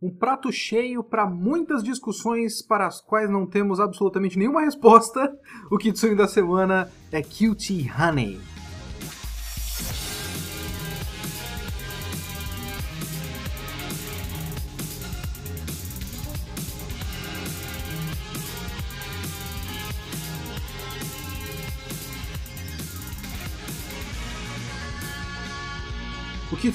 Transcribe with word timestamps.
Um 0.00 0.10
prato 0.10 0.52
cheio 0.52 1.02
para 1.02 1.26
muitas 1.26 1.82
discussões 1.82 2.62
para 2.62 2.86
as 2.86 3.00
quais 3.00 3.28
não 3.28 3.44
temos 3.44 3.80
absolutamente 3.80 4.38
nenhuma 4.38 4.60
resposta. 4.60 5.36
O 5.70 5.76
Kitsune 5.76 6.14
da 6.14 6.28
semana 6.28 6.88
é 7.10 7.20
Cutie 7.20 7.90
Honey. 7.90 8.57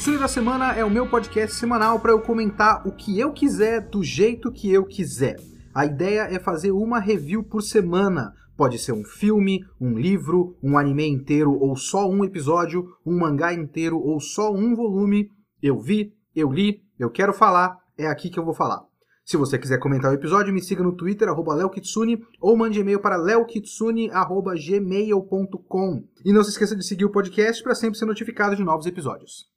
O 0.03 0.05
Kitsune 0.05 0.19
da 0.19 0.27
Semana 0.27 0.73
é 0.73 0.83
o 0.83 0.89
meu 0.89 1.09
podcast 1.09 1.55
semanal 1.55 1.97
para 1.97 2.11
eu 2.11 2.19
comentar 2.19 2.85
o 2.85 2.91
que 2.91 3.17
eu 3.17 3.31
quiser 3.31 3.87
do 3.87 4.03
jeito 4.03 4.51
que 4.51 4.69
eu 4.69 4.83
quiser. 4.83 5.39
A 5.73 5.85
ideia 5.85 6.23
é 6.23 6.37
fazer 6.39 6.73
uma 6.73 6.99
review 6.99 7.41
por 7.41 7.61
semana. 7.61 8.33
Pode 8.57 8.77
ser 8.79 8.91
um 8.91 9.05
filme, 9.05 9.63
um 9.79 9.97
livro, 9.97 10.57
um 10.61 10.77
anime 10.77 11.07
inteiro 11.07 11.57
ou 11.57 11.77
só 11.77 12.09
um 12.09 12.25
episódio, 12.25 12.85
um 13.05 13.17
mangá 13.17 13.53
inteiro 13.53 13.97
ou 13.97 14.19
só 14.19 14.51
um 14.51 14.75
volume. 14.75 15.29
Eu 15.61 15.79
vi, 15.79 16.13
eu 16.35 16.51
li, 16.51 16.83
eu 16.99 17.09
quero 17.09 17.31
falar, 17.31 17.77
é 17.97 18.05
aqui 18.05 18.29
que 18.29 18.37
eu 18.37 18.43
vou 18.43 18.53
falar. 18.53 18.81
Se 19.23 19.37
você 19.37 19.57
quiser 19.57 19.79
comentar 19.79 20.11
o 20.11 20.15
episódio, 20.15 20.53
me 20.53 20.61
siga 20.61 20.83
no 20.83 20.97
Twitter, 20.97 21.29
arroba 21.29 21.55
leokitsune, 21.55 22.21
ou 22.41 22.57
mande 22.57 22.77
e-mail 22.77 22.99
para 22.99 23.15
leokitsune.gmail.com. 23.15 26.03
E 26.25 26.33
não 26.33 26.43
se 26.43 26.49
esqueça 26.49 26.75
de 26.75 26.85
seguir 26.85 27.05
o 27.05 27.11
podcast 27.11 27.63
para 27.63 27.73
sempre 27.73 27.97
ser 27.97 28.05
notificado 28.05 28.53
de 28.53 28.65
novos 28.65 28.85
episódios. 28.85 29.52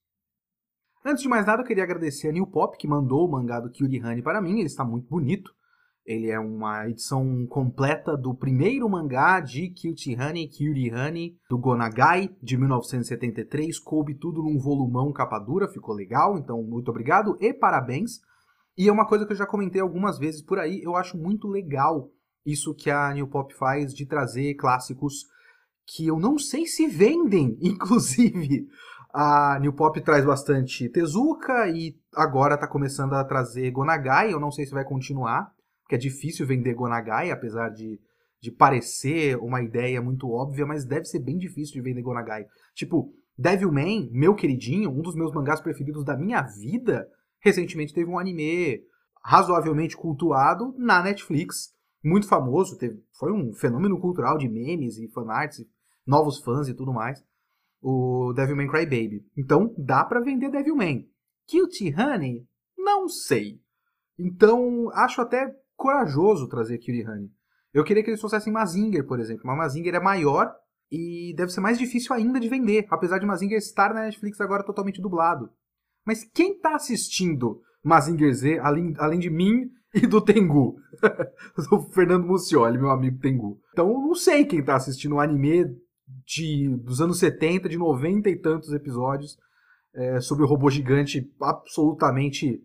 Antes 1.08 1.22
de 1.22 1.28
mais 1.28 1.46
nada, 1.46 1.62
eu 1.62 1.64
queria 1.64 1.84
agradecer 1.84 2.30
a 2.30 2.32
New 2.32 2.48
Pop, 2.48 2.76
que 2.76 2.88
mandou 2.88 3.24
o 3.24 3.30
mangá 3.30 3.60
do 3.60 3.70
Kyuri 3.70 4.02
Honey 4.02 4.22
para 4.22 4.42
mim. 4.42 4.58
Ele 4.58 4.66
está 4.66 4.84
muito 4.84 5.08
bonito. 5.08 5.52
Ele 6.04 6.28
é 6.28 6.40
uma 6.40 6.88
edição 6.88 7.46
completa 7.46 8.16
do 8.16 8.34
primeiro 8.34 8.90
mangá 8.90 9.38
de 9.38 9.68
Kyuri 9.70 10.90
Honey, 10.92 11.38
do 11.48 11.56
Gonagai, 11.58 12.30
de 12.42 12.56
1973. 12.56 13.78
Coube 13.78 14.16
tudo 14.16 14.42
num 14.42 14.58
volumão 14.58 15.12
capa 15.12 15.38
dura, 15.38 15.68
ficou 15.68 15.94
legal. 15.94 16.36
Então, 16.38 16.60
muito 16.64 16.88
obrigado 16.88 17.38
e 17.40 17.54
parabéns. 17.54 18.18
E 18.76 18.88
é 18.88 18.92
uma 18.92 19.06
coisa 19.06 19.24
que 19.24 19.32
eu 19.32 19.36
já 19.36 19.46
comentei 19.46 19.80
algumas 19.80 20.18
vezes 20.18 20.42
por 20.42 20.58
aí. 20.58 20.82
Eu 20.82 20.96
acho 20.96 21.16
muito 21.16 21.46
legal 21.46 22.10
isso 22.44 22.74
que 22.74 22.90
a 22.90 23.14
New 23.14 23.28
Pop 23.28 23.54
faz 23.54 23.94
de 23.94 24.06
trazer 24.06 24.54
clássicos 24.54 25.24
que 25.86 26.04
eu 26.04 26.18
não 26.18 26.36
sei 26.36 26.66
se 26.66 26.88
vendem, 26.88 27.56
inclusive. 27.62 28.66
A 29.18 29.58
New 29.60 29.72
Pop 29.72 29.98
traz 30.02 30.26
bastante 30.26 30.90
Tezuka 30.90 31.70
e 31.70 31.98
agora 32.14 32.54
está 32.54 32.68
começando 32.68 33.14
a 33.14 33.24
trazer 33.24 33.70
Gonagai. 33.70 34.30
Eu 34.30 34.38
não 34.38 34.50
sei 34.50 34.66
se 34.66 34.74
vai 34.74 34.84
continuar, 34.84 35.50
porque 35.82 35.94
é 35.94 35.98
difícil 35.98 36.46
vender 36.46 36.74
Gonagai, 36.74 37.30
apesar 37.30 37.70
de, 37.70 37.98
de 38.42 38.50
parecer 38.50 39.38
uma 39.38 39.62
ideia 39.62 40.02
muito 40.02 40.30
óbvia, 40.30 40.66
mas 40.66 40.84
deve 40.84 41.06
ser 41.06 41.20
bem 41.20 41.38
difícil 41.38 41.76
de 41.76 41.80
vender 41.80 42.02
Gonagai. 42.02 42.44
Tipo, 42.74 43.10
Devilman, 43.38 44.10
meu 44.12 44.34
queridinho, 44.34 44.90
um 44.90 45.00
dos 45.00 45.14
meus 45.14 45.32
mangás 45.32 45.62
preferidos 45.62 46.04
da 46.04 46.14
minha 46.14 46.42
vida, 46.42 47.08
recentemente 47.40 47.94
teve 47.94 48.10
um 48.10 48.18
anime 48.18 48.82
razoavelmente 49.24 49.96
cultuado 49.96 50.74
na 50.76 51.02
Netflix, 51.02 51.72
muito 52.04 52.28
famoso, 52.28 52.76
teve, 52.76 53.02
foi 53.18 53.32
um 53.32 53.54
fenômeno 53.54 53.98
cultural 53.98 54.36
de 54.36 54.46
memes 54.46 54.98
e 54.98 55.08
fanarts, 55.08 55.64
novos 56.06 56.38
fãs 56.38 56.68
e 56.68 56.74
tudo 56.74 56.92
mais 56.92 57.24
o 57.80 58.32
Devilman 58.34 58.68
Crybaby. 58.68 59.24
Então, 59.36 59.74
dá 59.78 60.04
para 60.04 60.20
vender 60.20 60.50
Devilman. 60.50 61.06
Cutie 61.48 61.94
Honey? 61.94 62.46
Não 62.76 63.08
sei. 63.08 63.60
Então, 64.18 64.90
acho 64.92 65.20
até 65.20 65.54
corajoso 65.76 66.48
trazer 66.48 66.78
Cutie 66.78 67.06
Honey. 67.06 67.30
Eu 67.72 67.84
queria 67.84 68.02
que 68.02 68.10
eles 68.10 68.20
trouxessem 68.20 68.52
Mazinger, 68.52 69.06
por 69.06 69.20
exemplo. 69.20 69.42
Mas 69.44 69.56
Mazinger 69.56 69.94
é 69.94 70.00
maior 70.00 70.52
e 70.90 71.34
deve 71.36 71.52
ser 71.52 71.60
mais 71.60 71.78
difícil 71.78 72.14
ainda 72.14 72.40
de 72.40 72.48
vender, 72.48 72.86
apesar 72.90 73.18
de 73.18 73.26
Mazinger 73.26 73.58
estar 73.58 73.92
na 73.92 74.04
Netflix 74.04 74.40
agora 74.40 74.64
totalmente 74.64 75.00
dublado. 75.00 75.50
Mas 76.04 76.24
quem 76.24 76.58
tá 76.58 76.74
assistindo 76.74 77.60
Mazinger 77.82 78.32
Z, 78.32 78.58
além, 78.60 78.94
além 78.98 79.18
de 79.18 79.28
mim 79.28 79.70
e 79.94 80.06
do 80.06 80.20
Tengu? 80.20 80.76
o 81.72 81.80
Fernando 81.92 82.26
Mucioli, 82.26 82.78
meu 82.78 82.90
amigo 82.90 83.18
Tengu. 83.18 83.60
Então, 83.72 83.88
não 83.88 84.14
sei 84.14 84.44
quem 84.44 84.64
tá 84.64 84.76
assistindo 84.76 85.16
o 85.16 85.20
anime 85.20 85.66
de, 86.06 86.68
dos 86.78 87.00
anos 87.00 87.18
70, 87.18 87.68
de 87.68 87.76
90 87.76 88.30
e 88.30 88.36
tantos 88.36 88.72
episódios, 88.72 89.36
é, 89.94 90.20
sobre 90.20 90.44
o 90.44 90.46
robô 90.46 90.70
gigante 90.70 91.32
absolutamente, 91.40 92.62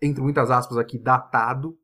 entre 0.00 0.22
muitas 0.22 0.50
aspas 0.50 0.76
aqui, 0.76 0.98
datado. 0.98 1.78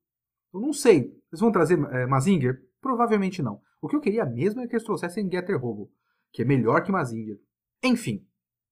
Eu 0.53 0.61
não 0.61 0.73
sei. 0.73 1.13
Eles 1.31 1.41
vão 1.41 1.51
trazer 1.51 1.79
é, 1.93 2.07
Mazinger? 2.07 2.63
Provavelmente 2.81 3.43
não. 3.43 3.61
O 3.81 3.89
que 3.89 3.97
eu 3.97 4.01
queria 4.01 4.25
mesmo 4.25 4.61
é 4.61 4.67
que 4.67 4.75
eles 4.75 4.85
trouxessem 4.85 5.31
Getter 5.31 5.59
Robo, 5.59 5.91
que 6.31 6.43
é 6.43 6.45
melhor 6.45 6.83
que 6.83 6.93
Mazinger. 6.93 7.39
Enfim, 7.83 8.25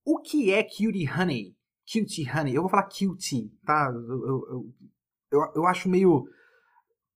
o 0.05 0.21
que 0.21 0.53
é 0.53 0.63
Cutie 0.63 1.09
Honey? 1.11 1.57
Cutie 1.91 2.29
Honey. 2.31 2.55
Eu 2.55 2.63
vou 2.63 2.71
falar 2.71 2.85
Cutie, 2.85 3.51
tá? 3.65 3.91
Eu, 3.93 4.27
eu, 4.27 4.75
eu, 5.33 5.53
eu 5.57 5.67
acho 5.67 5.89
meio 5.89 6.29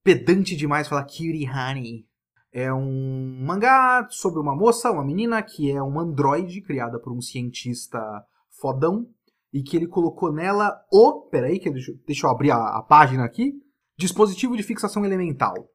pedante 0.02 0.56
demais 0.56 0.88
falar 0.88 1.04
Cutie 1.04 1.48
Honey. 1.48 2.06
É 2.56 2.72
um 2.72 3.44
mangá 3.44 4.06
sobre 4.10 4.38
uma 4.38 4.54
moça, 4.54 4.88
uma 4.88 5.04
menina, 5.04 5.42
que 5.42 5.72
é 5.72 5.82
um 5.82 5.98
androide 5.98 6.60
criada 6.60 7.00
por 7.00 7.12
um 7.12 7.20
cientista 7.20 8.00
fodão 8.60 9.08
e 9.52 9.60
que 9.60 9.76
ele 9.76 9.88
colocou 9.88 10.32
nela 10.32 10.80
o. 10.88 11.22
Peraí, 11.22 11.58
que 11.58 11.68
deixa, 11.68 11.92
deixa 12.06 12.28
eu 12.28 12.30
abrir 12.30 12.52
a, 12.52 12.78
a 12.78 12.82
página 12.82 13.24
aqui. 13.24 13.54
Dispositivo 13.98 14.56
de 14.56 14.62
fixação 14.62 15.04
elemental. 15.04 15.68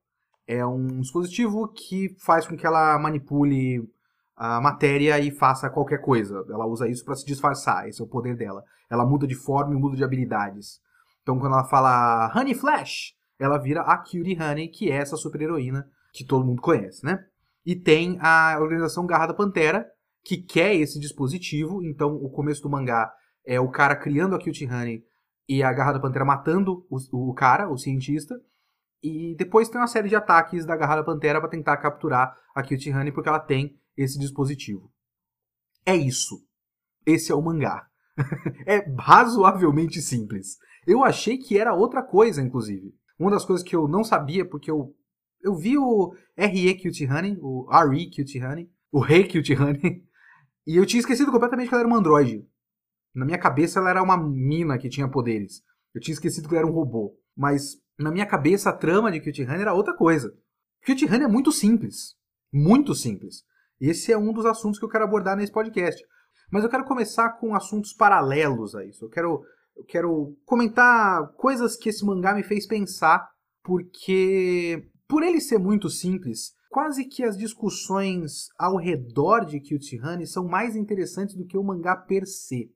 É 0.47 0.65
um 0.65 1.01
dispositivo 1.01 1.67
que 1.67 2.15
faz 2.17 2.47
com 2.47 2.55
que 2.55 2.65
ela 2.65 2.97
manipule 2.97 3.85
a 4.33 4.61
matéria 4.61 5.19
e 5.19 5.31
faça 5.31 5.69
qualquer 5.69 5.99
coisa. 5.99 6.45
Ela 6.49 6.65
usa 6.65 6.87
isso 6.87 7.03
para 7.03 7.15
se 7.15 7.25
disfarçar, 7.25 7.89
esse 7.89 8.01
é 8.01 8.05
o 8.05 8.07
poder 8.07 8.37
dela. 8.37 8.63
Ela 8.89 9.05
muda 9.05 9.27
de 9.27 9.35
forma 9.35 9.73
e 9.73 9.77
muda 9.77 9.97
de 9.97 10.03
habilidades. 10.05 10.79
Então, 11.23 11.37
quando 11.37 11.55
ela 11.55 11.65
fala 11.65 12.31
Honey 12.33 12.55
Flash, 12.55 13.15
ela 13.37 13.57
vira 13.57 13.81
a 13.81 13.97
Cutie 13.97 14.41
Honey, 14.41 14.69
que 14.69 14.89
é 14.89 14.95
essa 14.95 15.17
super-heroína 15.17 15.85
que 16.13 16.25
todo 16.25 16.45
mundo 16.45 16.61
conhece, 16.61 17.05
né? 17.05 17.23
E 17.65 17.75
tem 17.75 18.17
a 18.21 18.57
organização 18.59 19.05
Garra 19.05 19.27
da 19.27 19.33
Pantera, 19.33 19.85
que 20.23 20.37
quer 20.37 20.75
esse 20.75 20.99
dispositivo. 20.99 21.83
Então, 21.83 22.15
o 22.15 22.29
começo 22.29 22.61
do 22.61 22.69
mangá 22.69 23.11
é 23.45 23.59
o 23.59 23.69
cara 23.69 23.95
criando 23.95 24.35
a 24.35 24.43
Cutie 24.43 24.67
Honey 24.67 25.03
e 25.47 25.63
a 25.63 25.71
Garra 25.73 25.93
da 25.93 25.99
Pantera 25.99 26.25
matando 26.25 26.85
o, 26.89 27.29
o 27.29 27.33
cara, 27.33 27.69
o 27.69 27.77
cientista. 27.77 28.35
E 29.01 29.35
depois 29.37 29.69
tem 29.69 29.79
uma 29.79 29.87
série 29.87 30.09
de 30.09 30.15
ataques 30.15 30.65
da 30.65 30.75
Garra 30.75 30.97
da 30.97 31.03
Pantera 31.03 31.39
para 31.39 31.49
tentar 31.49 31.77
capturar 31.77 32.35
a 32.53 32.61
Cutie 32.61 32.93
Honey 32.93 33.11
porque 33.11 33.29
ela 33.29 33.39
tem 33.39 33.77
esse 33.95 34.19
dispositivo. 34.19 34.91
É 35.85 35.95
isso. 35.95 36.43
Esse 37.05 37.31
é 37.31 37.35
o 37.35 37.41
mangá. 37.41 37.87
é 38.67 38.85
razoavelmente 38.97 40.01
simples. 40.01 40.57
Eu 40.85 41.03
achei 41.03 41.37
que 41.37 41.57
era 41.57 41.73
outra 41.73 42.03
coisa, 42.03 42.41
inclusive. 42.41 42.93
Uma 43.17 43.31
das 43.31 43.45
coisas 43.45 43.65
que 43.65 43.75
eu 43.75 43.87
não 43.87 44.03
sabia, 44.03 44.47
porque 44.47 44.69
eu 44.69 44.93
eu 45.41 45.55
vi 45.55 45.77
o 45.77 46.13
RE 46.37 46.81
Cutie 46.81 47.09
Honey, 47.09 47.37
o 47.41 47.67
RE 47.69 48.09
Cutie 48.09 48.43
Honey, 48.43 48.69
o 48.91 48.99
Rei 48.99 49.23
Cutie 49.27 49.55
Honey, 49.55 50.03
e 50.65 50.75
eu 50.75 50.85
tinha 50.85 50.99
esquecido 50.99 51.31
completamente 51.31 51.69
que 51.69 51.73
ela 51.73 51.83
era 51.83 51.89
um 51.89 51.95
androide. 51.95 52.45
Na 53.13 53.25
minha 53.25 53.37
cabeça 53.37 53.79
ela 53.79 53.89
era 53.89 54.03
uma 54.03 54.17
mina 54.17 54.77
que 54.77 54.89
tinha 54.89 55.09
poderes. 55.09 55.63
Eu 55.93 56.01
tinha 56.01 56.13
esquecido 56.13 56.47
que 56.47 56.55
ela 56.55 56.65
era 56.65 56.71
um 56.71 56.75
robô. 56.75 57.17
Mas 57.35 57.77
na 57.97 58.11
minha 58.11 58.25
cabeça 58.25 58.69
a 58.69 58.73
trama 58.73 59.11
de 59.11 59.19
Cutie 59.19 59.45
Honey 59.45 59.61
era 59.61 59.73
outra 59.73 59.95
coisa. 59.95 60.33
Cutie 60.85 61.07
Honey 61.07 61.23
é 61.23 61.27
muito 61.27 61.51
simples. 61.51 62.15
Muito 62.51 62.93
simples. 62.93 63.43
Esse 63.79 64.11
é 64.11 64.17
um 64.17 64.33
dos 64.33 64.45
assuntos 64.45 64.79
que 64.79 64.85
eu 64.85 64.89
quero 64.89 65.05
abordar 65.05 65.35
nesse 65.35 65.51
podcast. 65.51 66.01
Mas 66.51 66.63
eu 66.63 66.69
quero 66.69 66.85
começar 66.85 67.31
com 67.33 67.55
assuntos 67.55 67.93
paralelos 67.93 68.75
a 68.75 68.83
isso. 68.83 69.05
Eu 69.05 69.09
quero, 69.09 69.43
eu 69.75 69.83
quero 69.85 70.37
comentar 70.45 71.31
coisas 71.33 71.75
que 71.75 71.89
esse 71.89 72.05
mangá 72.05 72.33
me 72.33 72.43
fez 72.43 72.67
pensar, 72.67 73.29
porque 73.63 74.87
por 75.09 75.23
ele 75.23 75.41
ser 75.41 75.57
muito 75.57 75.89
simples, 75.89 76.53
quase 76.69 77.03
que 77.03 77.23
as 77.23 77.35
discussões 77.35 78.47
ao 78.59 78.77
redor 78.77 79.43
de 79.43 79.59
Honey 80.03 80.27
são 80.27 80.47
mais 80.47 80.75
interessantes 80.75 81.35
do 81.35 81.47
que 81.47 81.57
o 81.57 81.63
mangá 81.63 81.97
per 81.97 82.27
se. 82.27 82.71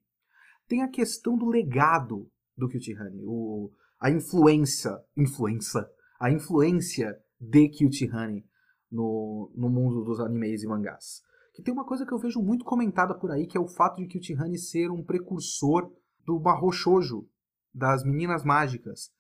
Tem 0.68 0.82
a 0.82 0.90
questão 0.90 1.38
do 1.38 1.46
legado 1.46 2.28
do 2.58 2.66
Honey, 2.66 3.24
o, 3.24 3.72
a 4.00 4.10
influência, 4.10 5.00
influência, 5.16 5.88
a 6.20 6.32
influência 6.32 7.16
de 7.40 7.70
Honey 8.12 8.44
no, 8.92 9.52
no 9.56 9.70
mundo 9.70 10.04
dos 10.04 10.20
animes 10.20 10.64
e 10.64 10.68
mangás. 10.68 11.22
Que 11.54 11.62
tem 11.62 11.72
uma 11.72 11.86
coisa 11.86 12.04
que 12.04 12.12
eu 12.12 12.18
vejo 12.18 12.42
muito 12.42 12.66
comentada 12.66 13.14
por 13.14 13.30
aí, 13.30 13.46
que 13.46 13.56
é 13.56 13.62
o 13.62 13.68
fato 13.68 14.04
de 14.04 14.34
Honey 14.34 14.58
ser 14.58 14.90
um 14.90 15.04
precursor 15.04 15.94
do 16.26 16.40
Mahou 16.40 16.72
Shoujo, 16.72 17.30
das 17.72 18.04
meninas 18.04 18.44
mágicas. 18.44 19.12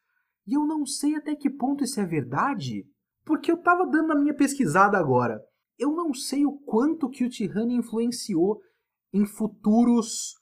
E 0.47 0.57
eu 0.57 0.65
não 0.65 0.83
sei 0.83 1.15
até 1.15 1.35
que 1.35 1.47
ponto 1.47 1.83
isso 1.83 2.01
é 2.01 2.05
verdade, 2.07 2.87
porque 3.25 3.51
eu 3.51 3.57
tava 3.57 3.85
dando 3.85 4.11
a 4.11 4.19
minha 4.19 4.33
pesquisada 4.33 4.97
agora. 4.97 5.41
Eu 5.77 5.91
não 5.91 6.13
sei 6.13 6.45
o 6.45 6.51
quanto 6.51 7.09
que 7.09 7.25
o 7.25 7.29
Tihane 7.29 7.75
influenciou 7.75 8.61
em 9.11 9.25
futuros 9.25 10.35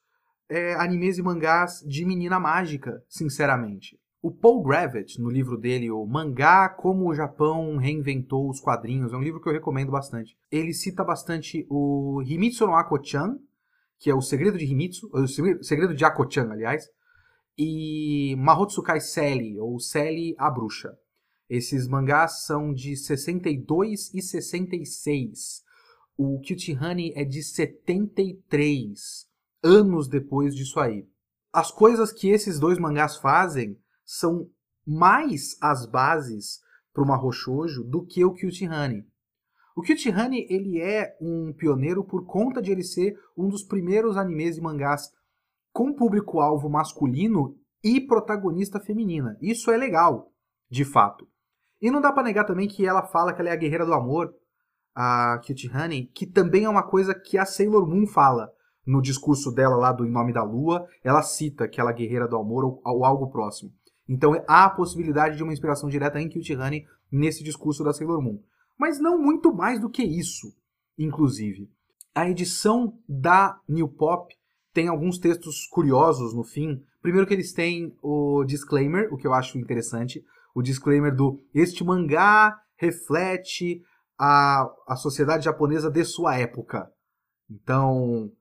é, 0.49 0.73
animes 0.75 1.17
e 1.17 1.21
mangás 1.21 1.79
de 1.87 2.05
menina 2.05 2.39
mágica, 2.39 3.01
sinceramente. 3.07 3.97
O 4.21 4.29
Paul 4.29 4.61
Gravett, 4.61 5.19
no 5.19 5.31
livro 5.31 5.57
dele, 5.57 5.89
o 5.89 6.05
Mangá 6.05 6.69
Como 6.69 7.09
o 7.09 7.15
Japão 7.15 7.77
Reinventou 7.77 8.49
os 8.49 8.59
Quadrinhos, 8.59 9.13
é 9.13 9.17
um 9.17 9.21
livro 9.23 9.41
que 9.41 9.49
eu 9.49 9.53
recomendo 9.53 9.91
bastante. 9.91 10.37
Ele 10.51 10.73
cita 10.73 11.03
bastante 11.03 11.65
o 11.69 12.21
Himitsu 12.23 12.67
no 12.67 12.75
Ako-chan, 12.75 13.39
que 13.97 14.11
é 14.11 14.15
o 14.15 14.21
Segredo 14.21 14.57
de 14.57 14.65
Himitsu, 14.65 15.09
o 15.11 15.27
Segredo 15.63 15.95
de 15.95 16.05
Ako-chan, 16.05 16.51
aliás, 16.51 16.85
e 17.57 18.35
Mahotsukai 18.37 18.99
Sally, 18.99 19.59
ou 19.59 19.79
Sally 19.79 20.35
a 20.37 20.51
Bruxa. 20.51 20.95
Esses 21.51 21.85
mangás 21.85 22.45
são 22.45 22.73
de 22.73 22.95
62 22.95 24.13
e 24.13 24.21
66. 24.21 25.61
O 26.17 26.37
Cutie 26.37 26.77
Honey 26.77 27.11
é 27.13 27.25
de 27.25 27.43
73, 27.43 29.27
anos 29.61 30.07
depois 30.07 30.55
disso 30.55 30.79
aí. 30.79 31.05
As 31.51 31.69
coisas 31.69 32.13
que 32.13 32.29
esses 32.29 32.57
dois 32.57 32.79
mangás 32.79 33.17
fazem 33.17 33.77
são 34.05 34.49
mais 34.87 35.57
as 35.61 35.85
bases 35.85 36.61
para 36.93 37.03
uma 37.03 37.17
Roshoujo 37.17 37.83
do 37.83 38.05
que 38.05 38.23
o 38.23 38.31
Cutie 38.31 38.69
Honey. 38.69 39.05
O 39.75 39.81
Cutie 39.81 40.09
Honey 40.09 40.47
ele 40.49 40.79
é 40.79 41.17
um 41.19 41.51
pioneiro 41.51 42.01
por 42.05 42.25
conta 42.25 42.61
de 42.61 42.71
ele 42.71 42.83
ser 42.83 43.19
um 43.35 43.49
dos 43.49 43.61
primeiros 43.61 44.15
animes 44.15 44.55
e 44.55 44.61
mangás 44.61 45.11
com 45.73 45.93
público-alvo 45.93 46.69
masculino 46.69 47.59
e 47.83 47.99
protagonista 47.99 48.79
feminina. 48.79 49.37
Isso 49.41 49.69
é 49.69 49.75
legal, 49.75 50.31
de 50.69 50.85
fato. 50.85 51.29
E 51.81 51.89
não 51.89 51.99
dá 51.99 52.11
para 52.11 52.23
negar 52.23 52.45
também 52.45 52.67
que 52.67 52.85
ela 52.85 53.01
fala 53.01 53.33
que 53.33 53.41
ela 53.41 53.49
é 53.49 53.53
a 53.53 53.57
guerreira 53.57 53.85
do 53.85 53.93
amor, 53.93 54.33
a 54.93 55.41
Cutie 55.45 55.69
Honey, 55.69 56.05
que 56.13 56.27
também 56.27 56.65
é 56.65 56.69
uma 56.69 56.83
coisa 56.83 57.15
que 57.15 57.37
a 57.37 57.45
Sailor 57.45 57.87
Moon 57.87 58.05
fala 58.05 58.51
no 58.85 59.01
discurso 59.01 59.51
dela 59.51 59.75
lá 59.75 59.91
do 59.91 60.05
Em 60.05 60.11
Nome 60.11 60.31
da 60.31 60.43
Lua. 60.43 60.87
Ela 61.03 61.23
cita 61.23 61.67
que 61.67 61.81
ela 61.81 61.91
é 61.91 61.93
guerreira 61.93 62.27
do 62.27 62.37
amor 62.37 62.63
ou, 62.65 62.81
ou 62.85 63.03
algo 63.03 63.31
próximo. 63.31 63.71
Então 64.07 64.33
há 64.47 64.65
a 64.65 64.69
possibilidade 64.69 65.37
de 65.37 65.43
uma 65.43 65.53
inspiração 65.53 65.89
direta 65.89 66.21
em 66.21 66.29
Cutie 66.29 66.55
Honey 66.55 66.85
nesse 67.11 67.43
discurso 67.43 67.83
da 67.83 67.93
Sailor 67.93 68.21
Moon. 68.21 68.39
Mas 68.77 68.99
não 68.99 69.17
muito 69.17 69.53
mais 69.53 69.79
do 69.79 69.89
que 69.89 70.03
isso, 70.03 70.53
inclusive. 70.97 71.69
A 72.13 72.29
edição 72.29 72.93
da 73.07 73.59
New 73.67 73.87
Pop 73.87 74.35
tem 74.73 74.87
alguns 74.87 75.17
textos 75.17 75.65
curiosos 75.67 76.33
no 76.33 76.43
fim. 76.43 76.83
Primeiro 77.01 77.25
que 77.25 77.33
eles 77.33 77.53
têm 77.53 77.95
o 78.01 78.43
disclaimer, 78.43 79.11
o 79.11 79.17
que 79.17 79.25
eu 79.25 79.33
acho 79.33 79.57
interessante 79.57 80.23
o 80.55 80.61
disclaimer 80.61 81.15
do 81.15 81.43
este 81.53 81.83
mangá 81.83 82.57
reflete 82.75 83.81
a, 84.17 84.67
a 84.87 84.95
sociedade 84.95 85.45
japonesa 85.45 85.89
de 85.89 86.03
sua 86.03 86.37
época. 86.37 86.91
Então, 87.49 88.31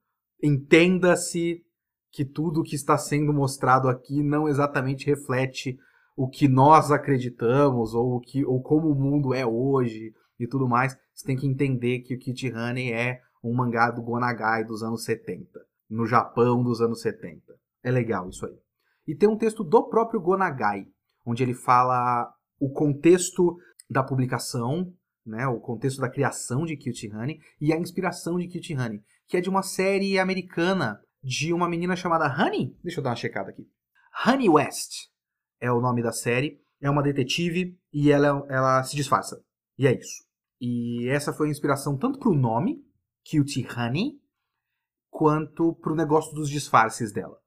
entenda-se 0.41 1.63
que 2.11 2.25
tudo 2.25 2.63
que 2.63 2.75
está 2.75 2.97
sendo 2.97 3.33
mostrado 3.33 3.87
aqui 3.87 4.21
não 4.21 4.47
exatamente 4.47 5.05
reflete 5.05 5.77
o 6.15 6.27
que 6.27 6.47
nós 6.47 6.91
acreditamos 6.91 7.93
ou 7.93 8.17
o 8.17 8.19
que 8.19 8.45
ou 8.45 8.61
como 8.61 8.89
o 8.89 8.95
mundo 8.95 9.33
é 9.33 9.45
hoje 9.45 10.13
e 10.39 10.47
tudo 10.47 10.67
mais. 10.67 10.95
Você 11.13 11.25
tem 11.25 11.37
que 11.37 11.47
entender 11.47 11.99
que 11.99 12.15
o 12.15 12.19
Kit 12.19 12.51
Honey 12.51 12.91
é 12.91 13.21
um 13.43 13.53
mangá 13.53 13.89
do 13.89 14.01
Gonagai 14.01 14.63
dos 14.63 14.83
anos 14.83 15.03
70, 15.03 15.59
no 15.89 16.05
Japão 16.05 16.63
dos 16.63 16.81
anos 16.81 17.01
70. 17.01 17.41
É 17.83 17.89
legal 17.89 18.29
isso 18.29 18.45
aí. 18.45 18.57
E 19.07 19.15
tem 19.15 19.27
um 19.27 19.37
texto 19.37 19.63
do 19.63 19.89
próprio 19.89 20.21
Gonagai, 20.21 20.85
onde 21.25 21.43
ele 21.43 21.53
fala 21.53 22.33
o 22.59 22.69
contexto 22.69 23.57
da 23.89 24.03
publicação, 24.03 24.93
né, 25.25 25.47
o 25.47 25.59
contexto 25.59 25.99
da 25.99 26.09
criação 26.09 26.65
de 26.65 26.77
Cutie 26.77 27.13
Honey 27.13 27.39
e 27.59 27.73
a 27.73 27.77
inspiração 27.77 28.37
de 28.37 28.47
Cutie 28.47 28.77
Honey, 28.77 29.03
que 29.27 29.37
é 29.37 29.41
de 29.41 29.49
uma 29.49 29.63
série 29.63 30.17
americana 30.19 30.99
de 31.23 31.53
uma 31.53 31.69
menina 31.69 31.95
chamada 31.95 32.25
Honey. 32.25 32.75
Deixa 32.83 32.99
eu 32.99 33.03
dar 33.03 33.11
uma 33.11 33.15
checada 33.15 33.49
aqui. 33.49 33.67
Honey 34.25 34.49
West 34.49 35.07
é 35.59 35.71
o 35.71 35.79
nome 35.79 36.01
da 36.01 36.11
série. 36.11 36.59
É 36.81 36.89
uma 36.89 37.03
detetive 37.03 37.77
e 37.93 38.11
ela, 38.11 38.43
ela 38.49 38.83
se 38.83 38.95
disfarça. 38.95 39.39
E 39.77 39.85
é 39.85 39.95
isso. 39.95 40.25
E 40.59 41.07
essa 41.09 41.31
foi 41.31 41.47
a 41.47 41.51
inspiração 41.51 41.97
tanto 41.97 42.19
para 42.19 42.29
o 42.29 42.35
nome, 42.35 42.83
Cutie 43.23 43.67
Honey, 43.67 44.19
quanto 45.09 45.75
para 45.75 45.93
o 45.93 45.95
negócio 45.95 46.33
dos 46.33 46.49
disfarces 46.49 47.11
dela. 47.11 47.40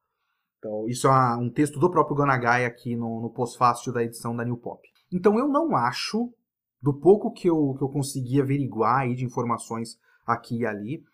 Então, 0.64 0.88
isso 0.88 1.06
é 1.06 1.36
um 1.36 1.50
texto 1.50 1.78
do 1.78 1.90
próprio 1.90 2.16
Gonagai 2.16 2.64
aqui 2.64 2.96
no, 2.96 3.20
no 3.20 3.28
pós-fácil 3.28 3.92
da 3.92 4.02
edição 4.02 4.34
da 4.34 4.46
New 4.46 4.56
Pop. 4.56 4.80
Então, 5.12 5.38
eu 5.38 5.46
não 5.46 5.76
acho, 5.76 6.32
do 6.80 6.94
pouco 6.94 7.30
que 7.30 7.50
eu, 7.50 7.74
que 7.76 7.84
eu 7.84 7.88
consegui 7.90 8.40
averiguar 8.40 9.00
aí 9.00 9.14
de 9.14 9.26
informações 9.26 9.98
aqui 10.26 10.60
e 10.60 10.66
ali, 10.66 11.04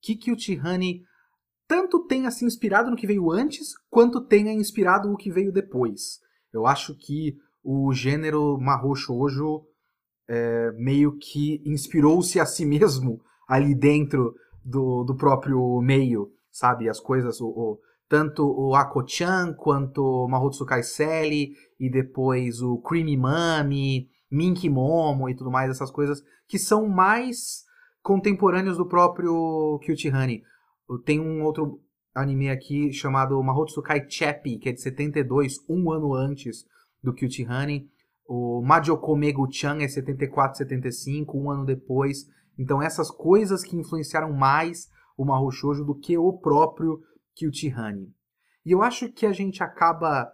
que 0.00 0.14
Kyutihani 0.14 1.02
tanto 1.66 2.06
tenha 2.06 2.30
se 2.30 2.44
inspirado 2.44 2.92
no 2.92 2.96
que 2.96 3.06
veio 3.06 3.28
antes, 3.32 3.74
quanto 3.90 4.20
tenha 4.20 4.52
inspirado 4.52 5.12
o 5.12 5.16
que 5.16 5.32
veio 5.32 5.50
depois. 5.50 6.20
Eu 6.52 6.64
acho 6.64 6.94
que 6.94 7.36
o 7.64 7.92
gênero 7.92 8.56
Mahou 8.56 8.94
Shoujo 8.94 9.64
é, 10.28 10.70
meio 10.76 11.18
que 11.18 11.60
inspirou-se 11.66 12.38
a 12.38 12.46
si 12.46 12.64
mesmo 12.64 13.20
ali 13.48 13.74
dentro 13.74 14.32
do, 14.64 15.02
do 15.02 15.16
próprio 15.16 15.80
meio, 15.80 16.30
sabe? 16.52 16.88
As 16.88 17.00
coisas, 17.00 17.40
o, 17.40 17.48
o 17.48 17.78
tanto 18.12 18.44
o 18.44 18.74
Ako-chan 18.74 19.54
quanto 19.54 20.04
o 20.04 20.28
Mahotsukai 20.28 20.82
Sally 20.82 21.54
e 21.80 21.88
depois 21.90 22.60
o 22.60 22.76
Creamy 22.76 23.16
Mami, 23.16 24.06
Minky 24.30 24.68
Momo 24.68 25.30
e 25.30 25.34
tudo 25.34 25.50
mais, 25.50 25.70
essas 25.70 25.90
coisas 25.90 26.22
que 26.46 26.58
são 26.58 26.86
mais 26.86 27.64
contemporâneos 28.02 28.76
do 28.76 28.86
próprio 28.86 29.80
Cutie 29.86 30.14
Honey. 30.14 30.42
Tem 31.06 31.18
um 31.18 31.42
outro 31.42 31.80
anime 32.14 32.50
aqui 32.50 32.92
chamado 32.92 33.42
Mahotsukai 33.42 34.04
Chappie, 34.06 34.58
que 34.58 34.68
é 34.68 34.72
de 34.72 34.82
72, 34.82 35.56
um 35.66 35.90
ano 35.90 36.12
antes 36.12 36.66
do 37.02 37.14
Cutie 37.14 37.48
Honey. 37.48 37.88
O 38.28 38.60
Majoko 38.60 39.16
Megu-chan 39.16 39.78
é 39.80 39.88
74, 39.88 40.58
75, 40.58 41.38
um 41.38 41.50
ano 41.50 41.64
depois. 41.64 42.26
Então 42.58 42.82
essas 42.82 43.10
coisas 43.10 43.64
que 43.64 43.74
influenciaram 43.74 44.34
mais 44.34 44.90
o 45.16 45.24
Mahou 45.24 45.50
Shoujo 45.50 45.82
do 45.82 45.94
que 45.94 46.18
o 46.18 46.30
próprio 46.34 47.00
Cutie 47.38 47.74
Honey. 47.74 48.12
E 48.64 48.72
eu 48.72 48.82
acho 48.82 49.10
que 49.12 49.26
a 49.26 49.32
gente 49.32 49.62
acaba 49.62 50.32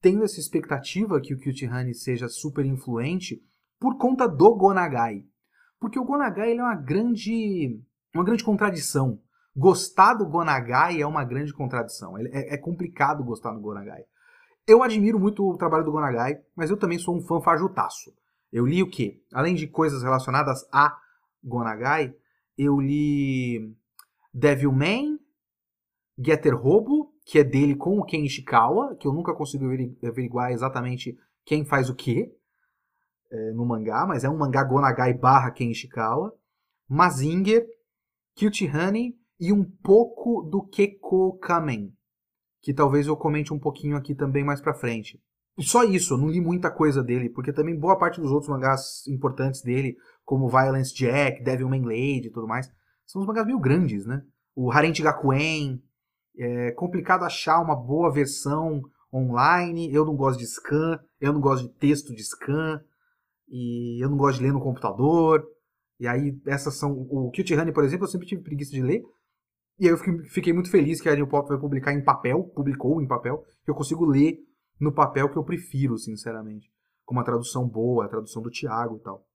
tendo 0.00 0.24
essa 0.24 0.40
expectativa 0.40 1.20
que 1.20 1.34
o 1.34 1.38
Cutie 1.38 1.68
Honey 1.68 1.94
seja 1.94 2.28
super 2.28 2.64
influente 2.64 3.42
por 3.78 3.96
conta 3.96 4.26
do 4.26 4.54
Gonagai. 4.54 5.24
Porque 5.78 5.98
o 5.98 6.04
Gonagai 6.04 6.56
é 6.56 6.62
uma 6.62 6.74
grande, 6.74 7.80
uma 8.14 8.24
grande 8.24 8.44
contradição. 8.44 9.20
Gostar 9.56 10.14
do 10.14 10.26
Gonagai 10.26 11.00
é 11.00 11.06
uma 11.06 11.24
grande 11.24 11.52
contradição. 11.52 12.16
É, 12.18 12.54
é 12.54 12.56
complicado 12.56 13.24
gostar 13.24 13.52
do 13.52 13.60
Gonagai. 13.60 14.04
Eu 14.66 14.82
admiro 14.82 15.18
muito 15.18 15.48
o 15.48 15.56
trabalho 15.56 15.84
do 15.84 15.92
Gonagai, 15.92 16.38
mas 16.54 16.70
eu 16.70 16.76
também 16.76 16.98
sou 16.98 17.16
um 17.16 17.22
fã 17.22 17.40
fajutaço. 17.40 18.12
Eu 18.52 18.66
li 18.66 18.82
o 18.82 18.90
quê? 18.90 19.22
Além 19.32 19.54
de 19.54 19.66
coisas 19.66 20.02
relacionadas 20.02 20.66
a 20.72 20.96
Gonagai, 21.42 22.14
eu 22.58 22.80
li 22.80 23.74
Devilman, 24.32 25.18
Getter 26.22 26.54
Robo, 26.54 27.14
que 27.24 27.38
é 27.38 27.44
dele 27.44 27.74
com 27.74 27.98
o 27.98 28.04
Ken 28.04 28.24
Ishikawa, 28.24 28.96
que 28.96 29.08
eu 29.08 29.12
nunca 29.12 29.34
consigo 29.34 29.64
averiguar 30.04 30.52
exatamente 30.52 31.16
quem 31.44 31.64
faz 31.64 31.88
o 31.88 31.94
que 31.94 32.30
é, 33.30 33.52
no 33.52 33.64
mangá, 33.64 34.04
mas 34.06 34.24
é 34.24 34.28
um 34.28 34.36
mangá 34.36 34.62
Gonagai 34.62 35.14
barra 35.14 35.50
Ken 35.50 35.70
Ishikawa. 35.70 36.34
Mazinger, 36.88 37.64
Cutie 38.36 38.68
Honey 38.68 39.14
e 39.38 39.52
um 39.52 39.64
pouco 39.64 40.42
do 40.42 40.62
Keko 40.66 41.38
Kamen, 41.38 41.94
que 42.60 42.74
talvez 42.74 43.06
eu 43.06 43.16
comente 43.16 43.54
um 43.54 43.60
pouquinho 43.60 43.96
aqui 43.96 44.12
também 44.12 44.44
mais 44.44 44.60
pra 44.60 44.74
frente. 44.74 45.22
E 45.56 45.62
só 45.62 45.84
isso, 45.84 46.14
eu 46.14 46.18
não 46.18 46.28
li 46.28 46.40
muita 46.40 46.70
coisa 46.70 47.02
dele, 47.02 47.30
porque 47.30 47.52
também 47.52 47.78
boa 47.78 47.96
parte 47.96 48.20
dos 48.20 48.32
outros 48.32 48.50
mangás 48.50 49.06
importantes 49.06 49.62
dele, 49.62 49.96
como 50.24 50.48
Violence 50.48 50.92
Jack, 50.92 51.44
Devilman 51.44 51.84
Lady 51.84 52.26
e 52.26 52.30
tudo 52.30 52.48
mais, 52.48 52.68
são 53.06 53.22
uns 53.22 53.26
mangás 53.26 53.46
meio 53.46 53.60
grandes, 53.60 54.04
né? 54.04 54.22
O 54.54 54.72
Harente 54.72 55.02
Gakuen, 55.02 55.80
é 56.36 56.70
complicado 56.72 57.24
achar 57.24 57.60
uma 57.60 57.76
boa 57.76 58.12
versão 58.12 58.82
online. 59.12 59.92
Eu 59.92 60.04
não 60.04 60.16
gosto 60.16 60.38
de 60.38 60.46
scan, 60.46 60.98
eu 61.20 61.32
não 61.32 61.40
gosto 61.40 61.68
de 61.68 61.74
texto 61.74 62.14
de 62.14 62.22
scan, 62.22 62.80
e 63.48 64.02
eu 64.02 64.08
não 64.08 64.16
gosto 64.16 64.38
de 64.38 64.44
ler 64.44 64.52
no 64.52 64.60
computador. 64.60 65.44
E 65.98 66.06
aí, 66.06 66.40
essas 66.46 66.78
são. 66.78 66.92
O 66.92 67.30
Cutie 67.34 67.56
Honey, 67.56 67.72
por 67.72 67.84
exemplo, 67.84 68.06
eu 68.06 68.10
sempre 68.10 68.26
tive 68.26 68.42
preguiça 68.42 68.72
de 68.72 68.82
ler. 68.82 69.02
E 69.78 69.86
aí 69.86 69.92
eu 69.92 69.98
fiquei 70.28 70.52
muito 70.52 70.70
feliz 70.70 71.00
que 71.00 71.08
a 71.08 71.14
New 71.14 71.26
Pop 71.26 71.48
vai 71.48 71.58
publicar 71.58 71.92
em 71.92 72.04
papel, 72.04 72.44
publicou 72.54 73.00
em 73.00 73.06
papel, 73.06 73.44
que 73.64 73.70
eu 73.70 73.74
consigo 73.74 74.04
ler 74.04 74.38
no 74.78 74.92
papel 74.92 75.30
que 75.30 75.38
eu 75.38 75.44
prefiro, 75.44 75.96
sinceramente. 75.96 76.70
Com 77.04 77.14
uma 77.14 77.24
tradução 77.24 77.66
boa, 77.66 78.04
a 78.04 78.08
tradução 78.08 78.42
do 78.42 78.50
Thiago 78.50 78.96
e 78.96 79.00
tal. 79.00 79.26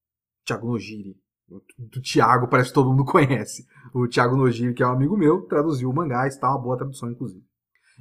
Thiago 0.45 0.67
Nogiri 0.67 1.17
do 1.47 2.01
Thiago, 2.01 2.47
parece 2.47 2.69
que 2.69 2.75
todo 2.75 2.89
mundo 2.89 3.05
conhece. 3.09 3.65
O 3.93 4.07
Thiago 4.07 4.35
Nojiri, 4.35 4.73
que 4.73 4.83
é 4.83 4.87
um 4.87 4.91
amigo 4.91 5.17
meu, 5.17 5.43
traduziu 5.43 5.89
o 5.89 5.93
mangá, 5.93 6.27
está 6.27 6.49
uma 6.49 6.61
boa 6.61 6.77
tradução, 6.77 7.09
inclusive. 7.09 7.43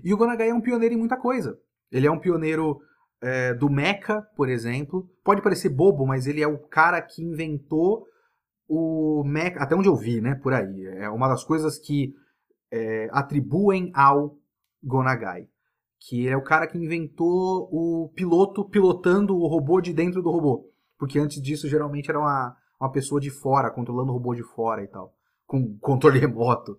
E 0.03 0.13
o 0.13 0.17
Gonagai 0.17 0.49
é 0.49 0.55
um 0.55 0.61
pioneiro 0.61 0.95
em 0.95 0.99
muita 0.99 1.17
coisa. 1.17 1.59
Ele 1.91 2.07
é 2.07 2.11
um 2.11 2.19
pioneiro 2.19 2.81
é, 3.23 3.55
do 3.55 3.71
mecha, 3.71 4.23
por 4.37 4.49
exemplo. 4.49 5.09
Pode 5.23 5.43
parecer 5.43 5.69
bobo, 5.69 6.07
mas 6.07 6.27
ele 6.27 6.43
é 6.43 6.49
o 6.49 6.59
cara 6.59 7.01
que 7.01 7.23
inventou 7.23 8.05
o 8.67 9.23
mecha, 9.25 9.59
até 9.61 9.77
onde 9.77 9.89
eu 9.89 9.97
vi, 9.97 10.21
né, 10.21 10.35
por 10.35 10.53
aí. 10.53 10.87
É 10.99 11.09
uma 11.09 11.29
das 11.29 11.45
coisas 11.45 11.79
que 11.79 12.15
é, 12.73 13.09
atribuem 13.13 13.93
ao 13.95 14.37
Gonagai. 14.83 15.47
que 16.01 16.29
é 16.29 16.37
o 16.37 16.43
cara 16.43 16.67
que 16.67 16.77
inventou 16.77 17.69
o 17.73 18.13
piloto 18.15 18.69
pilotando 18.69 19.35
o 19.37 19.47
robô 19.47 19.81
de 19.81 19.93
dentro 19.93 20.23
do 20.23 20.31
robô. 20.31 20.71
Porque 20.99 21.19
antes 21.19 21.41
disso, 21.41 21.69
geralmente 21.69 22.11
era 22.11 22.19
uma, 22.19 22.55
uma 22.85 22.93
pessoa 22.93 23.21
de 23.21 23.31
fora, 23.31 23.71
controlando 23.71 24.11
o 24.11 24.15
robô 24.15 24.35
de 24.35 24.43
fora 24.43 24.83
e 24.83 24.87
tal. 24.87 25.15
Com 25.47 25.77
controle 25.79 26.19
remoto. 26.21 26.79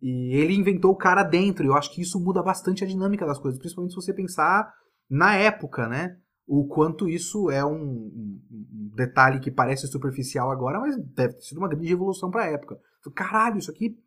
E 0.00 0.34
ele 0.36 0.54
inventou 0.54 0.92
o 0.92 0.96
cara 0.96 1.24
dentro, 1.24 1.64
e 1.64 1.68
eu 1.68 1.74
acho 1.74 1.92
que 1.92 2.00
isso 2.00 2.20
muda 2.20 2.42
bastante 2.42 2.84
a 2.84 2.86
dinâmica 2.86 3.26
das 3.26 3.38
coisas, 3.38 3.58
principalmente 3.58 3.92
se 3.92 3.96
você 3.96 4.12
pensar 4.12 4.72
na 5.10 5.34
época, 5.34 5.88
né? 5.88 6.16
O 6.46 6.68
quanto 6.68 7.08
isso 7.08 7.50
é 7.50 7.64
um, 7.64 7.72
um 7.72 8.90
detalhe 8.94 9.40
que 9.40 9.50
parece 9.50 9.88
superficial 9.88 10.52
agora, 10.52 10.78
mas 10.78 10.96
deve 10.96 11.34
ter 11.34 11.42
sido 11.42 11.58
uma 11.58 11.68
grande 11.68 11.88
revolução 11.88 12.30
para 12.30 12.44
a 12.44 12.50
época. 12.50 12.78
Caralho, 13.14 13.58
isso 13.58 13.70
aqui 13.70 13.98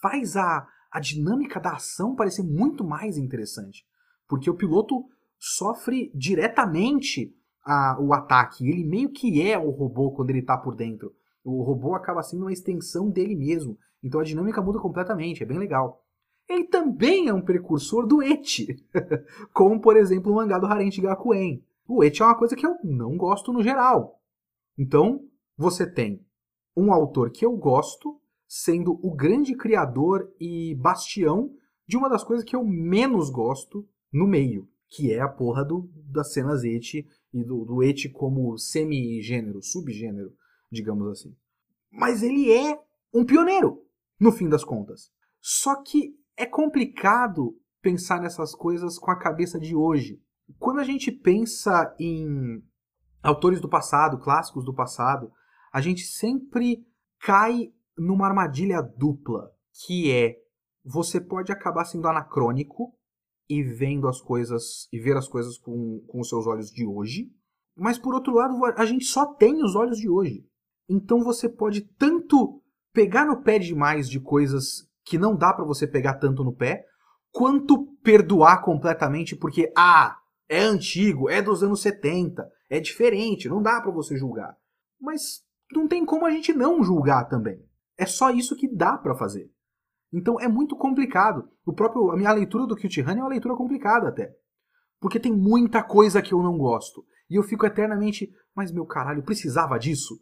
faz 0.00 0.36
a, 0.36 0.66
a 0.90 1.00
dinâmica 1.00 1.58
da 1.58 1.72
ação 1.72 2.14
parecer 2.14 2.44
muito 2.44 2.84
mais 2.84 3.16
interessante. 3.16 3.84
Porque 4.28 4.48
o 4.48 4.54
piloto 4.54 5.04
sofre 5.38 6.12
diretamente 6.14 7.34
a, 7.64 7.96
o 8.00 8.12
ataque. 8.12 8.68
Ele 8.68 8.84
meio 8.84 9.10
que 9.10 9.42
é 9.42 9.58
o 9.58 9.70
robô 9.70 10.10
quando 10.10 10.30
ele 10.30 10.40
está 10.40 10.56
por 10.56 10.74
dentro. 10.74 11.14
O 11.44 11.62
robô 11.62 11.94
acaba 11.94 12.22
sendo 12.22 12.42
uma 12.42 12.52
extensão 12.52 13.10
dele 13.10 13.34
mesmo. 13.34 13.78
Então 14.02 14.20
a 14.20 14.24
dinâmica 14.24 14.62
muda 14.62 14.78
completamente, 14.78 15.42
é 15.42 15.46
bem 15.46 15.58
legal. 15.58 16.04
Ele 16.48 16.64
também 16.64 17.28
é 17.28 17.34
um 17.34 17.42
precursor 17.42 18.06
do 18.06 18.22
Eti, 18.22 18.76
como 19.54 19.80
por 19.80 19.96
exemplo 19.96 20.32
o 20.32 20.34
mangá 20.34 20.58
do 20.58 20.66
Harente 20.66 21.00
Gakuen. 21.00 21.64
O 21.86 22.02
Eti 22.02 22.22
é 22.22 22.24
uma 22.24 22.36
coisa 22.36 22.56
que 22.56 22.66
eu 22.66 22.76
não 22.82 23.16
gosto 23.16 23.52
no 23.52 23.62
geral. 23.62 24.20
Então, 24.76 25.24
você 25.56 25.86
tem 25.86 26.24
um 26.76 26.92
autor 26.92 27.30
que 27.30 27.44
eu 27.44 27.56
gosto 27.56 28.20
sendo 28.48 28.98
o 29.02 29.14
grande 29.14 29.54
criador 29.54 30.28
e 30.40 30.74
bastião 30.74 31.54
de 31.86 31.96
uma 31.96 32.08
das 32.08 32.24
coisas 32.24 32.44
que 32.44 32.56
eu 32.56 32.64
menos 32.64 33.30
gosto 33.30 33.86
no 34.12 34.26
meio, 34.26 34.68
que 34.90 35.12
é 35.12 35.20
a 35.20 35.28
porra 35.28 35.64
do, 35.64 35.88
das 35.94 36.32
cenas 36.32 36.64
Eti 36.64 37.06
e 37.32 37.44
do, 37.44 37.64
do 37.64 37.82
Eti 37.82 38.08
como 38.08 38.58
semigênero, 38.58 39.62
subgênero, 39.62 40.32
digamos 40.70 41.08
assim. 41.08 41.34
Mas 41.90 42.22
ele 42.22 42.52
é 42.52 42.78
um 43.14 43.24
pioneiro 43.24 43.86
no 44.18 44.32
fim 44.32 44.48
das 44.48 44.64
contas. 44.64 45.12
Só 45.40 45.80
que 45.82 46.14
é 46.36 46.44
complicado 46.44 47.56
pensar 47.80 48.20
nessas 48.20 48.54
coisas 48.54 48.98
com 48.98 49.10
a 49.10 49.18
cabeça 49.18 49.58
de 49.58 49.74
hoje. 49.74 50.20
Quando 50.58 50.80
a 50.80 50.84
gente 50.84 51.12
pensa 51.12 51.94
em 51.98 52.62
autores 53.22 53.60
do 53.60 53.68
passado, 53.68 54.18
clássicos 54.18 54.64
do 54.64 54.74
passado, 54.74 55.32
a 55.72 55.80
gente 55.80 56.02
sempre 56.02 56.84
cai 57.20 57.72
numa 57.96 58.26
armadilha 58.26 58.82
dupla, 58.82 59.52
que 59.84 60.10
é 60.10 60.36
você 60.84 61.20
pode 61.20 61.52
acabar 61.52 61.84
sendo 61.84 62.08
anacrônico 62.08 62.92
e 63.50 63.64
vendo 63.64 64.06
as 64.06 64.20
coisas 64.20 64.88
e 64.92 65.00
ver 65.00 65.16
as 65.16 65.28
coisas 65.28 65.58
com, 65.58 66.00
com 66.06 66.20
os 66.20 66.28
seus 66.28 66.46
olhos 66.46 66.70
de 66.70 66.86
hoje, 66.86 67.28
mas 67.76 67.98
por 67.98 68.14
outro 68.14 68.32
lado, 68.32 68.64
a 68.76 68.86
gente 68.86 69.04
só 69.04 69.26
tem 69.26 69.64
os 69.64 69.74
olhos 69.74 69.98
de 69.98 70.08
hoje. 70.08 70.46
Então 70.88 71.24
você 71.24 71.48
pode 71.48 71.80
tanto 71.98 72.62
pegar 72.92 73.26
no 73.26 73.42
pé 73.42 73.58
demais 73.58 74.08
de 74.08 74.20
coisas 74.20 74.88
que 75.04 75.18
não 75.18 75.36
dá 75.36 75.52
para 75.52 75.64
você 75.64 75.86
pegar 75.86 76.14
tanto 76.14 76.44
no 76.44 76.54
pé, 76.54 76.84
quanto 77.32 77.86
perdoar 78.02 78.62
completamente 78.62 79.34
porque, 79.34 79.72
ah, 79.76 80.16
é 80.48 80.60
antigo, 80.60 81.28
é 81.28 81.42
dos 81.42 81.62
anos 81.62 81.80
70, 81.80 82.48
é 82.68 82.78
diferente, 82.78 83.48
não 83.48 83.60
dá 83.60 83.80
para 83.80 83.90
você 83.90 84.16
julgar. 84.16 84.56
Mas 85.00 85.42
não 85.72 85.88
tem 85.88 86.04
como 86.04 86.24
a 86.24 86.30
gente 86.30 86.52
não 86.52 86.84
julgar 86.84 87.24
também. 87.24 87.64
É 87.98 88.06
só 88.06 88.30
isso 88.30 88.56
que 88.56 88.68
dá 88.68 88.96
para 88.96 89.16
fazer. 89.16 89.50
Então 90.12 90.40
é 90.40 90.48
muito 90.48 90.76
complicado. 90.76 91.48
O 91.64 91.72
próprio 91.72 92.10
a 92.10 92.16
minha 92.16 92.32
leitura 92.32 92.66
do 92.66 92.76
Cute 92.76 93.00
Honey 93.02 93.18
é 93.18 93.22
uma 93.22 93.28
leitura 93.28 93.54
complicada 93.54 94.08
até. 94.08 94.34
Porque 95.00 95.20
tem 95.20 95.32
muita 95.32 95.82
coisa 95.82 96.20
que 96.20 96.34
eu 96.34 96.42
não 96.42 96.58
gosto. 96.58 97.04
E 97.28 97.36
eu 97.36 97.42
fico 97.42 97.64
eternamente, 97.64 98.30
mas 98.54 98.72
meu 98.72 98.84
caralho, 98.84 99.22
precisava 99.22 99.78
disso? 99.78 100.20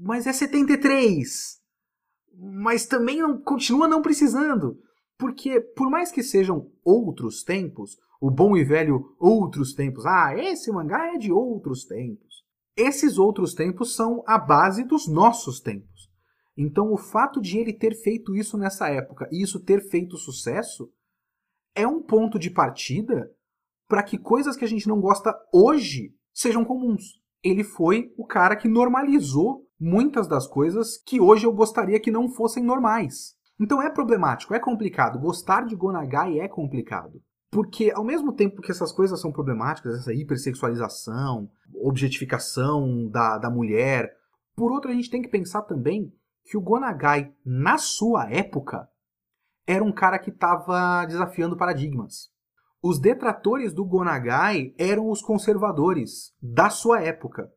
Mas 0.00 0.26
é 0.26 0.32
73 0.32 1.58
mas 2.38 2.86
também 2.86 3.20
não, 3.20 3.40
continua 3.40 3.88
não 3.88 4.00
precisando. 4.00 4.78
Porque, 5.18 5.60
por 5.60 5.90
mais 5.90 6.12
que 6.12 6.22
sejam 6.22 6.70
outros 6.84 7.42
tempos, 7.42 7.96
o 8.20 8.30
bom 8.30 8.56
e 8.56 8.64
velho 8.64 9.16
outros 9.18 9.74
tempos, 9.74 10.06
ah, 10.06 10.32
esse 10.36 10.70
mangá 10.70 11.14
é 11.14 11.18
de 11.18 11.32
outros 11.32 11.84
tempos. 11.84 12.44
Esses 12.76 13.18
outros 13.18 13.54
tempos 13.54 13.96
são 13.96 14.22
a 14.24 14.38
base 14.38 14.84
dos 14.84 15.08
nossos 15.08 15.60
tempos. 15.60 15.97
Então, 16.60 16.92
o 16.92 16.98
fato 16.98 17.40
de 17.40 17.56
ele 17.56 17.72
ter 17.72 17.94
feito 17.94 18.34
isso 18.34 18.58
nessa 18.58 18.88
época 18.88 19.28
e 19.30 19.40
isso 19.40 19.60
ter 19.60 19.80
feito 19.88 20.16
sucesso 20.16 20.90
é 21.72 21.86
um 21.86 22.02
ponto 22.02 22.36
de 22.36 22.50
partida 22.50 23.30
para 23.86 24.02
que 24.02 24.18
coisas 24.18 24.56
que 24.56 24.64
a 24.64 24.68
gente 24.68 24.88
não 24.88 25.00
gosta 25.00 25.32
hoje 25.52 26.12
sejam 26.34 26.64
comuns. 26.64 27.20
Ele 27.44 27.62
foi 27.62 28.12
o 28.18 28.26
cara 28.26 28.56
que 28.56 28.66
normalizou 28.66 29.68
muitas 29.78 30.26
das 30.26 30.48
coisas 30.48 31.00
que 31.06 31.20
hoje 31.20 31.46
eu 31.46 31.52
gostaria 31.52 32.00
que 32.00 32.10
não 32.10 32.28
fossem 32.28 32.64
normais. 32.64 33.36
Então 33.60 33.80
é 33.80 33.88
problemático, 33.88 34.52
é 34.52 34.58
complicado. 34.58 35.20
Gostar 35.20 35.64
de 35.64 35.76
Gonagai 35.76 36.40
é 36.40 36.48
complicado. 36.48 37.22
Porque 37.52 37.92
ao 37.94 38.04
mesmo 38.04 38.32
tempo 38.32 38.60
que 38.60 38.72
essas 38.72 38.90
coisas 38.90 39.20
são 39.20 39.30
problemáticas, 39.30 40.00
essa 40.00 40.12
hipersexualização, 40.12 41.48
objetificação 41.76 43.08
da, 43.08 43.38
da 43.38 43.48
mulher, 43.48 44.12
por 44.56 44.72
outro 44.72 44.90
a 44.90 44.94
gente 44.94 45.08
tem 45.08 45.22
que 45.22 45.28
pensar 45.28 45.62
também 45.62 46.12
que 46.48 46.56
o 46.56 46.62
Gonagai, 46.62 47.30
na 47.44 47.76
sua 47.76 48.30
época, 48.30 48.88
era 49.66 49.84
um 49.84 49.92
cara 49.92 50.18
que 50.18 50.30
estava 50.30 51.04
desafiando 51.04 51.58
paradigmas. 51.58 52.30
Os 52.82 52.98
detratores 52.98 53.74
do 53.74 53.84
Gonagai 53.84 54.72
eram 54.78 55.10
os 55.10 55.20
conservadores 55.20 56.32
da 56.40 56.70
sua 56.70 57.02
época. 57.02 57.50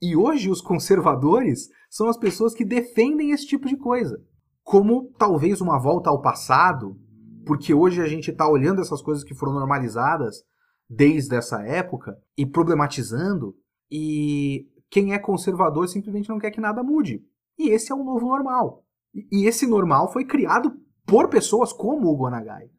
E 0.00 0.16
hoje 0.16 0.50
os 0.50 0.60
conservadores 0.60 1.68
são 1.88 2.08
as 2.08 2.16
pessoas 2.16 2.52
que 2.52 2.64
defendem 2.64 3.30
esse 3.30 3.46
tipo 3.46 3.68
de 3.68 3.76
coisa. 3.76 4.20
Como 4.64 5.12
talvez 5.16 5.60
uma 5.60 5.78
volta 5.78 6.10
ao 6.10 6.20
passado, 6.20 6.98
porque 7.46 7.72
hoje 7.72 8.02
a 8.02 8.08
gente 8.08 8.32
está 8.32 8.48
olhando 8.48 8.80
essas 8.80 9.00
coisas 9.00 9.22
que 9.22 9.36
foram 9.36 9.52
normalizadas 9.52 10.42
desde 10.90 11.36
essa 11.36 11.62
época 11.62 12.18
e 12.36 12.44
problematizando, 12.44 13.54
e 13.88 14.66
quem 14.90 15.12
é 15.12 15.18
conservador 15.18 15.86
simplesmente 15.86 16.28
não 16.28 16.40
quer 16.40 16.50
que 16.50 16.60
nada 16.60 16.82
mude. 16.82 17.24
E 17.58 17.70
esse 17.70 17.92
é 17.92 17.94
o 17.94 18.04
novo 18.04 18.26
normal. 18.26 18.84
E 19.30 19.46
esse 19.46 19.66
normal 19.66 20.12
foi 20.12 20.24
criado 20.24 20.74
por 21.06 21.28
pessoas 21.28 21.72
como 21.72 22.08
o 22.08 22.16
Gonagai. 22.16 22.70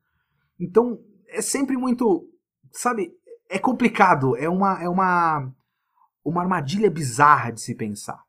Então, 0.60 1.00
é 1.30 1.42
sempre 1.42 1.77
muito, 1.77 2.27
sabe, 2.72 3.12
é 3.50 3.60
complicado, 3.60 4.36
é 4.36 4.50
uma 4.50 4.82
é 4.82 4.89
uma 4.89 5.51
uma 6.25 6.42
armadilha 6.42 6.89
bizarra 6.89 7.51
de 7.51 7.62
se 7.62 7.75
pensar. 7.75 8.24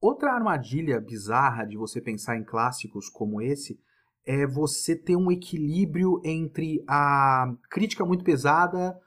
Outra 0.00 0.32
armadilha 0.32 1.00
bizarra 1.00 1.64
de 1.64 1.76
você 1.76 2.00
pensar 2.00 2.36
em 2.36 2.44
clássicos 2.44 3.08
como 3.08 3.40
esse 3.40 3.80
é 4.24 4.46
você 4.46 4.94
ter 4.94 5.16
um 5.16 5.30
equilíbrio 5.30 6.20
entre 6.24 6.84
a 6.88 7.52
crítica 7.70 8.04
muito 8.04 8.22
pesada 8.22 8.98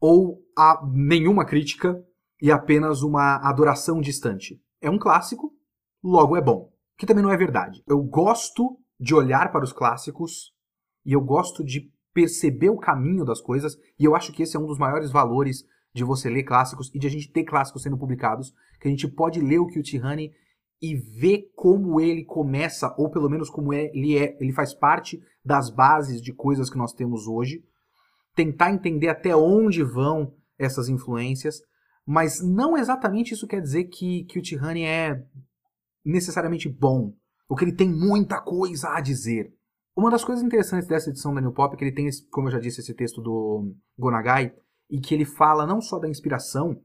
ou 0.00 0.40
a 0.56 0.80
nenhuma 0.92 1.44
crítica 1.44 2.02
e 2.40 2.50
apenas 2.50 3.02
uma 3.02 3.36
adoração 3.36 4.00
distante. 4.00 4.62
É 4.80 4.88
um 4.88 4.98
clássico, 4.98 5.52
logo 6.02 6.36
é 6.36 6.40
bom. 6.40 6.70
Que 6.96 7.06
também 7.06 7.22
não 7.22 7.32
é 7.32 7.36
verdade. 7.36 7.82
Eu 7.86 8.02
gosto 8.02 8.78
de 8.98 9.14
olhar 9.14 9.50
para 9.50 9.64
os 9.64 9.72
clássicos 9.72 10.52
e 11.04 11.12
eu 11.12 11.20
gosto 11.20 11.64
de 11.64 11.90
perceber 12.12 12.70
o 12.70 12.76
caminho 12.76 13.24
das 13.24 13.40
coisas, 13.40 13.76
e 13.98 14.04
eu 14.04 14.14
acho 14.14 14.32
que 14.32 14.42
esse 14.42 14.56
é 14.56 14.60
um 14.60 14.66
dos 14.66 14.78
maiores 14.78 15.10
valores 15.10 15.64
de 15.94 16.04
você 16.04 16.28
ler 16.28 16.44
clássicos 16.44 16.90
e 16.94 16.98
de 16.98 17.06
a 17.06 17.10
gente 17.10 17.30
ter 17.30 17.44
clássicos 17.44 17.82
sendo 17.82 17.98
publicados, 17.98 18.52
que 18.80 18.88
a 18.88 18.90
gente 18.90 19.08
pode 19.08 19.40
ler 19.40 19.58
o 19.58 19.66
Honey 19.66 20.32
e 20.82 20.94
ver 20.94 21.50
como 21.54 22.00
ele 22.00 22.24
começa, 22.24 22.94
ou 22.96 23.10
pelo 23.10 23.28
menos 23.28 23.50
como 23.50 23.72
é, 23.72 23.90
ele 23.94 24.16
é, 24.16 24.36
ele 24.40 24.52
faz 24.52 24.72
parte 24.72 25.20
das 25.44 25.70
bases 25.70 26.22
de 26.22 26.32
coisas 26.32 26.70
que 26.70 26.78
nós 26.78 26.92
temos 26.92 27.26
hoje, 27.26 27.62
tentar 28.34 28.72
entender 28.72 29.08
até 29.08 29.34
onde 29.34 29.82
vão 29.82 30.34
essas 30.58 30.88
influências, 30.88 31.60
mas 32.06 32.40
não 32.42 32.76
exatamente 32.76 33.34
isso 33.34 33.46
quer 33.46 33.60
dizer 33.60 33.84
que, 33.84 34.24
que 34.24 34.38
o 34.38 34.64
Honey 34.64 34.84
é 34.84 35.22
necessariamente 36.04 36.68
bom, 36.68 37.14
ou 37.48 37.56
que 37.56 37.64
ele 37.64 37.74
tem 37.74 37.90
muita 37.90 38.40
coisa 38.40 38.90
a 38.90 39.00
dizer. 39.00 39.52
Uma 39.96 40.10
das 40.10 40.24
coisas 40.24 40.44
interessantes 40.44 40.88
dessa 40.88 41.10
edição 41.10 41.34
da 41.34 41.40
New 41.40 41.52
Pop 41.52 41.74
é 41.74 41.76
que 41.76 41.84
ele 41.84 41.94
tem, 41.94 42.08
como 42.30 42.48
eu 42.48 42.52
já 42.52 42.58
disse, 42.58 42.80
esse 42.80 42.94
texto 42.94 43.20
do 43.20 43.74
Gonagai, 43.98 44.54
e 44.88 45.00
que 45.00 45.14
ele 45.14 45.24
fala 45.24 45.66
não 45.66 45.80
só 45.80 45.98
da 45.98 46.08
inspiração 46.08 46.80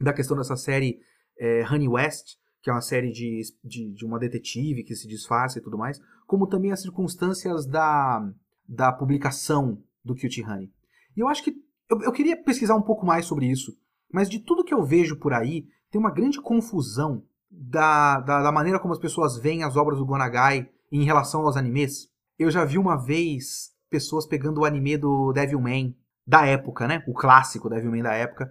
da 0.00 0.12
questão 0.12 0.36
dessa 0.36 0.56
série 0.56 0.98
é, 1.38 1.64
Honey 1.70 1.88
West, 1.88 2.36
que 2.62 2.70
é 2.70 2.72
uma 2.72 2.80
série 2.80 3.10
de, 3.10 3.42
de, 3.62 3.92
de, 3.92 4.04
uma 4.04 4.18
detetive 4.18 4.84
que 4.84 4.96
se 4.96 5.06
disfarça 5.06 5.58
e 5.58 5.62
tudo 5.62 5.76
mais, 5.78 6.00
como 6.26 6.46
também 6.46 6.72
as 6.72 6.80
circunstâncias 6.80 7.66
da, 7.66 8.26
da 8.66 8.92
publicação 8.92 9.82
do 10.02 10.14
Cutie 10.14 10.44
Honey. 10.44 10.72
E 11.16 11.20
eu 11.20 11.28
acho 11.28 11.44
que 11.44 11.54
eu, 11.90 12.00
eu 12.00 12.12
queria 12.12 12.42
pesquisar 12.42 12.74
um 12.74 12.82
pouco 12.82 13.04
mais 13.04 13.26
sobre 13.26 13.46
isso, 13.46 13.76
mas 14.12 14.30
de 14.30 14.38
tudo 14.38 14.64
que 14.64 14.72
eu 14.72 14.82
vejo 14.82 15.18
por 15.18 15.32
aí, 15.32 15.66
tem 15.90 16.00
uma 16.00 16.10
grande 16.10 16.40
confusão 16.40 17.22
da, 17.56 18.20
da, 18.20 18.42
da 18.42 18.52
maneira 18.52 18.78
como 18.78 18.92
as 18.92 19.00
pessoas 19.00 19.38
veem 19.38 19.62
as 19.62 19.76
obras 19.76 19.98
do 19.98 20.06
Gonagai 20.06 20.68
em 20.90 21.04
relação 21.04 21.42
aos 21.42 21.56
animes. 21.56 22.08
Eu 22.38 22.50
já 22.50 22.64
vi 22.64 22.78
uma 22.78 22.96
vez 22.96 23.72
pessoas 23.90 24.26
pegando 24.26 24.60
o 24.60 24.64
anime 24.64 24.96
do 24.96 25.32
Devilman 25.32 25.96
da 26.26 26.46
época, 26.46 26.88
né? 26.88 27.04
O 27.06 27.14
clássico 27.14 27.68
Devilman 27.68 28.02
da 28.02 28.14
época, 28.14 28.50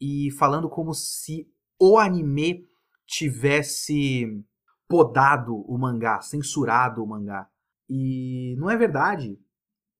e 0.00 0.30
falando 0.32 0.68
como 0.68 0.92
se 0.94 1.48
o 1.80 1.98
anime 1.98 2.66
tivesse 3.06 4.26
podado 4.88 5.56
o 5.68 5.78
mangá, 5.78 6.20
censurado 6.20 7.02
o 7.02 7.06
mangá. 7.06 7.48
E 7.88 8.54
não 8.58 8.70
é 8.70 8.76
verdade, 8.76 9.38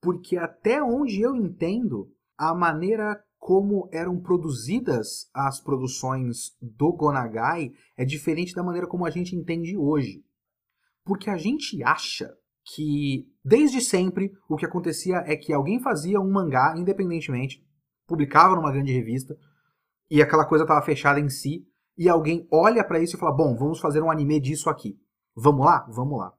porque 0.01 0.37
até 0.37 0.83
onde 0.83 1.21
eu 1.21 1.35
entendo, 1.35 2.13
a 2.37 2.55
maneira 2.55 3.23
como 3.45 3.91
eram 3.93 4.19
produzidas 4.19 5.29
as 5.35 5.61
produções 5.61 6.57
do 6.63 6.91
Gonagai 6.95 7.73
é 7.95 8.03
diferente 8.03 8.55
da 8.55 8.63
maneira 8.63 8.87
como 8.87 9.05
a 9.05 9.11
gente 9.11 9.37
entende 9.37 9.77
hoje. 9.77 10.25
Porque 11.05 11.29
a 11.29 11.37
gente 11.37 11.85
acha 11.85 12.35
que, 12.65 13.29
desde 13.45 13.83
sempre, 13.83 14.33
o 14.49 14.57
que 14.57 14.65
acontecia 14.65 15.17
é 15.27 15.37
que 15.37 15.53
alguém 15.53 15.79
fazia 15.79 16.19
um 16.19 16.33
mangá 16.33 16.73
independentemente, 16.75 17.63
publicava 18.07 18.57
numa 18.57 18.73
grande 18.73 18.95
revista, 18.95 19.37
e 20.11 20.23
aquela 20.23 20.47
coisa 20.47 20.65
estava 20.65 20.81
fechada 20.81 21.21
em 21.21 21.29
si, 21.29 21.67
e 21.99 22.09
alguém 22.09 22.49
olha 22.51 22.83
para 22.83 22.99
isso 22.99 23.15
e 23.15 23.19
fala: 23.19 23.37
bom, 23.37 23.55
vamos 23.55 23.79
fazer 23.79 24.01
um 24.01 24.11
anime 24.11 24.41
disso 24.41 24.71
aqui. 24.71 24.99
Vamos 25.37 25.67
lá? 25.67 25.87
Vamos 25.91 26.19
lá. 26.19 26.33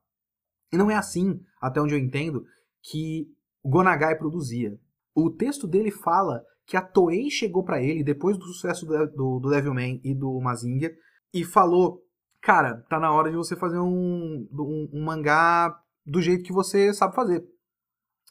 E 0.74 0.76
não 0.76 0.90
é 0.90 0.96
assim, 0.96 1.40
até 1.62 1.80
onde 1.80 1.94
eu 1.94 2.00
entendo, 2.00 2.44
que 2.82 3.28
o 3.62 3.70
Gonagai 3.70 4.16
produzia. 4.18 4.76
O 5.14 5.30
texto 5.30 5.68
dele 5.68 5.92
fala 5.92 6.44
que 6.66 6.76
a 6.76 6.82
Toei 6.82 7.30
chegou 7.30 7.64
para 7.64 7.82
ele 7.82 8.04
depois 8.04 8.38
do 8.38 8.46
sucesso 8.46 8.86
do, 8.86 9.08
do, 9.08 9.40
do 9.40 9.50
Devilman 9.50 10.02
e 10.04 10.14
do 10.14 10.40
Mazinger 10.40 10.96
e 11.34 11.44
falou: 11.44 12.04
Cara, 12.42 12.84
tá 12.90 13.00
na 13.00 13.12
hora 13.12 13.30
de 13.30 13.38
você 13.38 13.56
fazer 13.56 13.80
um, 13.80 14.48
um, 14.52 14.90
um 14.94 15.04
mangá 15.04 15.78
do 16.06 16.22
jeito 16.22 16.44
que 16.44 16.54
você 16.54 16.94
sabe 16.94 17.16
fazer. 17.16 17.44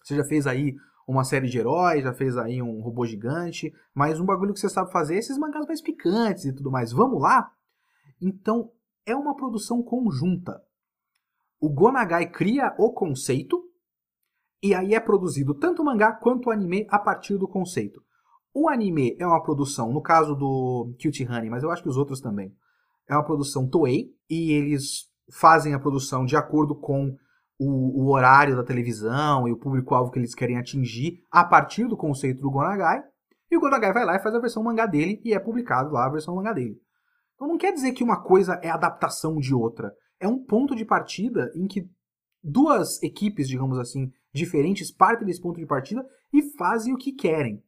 Você 0.02 0.16
já 0.16 0.24
fez 0.24 0.46
aí 0.46 0.74
uma 1.06 1.24
série 1.24 1.48
de 1.48 1.58
heróis, 1.58 2.02
já 2.02 2.12
fez 2.12 2.36
aí 2.36 2.62
um 2.62 2.80
robô 2.80 3.06
gigante, 3.06 3.72
mas 3.94 4.20
um 4.20 4.24
bagulho 4.24 4.52
que 4.52 4.60
você 4.60 4.68
sabe 4.68 4.92
fazer 4.92 5.16
é 5.16 5.18
esses 5.18 5.38
mangás 5.38 5.66
mais 5.66 5.80
picantes 5.80 6.44
e 6.44 6.52
tudo 6.52 6.70
mais. 6.70 6.92
Vamos 6.92 7.20
lá? 7.20 7.50
Então, 8.20 8.70
é 9.06 9.14
uma 9.14 9.34
produção 9.34 9.82
conjunta. 9.82 10.62
O 11.60 11.68
Gonagai 11.68 12.30
cria 12.30 12.74
o 12.78 12.92
conceito, 12.92 13.62
e 14.62 14.74
aí 14.74 14.94
é 14.94 15.00
produzido 15.00 15.54
tanto 15.54 15.82
o 15.82 15.84
mangá 15.84 16.12
quanto 16.12 16.48
o 16.48 16.52
anime 16.52 16.86
a 16.90 16.98
partir 16.98 17.36
do 17.36 17.48
conceito. 17.48 18.03
O 18.56 18.68
anime 18.68 19.16
é 19.18 19.26
uma 19.26 19.42
produção, 19.42 19.92
no 19.92 20.00
caso 20.00 20.36
do 20.36 20.94
Cutie 21.02 21.28
Honey, 21.28 21.50
mas 21.50 21.64
eu 21.64 21.72
acho 21.72 21.82
que 21.82 21.88
os 21.88 21.96
outros 21.96 22.20
também, 22.20 22.54
é 23.08 23.14
uma 23.14 23.24
produção 23.24 23.68
Toei, 23.68 24.10
e 24.30 24.52
eles 24.52 25.08
fazem 25.32 25.74
a 25.74 25.78
produção 25.80 26.24
de 26.24 26.36
acordo 26.36 26.72
com 26.76 27.16
o, 27.58 28.04
o 28.04 28.12
horário 28.12 28.54
da 28.54 28.62
televisão 28.62 29.48
e 29.48 29.52
o 29.52 29.56
público-alvo 29.56 30.12
que 30.12 30.20
eles 30.20 30.36
querem 30.36 30.56
atingir 30.56 31.18
a 31.32 31.42
partir 31.42 31.88
do 31.88 31.96
conceito 31.96 32.40
do 32.40 32.50
Gonagai. 32.50 33.02
E 33.50 33.56
o 33.56 33.60
Gonagai 33.60 33.92
vai 33.92 34.04
lá 34.04 34.14
e 34.14 34.22
faz 34.22 34.32
a 34.32 34.40
versão 34.40 34.62
mangá 34.62 34.86
dele 34.86 35.20
e 35.24 35.34
é 35.34 35.38
publicado 35.40 35.90
lá 35.90 36.06
a 36.06 36.10
versão 36.10 36.36
mangá 36.36 36.52
dele. 36.52 36.76
Então 37.34 37.48
não 37.48 37.58
quer 37.58 37.72
dizer 37.72 37.92
que 37.92 38.04
uma 38.04 38.22
coisa 38.22 38.60
é 38.62 38.70
adaptação 38.70 39.36
de 39.36 39.52
outra. 39.52 39.92
É 40.20 40.28
um 40.28 40.38
ponto 40.38 40.76
de 40.76 40.84
partida 40.84 41.50
em 41.56 41.66
que 41.66 41.88
duas 42.40 43.02
equipes, 43.02 43.48
digamos 43.48 43.78
assim, 43.78 44.12
diferentes 44.32 44.92
partem 44.92 45.26
desse 45.26 45.40
ponto 45.40 45.58
de 45.58 45.66
partida 45.66 46.06
e 46.32 46.42
fazem 46.56 46.94
o 46.94 46.96
que 46.96 47.12
querem. 47.12 47.62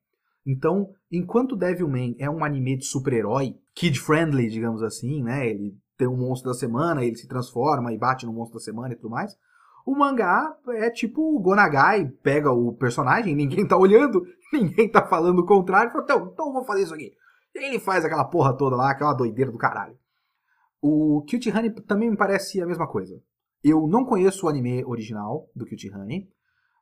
Então, 0.46 0.94
enquanto 1.10 1.56
Devilman 1.56 2.14
é 2.20 2.30
um 2.30 2.44
anime 2.44 2.76
de 2.76 2.84
super-herói, 2.84 3.56
kid-friendly, 3.74 4.48
digamos 4.48 4.80
assim, 4.80 5.20
né? 5.22 5.48
Ele 5.48 5.76
tem 5.98 6.06
um 6.06 6.16
monstro 6.16 6.52
da 6.52 6.56
semana, 6.56 7.04
ele 7.04 7.16
se 7.16 7.26
transforma 7.26 7.92
e 7.92 7.98
bate 7.98 8.24
no 8.24 8.32
monstro 8.32 8.58
da 8.58 8.64
semana 8.64 8.94
e 8.94 8.96
tudo 8.96 9.10
mais. 9.10 9.36
O 9.84 9.96
mangá 9.96 10.56
é 10.68 10.88
tipo 10.90 11.36
o 11.36 11.40
Gonagai, 11.40 12.06
pega 12.22 12.52
o 12.52 12.72
personagem, 12.72 13.34
ninguém 13.36 13.66
tá 13.66 13.76
olhando, 13.76 14.24
ninguém 14.52 14.88
tá 14.88 15.04
falando 15.04 15.40
o 15.40 15.46
contrário, 15.46 15.90
fala, 15.90 16.04
então, 16.04 16.30
então 16.32 16.52
vou 16.52 16.64
fazer 16.64 16.84
isso 16.84 16.94
aqui. 16.94 17.12
E 17.52 17.64
ele 17.64 17.80
faz 17.80 18.04
aquela 18.04 18.24
porra 18.24 18.56
toda 18.56 18.76
lá, 18.76 18.90
aquela 18.90 19.14
doideira 19.14 19.50
do 19.50 19.58
caralho. 19.58 19.98
O 20.80 21.24
Cutie 21.28 21.50
Honey 21.50 21.70
também 21.70 22.11
me 22.11 22.16
parece 22.16 22.61
a 22.61 22.66
mesma 22.66 22.87
coisa. 22.87 23.20
Eu 23.64 23.88
não 23.88 24.04
conheço 24.04 24.46
o 24.46 24.48
anime 24.48 24.85
original 24.85 25.48
do 25.56 25.66
Cutie 25.66 25.92
Honey, 25.92 26.28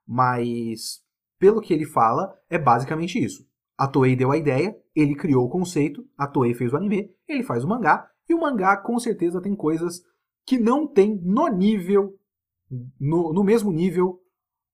mas 0.07 1.03
pelo 1.39 1.61
que 1.61 1.73
ele 1.73 1.87
fala, 1.87 2.35
é 2.51 2.59
basicamente 2.59 3.23
isso. 3.23 3.47
A 3.77 3.89
Toei 3.89 4.15
deu 4.15 4.31
a 4.31 4.37
ideia, 4.37 4.77
ele 4.95 5.15
criou 5.15 5.47
o 5.47 5.51
conceito, 5.51 6.07
a 6.17 6.27
Toei 6.27 6.55
fez 6.55 6.73
o 6.73 6.77
anime, 6.77 7.11
ele 7.27 7.43
faz 7.43 7.65
o 7.65 7.69
mangá, 7.69 8.09
e 8.29 8.35
o 8.35 8.41
mangá 8.41 8.77
com 8.77 8.99
certeza 8.99 9.41
tem 9.41 9.55
coisas 9.55 10.01
que 10.47 10.59
não 10.59 10.87
tem 10.87 11.21
no 11.23 11.49
nível 11.49 12.19
no, 12.99 13.33
no 13.33 13.45
mesmo 13.45 13.73
nível 13.73 14.21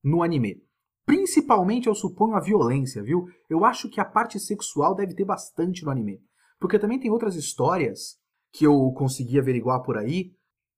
no 0.03 0.23
anime. 0.23 0.63
Principalmente, 1.05 1.89
eu 1.89 1.95
suponho, 1.95 2.35
a 2.35 2.41
violência, 2.41 3.03
viu? 3.03 3.27
Eu 3.49 3.65
acho 3.65 3.89
que 3.89 4.01
a 4.01 4.05
parte 4.05 4.39
sexual 4.39 4.95
deve 4.95 5.15
ter 5.15 5.25
bastante 5.25 5.85
no 5.85 5.91
anime. 5.91 6.23
Porque 6.59 6.79
também 6.79 7.01
tem 7.01 7.11
outras 7.11 7.35
histórias 7.35 8.19
que 8.53 8.67
eu 8.67 8.93
consegui 8.93 9.39
averiguar 9.39 9.83
por 9.83 9.97
aí, 9.97 10.33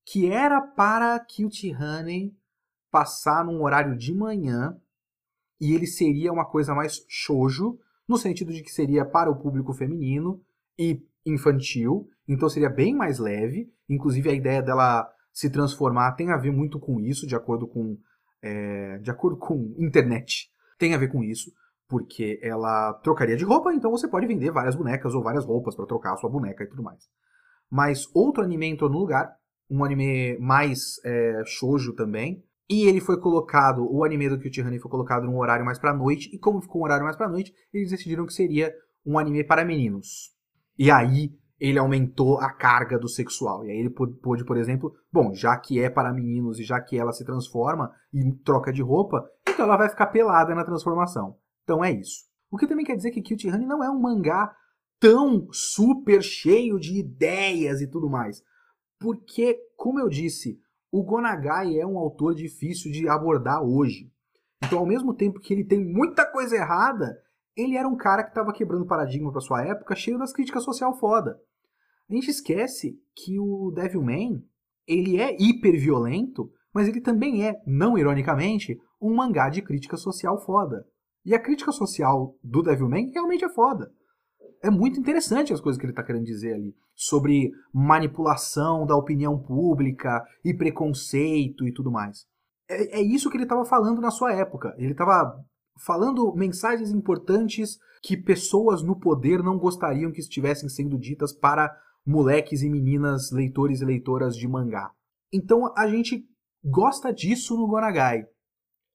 que 0.07 0.31
era 0.31 0.61
para 0.61 1.19
Cute 1.21 1.75
Honey 1.75 2.35
passar 2.91 3.45
num 3.45 3.63
horário 3.63 3.97
de 3.97 4.15
manhã 4.15 4.77
e 5.61 5.75
ele 5.75 5.87
seria 5.87 6.33
uma 6.33 6.45
coisa 6.45 6.75
mais 6.75 7.05
shoujo, 7.09 7.79
no 8.13 8.19
sentido 8.19 8.53
de 8.53 8.63
que 8.63 8.71
seria 8.71 9.07
para 9.07 9.31
o 9.31 9.37
público 9.37 9.73
feminino 9.73 10.41
e 10.79 11.03
infantil, 11.25 12.09
então 12.29 12.49
seria 12.49 12.69
bem 12.69 12.95
mais 12.95 13.19
leve, 13.19 13.73
inclusive 13.89 14.29
a 14.29 14.35
ideia 14.35 14.63
dela 14.63 15.11
se 15.33 15.51
transformar 15.51 16.13
tem 16.13 16.31
a 16.31 16.37
ver 16.37 16.53
muito 16.53 16.79
com 16.79 17.01
isso, 17.01 17.27
de 17.27 17.35
acordo 17.35 17.67
com, 17.67 17.97
é, 18.43 18.99
de 18.99 19.11
acordo 19.11 19.39
com 19.39 19.75
internet. 19.79 20.51
Tem 20.79 20.95
a 20.95 20.99
ver 20.99 21.09
com 21.09 21.25
isso, 21.25 21.51
porque 21.89 22.39
ela 22.43 22.93
trocaria 23.03 23.37
de 23.37 23.45
roupa, 23.45 23.73
então 23.73 23.91
você 23.91 24.07
pode 24.07 24.27
vender 24.27 24.51
várias 24.51 24.77
bonecas 24.77 25.15
ou 25.15 25.23
várias 25.23 25.47
roupas 25.47 25.75
para 25.75 25.87
trocar 25.87 26.13
a 26.13 26.17
sua 26.17 26.29
boneca 26.29 26.65
e 26.65 26.67
tudo 26.67 26.83
mais. 26.83 27.09
Mas 27.71 28.07
outro 28.15 28.43
anime 28.43 28.67
entrou 28.67 28.91
no 28.91 28.99
lugar, 28.99 29.35
um 29.71 29.83
anime 29.83 30.37
mais 30.39 31.01
é, 31.03 31.43
shoujo 31.47 31.95
também, 31.95 32.45
e 32.69 32.87
ele 32.87 33.01
foi 33.01 33.21
colocado, 33.21 33.87
o 33.91 34.05
anime 34.05 34.29
do 34.29 34.41
Cutie 34.41 34.63
Honey 34.63 34.79
foi 34.79 34.91
colocado 34.91 35.25
num 35.25 35.39
horário 35.39 35.65
mais 35.65 35.79
pra 35.79 35.93
noite, 35.93 36.31
e 36.33 36.39
como 36.39 36.61
ficou 36.61 36.81
um 36.81 36.85
horário 36.85 37.05
mais 37.05 37.17
pra 37.17 37.29
noite, 37.29 37.53
eles 37.73 37.91
decidiram 37.91 38.27
que 38.27 38.33
seria 38.33 38.73
um 39.05 39.19
anime 39.19 39.45
para 39.45 39.65
meninos. 39.65 40.33
E 40.79 40.91
aí 40.91 41.33
ele 41.63 41.79
aumentou 41.79 42.39
a 42.41 42.51
carga 42.51 42.99
do 42.99 43.09
sexual. 43.09 43.65
E 43.65 43.71
aí 43.71 43.79
ele 43.79 43.91
pôde, 43.91 44.45
por 44.45 44.57
exemplo, 44.57 44.93
bom, 45.13 45.33
já 45.33 45.57
que 45.57 45.81
é 45.81 45.89
para 45.89 46.13
meninos 46.13 46.59
e 46.59 46.65
já 46.65 46.81
que 46.81 46.99
ela 46.99 47.13
se 47.13 47.25
transforma 47.25 47.93
e 48.13 48.33
troca 48.45 48.73
de 48.73 48.83
roupa, 48.83 49.25
então 49.49 49.67
ela 49.67 49.77
vai 49.77 49.89
ficar 49.89 50.07
pelada 50.07 50.55
na 50.57 50.65
transformação. 50.65 51.37
Então 51.63 51.85
é 51.85 51.93
isso. 51.93 52.25
O 52.51 52.57
que 52.57 52.67
também 52.67 52.85
quer 52.85 52.97
dizer 52.97 53.13
que 53.13 53.23
Cutie 53.23 53.49
Honey 53.49 53.67
não 53.67 53.83
é 53.83 53.89
um 53.89 54.01
mangá 54.01 54.53
tão 54.99 55.47
super 55.53 56.21
cheio 56.21 56.81
de 56.81 56.99
ideias 56.99 57.81
e 57.81 57.87
tudo 57.87 58.11
mais. 58.11 58.43
Porque, 58.99 59.57
como 59.77 60.01
eu 60.01 60.09
disse, 60.09 60.59
o 60.93 61.03
Gonagai 61.03 61.79
é 61.79 61.87
um 61.87 61.97
autor 61.97 62.35
difícil 62.35 62.93
de 62.93 63.09
abordar 63.09 63.63
hoje. 63.63 64.13
Então, 64.63 64.79
ao 64.79 64.87
mesmo 64.87 65.15
tempo 65.15 65.41
que 65.41 65.53
ele 65.53 65.65
tem 65.65 65.83
muita 65.83 66.31
coisa 66.31 66.55
errada, 66.55 67.17
ele 67.57 67.79
era 67.79 67.89
um 67.89 67.97
cara 67.97 68.23
que 68.23 68.29
estava 68.29 68.53
quebrando 68.53 68.87
paradigma 68.87 69.33
para 69.33 69.41
sua 69.41 69.65
época, 69.65 69.97
cheio 69.97 70.19
das 70.19 70.35
críticas 70.35 70.63
social 70.63 70.95
foda. 70.99 71.41
A 72.11 72.15
gente 72.15 72.31
esquece 72.31 73.01
que 73.17 73.39
o 73.41 73.73
Devilman, 73.75 74.45
ele 74.87 75.19
é 75.19 75.35
hiper 75.41 75.81
violento, 75.81 76.53
mas 76.75 76.87
ele 76.87 77.01
também 77.01 77.47
é, 77.49 77.55
não 77.67 77.97
ironicamente, 77.97 78.79
um 79.01 79.15
mangá 79.15 79.49
de 79.49 79.63
crítica 79.63 79.97
social 79.97 80.45
foda. 80.45 80.87
E 81.25 81.35
a 81.35 81.41
crítica 81.41 81.73
social 81.73 82.37
do 82.45 82.63
Devilman 82.63 83.11
realmente 83.13 83.47
é 83.47 83.49
foda. 83.49 83.91
É 84.63 84.71
muito 84.71 85.01
interessante 85.01 85.53
as 85.53 85.61
coisas 85.61 85.79
que 85.79 85.85
ele 85.85 85.93
está 85.93 86.05
querendo 86.05 86.25
dizer 86.25 86.55
ali. 86.55 86.75
Sobre 86.95 87.51
manipulação 87.73 88.87
da 88.87 88.97
opinião 88.97 89.37
pública 89.37 90.25
e 90.45 90.55
preconceito 90.55 91.67
e 91.67 91.73
tudo 91.73 91.91
mais. 91.91 92.25
É, 92.69 93.01
é 93.01 93.03
isso 93.03 93.29
que 93.29 93.37
ele 93.37 93.43
estava 93.43 93.65
falando 93.65 94.01
na 94.01 94.13
sua 94.13 94.33
época. 94.33 94.73
Ele 94.79 94.93
estava 94.93 95.45
falando 95.85 96.33
mensagens 96.35 96.93
importantes 96.93 97.79
que 98.03 98.17
pessoas 98.17 98.83
no 98.83 98.99
poder 98.99 99.43
não 99.43 99.59
gostariam 99.59 100.13
que 100.13 100.21
estivessem 100.21 100.69
sendo 100.69 100.97
ditas 100.97 101.33
para 101.33 101.77
moleques 102.07 102.63
e 102.63 102.71
meninas 102.71 103.33
leitores 103.33 103.81
e 103.81 103.85
leitoras 103.85 104.37
de 104.37 104.47
mangá. 104.47 104.93
Então 105.33 105.73
a 105.77 105.89
gente 105.89 106.25
gosta 106.65 107.13
disso 107.13 107.57
no 107.57 107.67
Gonagai. 107.67 108.25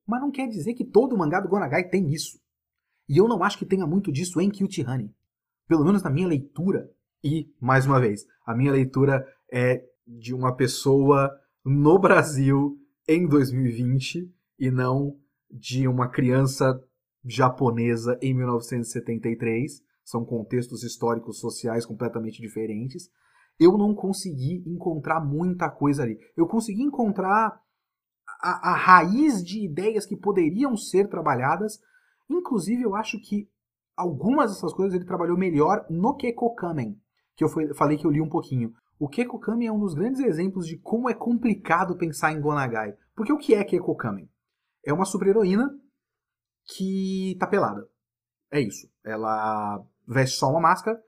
Mas 0.08 0.22
não 0.22 0.32
quer 0.32 0.48
dizer 0.48 0.74
que 0.74 0.86
todo 0.86 1.18
mangá 1.18 1.42
do 1.42 1.50
Gonagai 1.50 1.90
tem 1.90 2.10
isso. 2.14 2.40
E 3.10 3.18
eu 3.18 3.28
não 3.28 3.44
acho 3.44 3.58
que 3.58 3.66
tenha 3.66 3.86
muito 3.86 4.12
disso 4.12 4.40
em 4.40 4.50
Cutie 4.50 4.86
Honey. 4.86 5.14
Pelo 5.68 5.84
menos 5.84 6.04
na 6.04 6.10
minha 6.10 6.28
leitura. 6.28 6.90
E, 7.24 7.52
mais 7.60 7.86
uma 7.86 8.00
vez, 8.00 8.26
a 8.46 8.56
minha 8.56 8.72
leitura 8.72 9.26
é 9.52 9.84
de 10.06 10.34
uma 10.34 10.56
pessoa 10.56 11.30
no 11.66 12.00
Brasil 12.00 12.78
em 13.08 13.28
2020 13.28 14.32
e 14.60 14.72
não 14.72 15.18
de 15.50 15.88
uma 15.88 16.08
criança 16.08 16.82
japonesa 17.26 18.18
em 18.22 18.34
1973 18.34 19.82
são 20.04 20.24
contextos 20.24 20.84
históricos 20.84 21.40
sociais 21.40 21.86
completamente 21.86 22.42
diferentes. 22.42 23.10
Eu 23.60 23.78
não 23.78 23.94
consegui 23.94 24.64
encontrar 24.66 25.20
muita 25.20 25.70
coisa 25.70 26.04
ali. 26.04 26.18
Eu 26.36 26.48
consegui 26.48 26.84
encontrar 26.84 27.60
a, 28.42 28.72
a 28.72 28.76
raiz 28.76 29.44
de 29.44 29.66
ideias 29.66 30.06
que 30.06 30.16
poderiam 30.16 30.78
ser 30.78 31.10
trabalhadas. 31.10 31.80
Inclusive, 32.30 32.84
eu 32.84 32.96
acho 32.96 33.20
que 33.20 33.50
algumas 33.98 34.52
dessas 34.54 34.72
coisas 34.74 34.94
ele 34.94 35.06
trabalhou 35.06 35.36
melhor 35.36 35.86
no 35.90 36.16
Kekokamen, 36.16 36.96
que 37.36 37.44
eu 37.44 37.50
falei 37.76 37.98
que 37.98 38.06
eu 38.06 38.12
li 38.12 38.22
um 38.22 38.30
pouquinho. 38.30 38.72
O 39.00 39.10
Kekokamen 39.10 39.68
é 39.68 39.72
um 39.72 39.80
dos 39.80 39.96
grandes 39.96 40.22
exemplos 40.22 40.68
de 40.68 40.78
como 40.78 41.10
é 41.10 41.14
complicado 41.14 41.98
pensar 41.98 42.32
em 42.32 42.40
Gonagai. 42.40 42.96
Porque 43.16 43.34
o 43.34 43.38
que 43.38 43.56
é 43.56 43.64
Kekokamen? 43.64 44.30
É 44.86 44.94
uma 44.94 45.06
super-heroína 45.06 45.70
que 46.66 47.36
tá 47.40 47.48
pelada. 47.48 47.88
É 48.52 48.60
isso. 48.60 48.88
Ela 49.04 49.84
veste 50.08 50.38
só 50.38 50.50
uma 50.50 50.62
máscara 50.62 51.02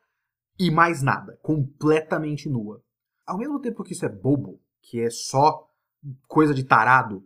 e 0.59 0.69
mais 0.69 1.01
nada. 1.01 1.39
Completamente 1.41 2.49
nua. 2.49 2.83
Ao 3.25 3.37
mesmo 3.37 3.59
tempo 3.59 3.83
que 3.83 3.93
isso 3.93 4.05
é 4.05 4.09
bobo, 4.09 4.59
que 4.81 4.99
é 4.99 5.09
só 5.09 5.67
coisa 6.27 6.53
de 6.53 6.63
tarado, 6.63 7.25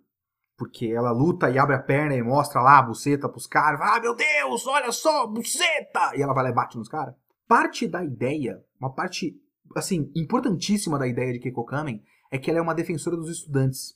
porque 0.58 0.88
ela 0.88 1.12
luta 1.12 1.50
e 1.50 1.58
abre 1.58 1.76
a 1.76 1.82
perna 1.82 2.16
e 2.16 2.22
mostra 2.22 2.62
lá 2.62 2.80
a 2.80 2.84
buceta 2.84 3.30
pros 3.30 3.48
caras. 3.48 3.80
Ah, 3.82 4.00
meu 4.00 4.16
Deus, 4.16 4.68
olha 4.68 4.92
só, 4.92 5.28
buceta! 5.28 6.16
E 6.16 6.22
ela 6.22 6.34
vai 6.34 6.44
lá 6.44 6.50
e 6.50 6.54
bate 6.54 6.78
nos 6.78 6.88
caras. 6.88 7.16
Parte 7.48 7.88
da 7.88 8.04
ideia, 8.04 8.64
uma 8.80 8.94
parte, 8.94 9.36
assim, 9.76 10.12
importantíssima 10.16 10.98
da 10.98 11.08
ideia 11.08 11.34
de 11.34 11.40
Keiko 11.40 11.66
Kamen 11.66 12.04
é 12.32 12.38
que 12.38 12.50
ela 12.50 12.60
é 12.60 12.62
uma 12.62 12.76
defensora 12.76 13.16
dos 13.16 13.30
estudantes. 13.30 13.96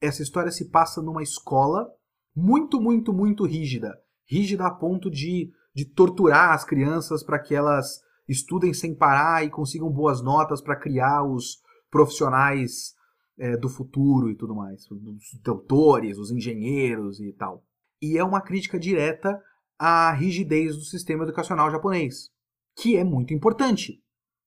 Essa 0.00 0.22
história 0.22 0.50
se 0.50 0.68
passa 0.68 1.00
numa 1.00 1.22
escola 1.22 1.88
muito, 2.34 2.80
muito, 2.80 3.12
muito 3.12 3.44
rígida. 3.44 3.96
Rígida 4.26 4.66
a 4.66 4.70
ponto 4.70 5.10
de, 5.10 5.52
de 5.74 5.84
torturar 5.84 6.52
as 6.52 6.64
crianças 6.64 7.22
para 7.22 7.38
que 7.38 7.54
elas 7.54 8.00
estudem 8.28 8.72
sem 8.72 8.94
parar 8.94 9.44
e 9.44 9.50
consigam 9.50 9.90
boas 9.90 10.22
notas 10.22 10.60
para 10.60 10.76
criar 10.76 11.24
os 11.24 11.60
profissionais 11.90 12.94
é, 13.38 13.56
do 13.56 13.68
futuro 13.68 14.30
e 14.30 14.36
tudo 14.36 14.54
mais, 14.54 14.88
os 14.90 15.40
doutores, 15.42 16.18
os 16.18 16.30
engenheiros 16.30 17.20
e 17.20 17.32
tal. 17.32 17.64
E 18.00 18.18
é 18.18 18.24
uma 18.24 18.40
crítica 18.40 18.78
direta 18.78 19.40
à 19.78 20.12
rigidez 20.12 20.76
do 20.76 20.82
sistema 20.82 21.24
educacional 21.24 21.70
japonês, 21.70 22.30
que 22.76 22.96
é 22.96 23.04
muito 23.04 23.32
importante. 23.32 24.02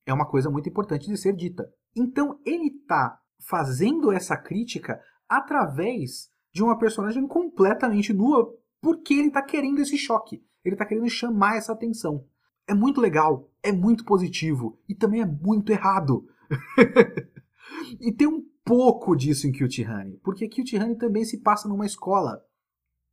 É 0.05 0.13
uma 0.13 0.27
coisa 0.27 0.49
muito 0.49 0.69
importante 0.69 1.07
de 1.07 1.17
ser 1.17 1.35
dita. 1.35 1.67
Então 1.95 2.39
ele 2.45 2.67
está 2.67 3.19
fazendo 3.47 4.11
essa 4.11 4.37
crítica 4.37 4.99
através 5.27 6.29
de 6.53 6.63
uma 6.63 6.77
personagem 6.77 7.27
completamente 7.27 8.13
nua, 8.13 8.53
porque 8.81 9.13
ele 9.13 9.27
está 9.27 9.41
querendo 9.41 9.79
esse 9.79 9.97
choque. 9.97 10.43
Ele 10.63 10.75
está 10.75 10.85
querendo 10.85 11.09
chamar 11.09 11.57
essa 11.57 11.73
atenção. 11.73 12.25
É 12.67 12.73
muito 12.73 12.99
legal, 12.99 13.51
é 13.61 13.71
muito 13.71 14.05
positivo 14.05 14.79
e 14.87 14.95
também 14.95 15.21
é 15.21 15.25
muito 15.25 15.71
errado. 15.71 16.27
e 17.99 18.11
tem 18.11 18.27
um 18.27 18.43
pouco 18.65 19.15
disso 19.15 19.47
em 19.47 19.51
Cute 19.51 19.85
Honey, 19.87 20.19
porque 20.23 20.49
Cute 20.49 20.75
Honey 20.75 20.97
também 20.97 21.23
se 21.23 21.39
passa 21.41 21.69
numa 21.69 21.85
escola, 21.85 22.41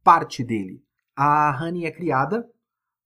parte 0.03 0.43
dele. 0.43 0.83
A 1.15 1.57
Honey 1.63 1.85
é 1.85 1.93
criada 1.93 2.49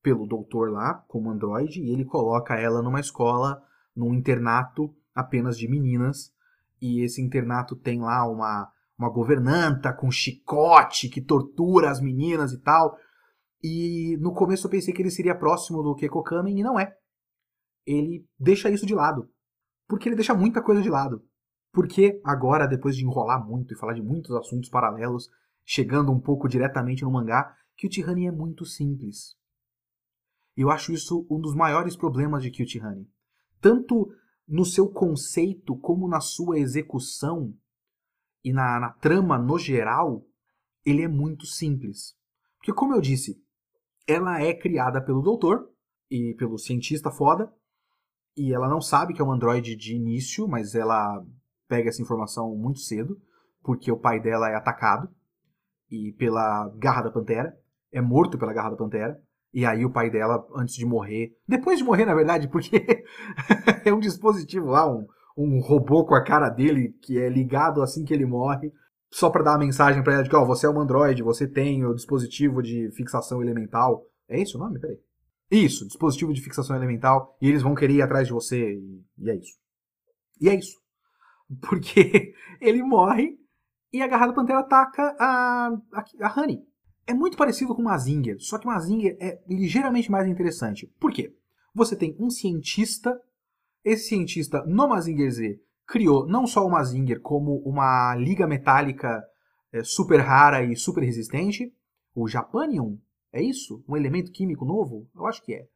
pelo 0.01 0.27
doutor 0.27 0.71
lá, 0.71 0.95
como 1.09 1.31
androide, 1.31 1.83
e 1.83 1.91
ele 1.91 2.05
coloca 2.05 2.55
ela 2.55 2.81
numa 2.81 3.01
escola, 3.01 3.61
num 3.95 4.15
internato 4.15 4.95
apenas 5.13 5.59
de 5.59 5.69
meninas, 5.69 6.33
e 6.81 7.03
esse 7.03 7.21
internato 7.21 7.75
tem 7.75 8.01
lá 8.01 8.25
uma, 8.31 8.71
uma 8.97 9.11
governanta 9.11 9.93
com 9.93 10.11
chicote 10.11 11.09
que 11.09 11.21
tortura 11.21 11.91
as 11.91 12.01
meninas 12.01 12.53
e 12.53 12.61
tal. 12.61 12.97
E 13.63 14.17
no 14.21 14.33
começo 14.33 14.67
eu 14.67 14.71
pensei 14.71 14.95
que 14.95 15.03
ele 15.03 15.11
seria 15.11 15.35
próximo 15.35 15.83
do 15.83 15.97
Keiko 15.97 16.23
Kamen, 16.23 16.61
e 16.61 16.63
não 16.63 16.79
é. 16.79 16.95
Ele 17.85 18.25
deixa 18.39 18.71
isso 18.71 18.87
de 18.87 18.95
lado. 18.95 19.29
Porque 19.89 20.09
ele 20.09 20.17
deixa 20.17 20.35
muita 20.35 20.63
coisa 20.63 20.83
de 20.83 20.91
lado. 20.91 21.25
Porque 21.77 22.23
agora, 22.25 22.67
depois 22.67 22.97
de 22.97 23.05
enrolar 23.05 23.47
muito 23.47 23.75
e 23.75 23.77
falar 23.77 23.93
de 23.93 24.01
muitos 24.01 24.35
assuntos 24.35 24.71
paralelos, 24.71 25.29
chegando 25.63 26.11
um 26.11 26.19
pouco 26.19 26.49
diretamente 26.49 27.03
no 27.03 27.11
mangá, 27.11 27.55
Cute 27.79 28.03
Honey 28.03 28.29
é 28.29 28.33
muito 28.33 28.65
simples. 28.65 29.37
Eu 30.57 30.71
acho 30.71 30.91
isso 30.91 31.27
um 31.31 31.39
dos 31.39 31.55
maiores 31.55 31.95
problemas 31.95 32.43
de 32.43 32.81
Honey. 32.81 33.07
Tanto 33.61 34.11
no 34.49 34.65
seu 34.65 34.89
conceito 34.89 35.77
como 35.77 36.09
na 36.09 36.19
sua 36.19 36.59
execução 36.59 37.55
e 38.43 38.55
na, 38.55 38.81
na 38.81 38.93
trama 38.93 39.37
no 39.37 39.59
geral, 39.59 40.27
ele 40.83 41.03
é 41.03 41.09
muito 41.09 41.45
simples. 41.45 42.17
Porque, 42.57 42.73
como 42.73 42.95
eu 42.95 43.03
disse, 43.03 43.39
ela 44.09 44.41
é 44.41 44.55
criada 44.55 44.99
pelo 44.99 45.21
doutor 45.21 45.71
e 46.11 46.35
pelo 46.39 46.57
cientista 46.57 47.11
foda, 47.11 47.53
e 48.35 48.55
ela 48.55 48.67
não 48.67 48.81
sabe 48.81 49.13
que 49.13 49.21
é 49.21 49.25
um 49.25 49.33
androide 49.33 49.77
de 49.77 49.95
início, 49.95 50.49
mas 50.49 50.75
ela 50.75 51.23
pega 51.69 51.89
essa 51.89 52.03
informação 52.03 52.55
muito 52.55 52.81
cedo, 52.81 53.17
porque 53.63 53.91
o 53.91 53.99
pai 53.99 54.21
dela 54.21 54.49
é 54.49 54.55
atacado 54.55 55.09
e 55.91 56.13
pela 56.19 56.73
garra 56.77 57.03
da 57.03 57.11
pantera, 57.11 57.57
é 57.93 58.01
morto 58.01 58.39
pela 58.39 58.53
garra 58.53 58.71
da 58.71 58.77
pantera. 58.77 59.21
E 59.53 59.65
aí 59.65 59.85
o 59.85 59.91
pai 59.91 60.11
dela, 60.11 60.47
antes 60.55 60.75
de 60.75 60.85
morrer, 60.85 61.35
depois 61.49 61.79
de 61.79 61.85
morrer 61.85 62.05
na 62.05 62.15
verdade, 62.15 62.49
porque 62.51 63.05
é 63.85 63.93
um 63.93 64.01
dispositivo 64.01 64.67
lá, 64.67 64.87
um, 64.91 65.07
um 65.37 65.61
robô 65.61 66.05
com 66.05 66.15
a 66.15 66.23
cara 66.23 66.49
dele 66.49 66.95
que 67.03 67.19
é 67.19 67.29
ligado 67.29 67.83
assim 67.83 68.05
que 68.05 68.13
ele 68.13 68.27
morre, 68.27 68.73
só 69.11 69.31
para 69.31 69.45
dar 69.45 69.55
a 69.55 69.59
mensagem 69.59 70.03
para 70.03 70.15
ela 70.15 70.23
de 70.23 70.29
que 70.29 70.37
ó, 70.37 70.43
oh, 70.43 70.47
você 70.47 70.67
é 70.67 70.71
um 70.71 70.81
androide, 70.81 71.23
você 71.23 71.47
tem 71.47 71.85
o 71.85 71.95
dispositivo 71.95 72.63
de 72.63 72.91
fixação 72.93 73.41
elemental. 73.41 74.05
É 74.29 74.41
isso 74.41 74.59
o 74.59 74.61
nome? 74.61 74.79
Peraí. 74.79 74.99
Isso, 75.51 75.87
dispositivo 75.87 76.33
de 76.33 76.43
fixação 76.43 76.75
elemental, 76.75 77.37
e 77.41 77.49
eles 77.49 77.63
vão 77.63 77.75
querer 77.75 77.95
ir 77.95 78.03
atrás 78.03 78.27
de 78.27 78.33
você, 78.33 78.75
e, 78.75 79.05
e 79.19 79.31
é 79.31 79.37
isso. 79.37 79.57
E 80.41 80.49
é 80.49 80.55
isso. 80.55 80.77
Porque 81.61 82.35
ele 82.61 82.83
morre 82.83 83.39
e 83.93 84.03
a 84.03 84.07
Garra 84.07 84.29
da 84.29 84.33
Pantera 84.33 84.61
ataca 84.61 85.17
a, 85.19 85.69
a, 85.93 86.05
a 86.23 86.41
Honey. 86.41 86.63
É 87.07 87.15
muito 87.15 87.37
parecido 87.37 87.75
com 87.75 87.83
Mazinger, 87.83 88.37
só 88.41 88.59
que 88.59 88.67
Mazinger 88.67 89.17
é 89.21 89.41
ligeiramente 89.49 90.11
mais 90.11 90.27
interessante. 90.27 90.87
Por 90.99 91.13
quê? 91.13 91.33
Você 91.73 91.95
tem 91.95 92.17
um 92.19 92.29
cientista, 92.31 93.17
esse 93.85 94.09
cientista 94.09 94.65
no 94.67 94.89
Mazinger 94.89 95.31
Z 95.31 95.61
criou 95.87 96.27
não 96.27 96.47
só 96.47 96.67
o 96.67 96.71
Mazinger 96.71 97.21
como 97.21 97.59
uma 97.59 98.17
liga 98.17 98.47
metálica 98.47 99.23
é, 99.73 99.85
super 99.85 100.21
rara 100.21 100.65
e 100.65 100.75
super 100.75 101.05
resistente, 101.05 101.73
o 102.15 102.27
Japanium, 102.27 102.99
é 103.33 103.41
isso? 103.41 103.85
Um 103.89 103.97
elemento 103.97 104.33
químico 104.33 104.65
novo? 104.65 105.09
Eu 105.15 105.27
acho 105.27 105.43
que 105.45 105.55
é. 105.55 105.69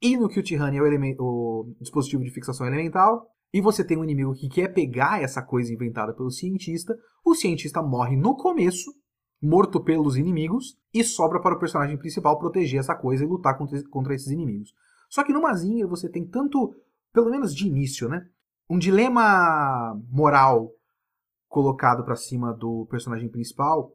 E 0.00 0.16
no 0.16 0.28
Cute 0.28 0.56
Honey 0.56 0.78
é 0.78 1.16
o, 1.18 1.74
o 1.78 1.82
dispositivo 1.82 2.22
de 2.22 2.30
fixação 2.30 2.66
elemental 2.66 3.30
e 3.52 3.60
você 3.60 3.84
tem 3.84 3.96
um 3.96 4.04
inimigo 4.04 4.34
que 4.34 4.48
quer 4.48 4.68
pegar 4.68 5.22
essa 5.22 5.42
coisa 5.42 5.72
inventada 5.72 6.12
pelo 6.12 6.30
cientista, 6.30 6.96
o 7.24 7.34
cientista 7.34 7.82
morre 7.82 8.16
no 8.16 8.36
começo, 8.36 8.92
morto 9.40 9.82
pelos 9.82 10.16
inimigos, 10.16 10.76
e 10.92 11.04
sobra 11.04 11.40
para 11.40 11.54
o 11.54 11.58
personagem 11.58 11.96
principal 11.96 12.38
proteger 12.38 12.80
essa 12.80 12.94
coisa 12.94 13.24
e 13.24 13.26
lutar 13.26 13.56
contra, 13.56 14.14
esses 14.14 14.30
inimigos. 14.30 14.72
Só 15.08 15.22
que 15.22 15.32
no 15.32 15.42
Mazinha 15.42 15.86
você 15.86 16.08
tem 16.08 16.26
tanto, 16.26 16.74
pelo 17.12 17.30
menos 17.30 17.54
de 17.54 17.66
início, 17.66 18.08
né? 18.08 18.26
Um 18.68 18.78
dilema 18.78 19.94
moral 20.10 20.72
colocado 21.48 22.04
para 22.04 22.16
cima 22.16 22.52
do 22.52 22.86
personagem 22.90 23.28
principal, 23.28 23.92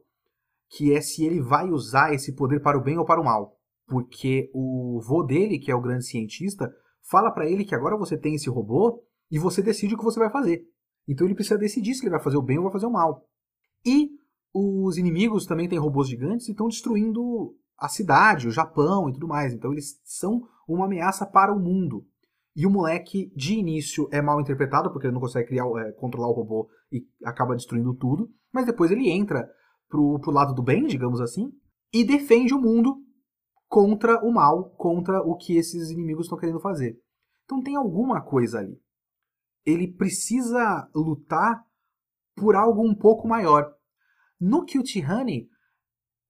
que 0.70 0.94
é 0.94 1.00
se 1.00 1.24
ele 1.24 1.40
vai 1.40 1.68
usar 1.68 2.14
esse 2.14 2.34
poder 2.34 2.60
para 2.60 2.78
o 2.78 2.82
bem 2.82 2.96
ou 2.98 3.04
para 3.04 3.20
o 3.20 3.24
mal. 3.24 3.56
Porque 3.86 4.50
o 4.54 5.00
vô 5.06 5.22
dele, 5.22 5.58
que 5.58 5.70
é 5.70 5.74
o 5.74 5.80
grande 5.80 6.06
cientista, 6.06 6.72
fala 7.02 7.30
para 7.30 7.48
ele 7.48 7.64
que 7.64 7.74
agora 7.74 7.96
você 7.96 8.16
tem 8.16 8.34
esse 8.34 8.48
robô 8.48 9.02
e 9.32 9.38
você 9.38 9.62
decide 9.62 9.94
o 9.94 9.98
que 9.98 10.04
você 10.04 10.20
vai 10.20 10.30
fazer. 10.30 10.62
Então 11.08 11.26
ele 11.26 11.34
precisa 11.34 11.58
decidir 11.58 11.94
se 11.94 12.02
ele 12.02 12.10
vai 12.10 12.20
fazer 12.20 12.36
o 12.36 12.42
bem 12.42 12.58
ou 12.58 12.64
vai 12.64 12.72
fazer 12.72 12.84
o 12.84 12.92
mal. 12.92 13.26
E 13.84 14.10
os 14.52 14.98
inimigos 14.98 15.46
também 15.46 15.66
têm 15.66 15.78
robôs 15.78 16.06
gigantes 16.06 16.46
e 16.46 16.50
estão 16.50 16.68
destruindo 16.68 17.56
a 17.78 17.88
cidade, 17.88 18.46
o 18.46 18.52
Japão 18.52 19.08
e 19.08 19.12
tudo 19.14 19.26
mais. 19.26 19.54
Então 19.54 19.72
eles 19.72 19.98
são 20.04 20.42
uma 20.68 20.84
ameaça 20.84 21.24
para 21.24 21.50
o 21.50 21.58
mundo. 21.58 22.06
E 22.54 22.66
o 22.66 22.70
moleque, 22.70 23.32
de 23.34 23.54
início, 23.54 24.06
é 24.12 24.20
mal 24.20 24.38
interpretado, 24.38 24.92
porque 24.92 25.06
ele 25.06 25.14
não 25.14 25.20
consegue 25.22 25.48
criar, 25.48 25.64
é, 25.78 25.92
controlar 25.92 26.28
o 26.28 26.34
robô 26.34 26.68
e 26.92 27.02
acaba 27.24 27.56
destruindo 27.56 27.94
tudo. 27.94 28.28
Mas 28.52 28.66
depois 28.66 28.90
ele 28.90 29.08
entra 29.08 29.48
pro, 29.88 30.20
pro 30.20 30.30
lado 30.30 30.54
do 30.54 30.62
bem, 30.62 30.86
digamos 30.86 31.22
assim, 31.22 31.50
e 31.90 32.04
defende 32.04 32.52
o 32.52 32.60
mundo 32.60 32.98
contra 33.66 34.22
o 34.22 34.30
mal, 34.30 34.68
contra 34.76 35.22
o 35.22 35.34
que 35.34 35.56
esses 35.56 35.90
inimigos 35.90 36.26
estão 36.26 36.38
querendo 36.38 36.60
fazer. 36.60 36.98
Então 37.46 37.62
tem 37.62 37.74
alguma 37.74 38.20
coisa 38.20 38.58
ali 38.58 38.78
ele 39.64 39.92
precisa 39.92 40.88
lutar 40.94 41.64
por 42.36 42.56
algo 42.56 42.82
um 42.82 42.94
pouco 42.94 43.28
maior. 43.28 43.72
No 44.40 44.66
Cute 44.66 45.04
Honey, 45.04 45.48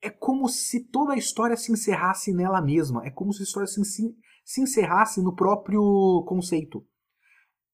é 0.02 0.10
como 0.10 0.48
se 0.48 0.84
toda 0.88 1.14
a 1.14 1.16
história 1.16 1.56
se 1.56 1.72
encerrasse 1.72 2.32
nela 2.32 2.60
mesma. 2.60 3.04
É 3.06 3.10
como 3.10 3.32
se 3.32 3.42
a 3.42 3.44
história 3.44 3.66
se, 3.66 3.80
se 4.44 4.60
encerrasse 4.60 5.22
no 5.22 5.34
próprio 5.34 6.24
conceito. 6.26 6.84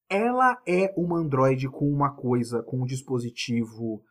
Ela 0.09 0.61
é 0.67 0.93
uma 0.97 1.17
androide 1.17 1.67
com 1.67 1.85
uma 1.85 2.15
coisa, 2.15 2.63
com 2.63 2.81
um 2.81 2.85
dispositivo 2.85 4.03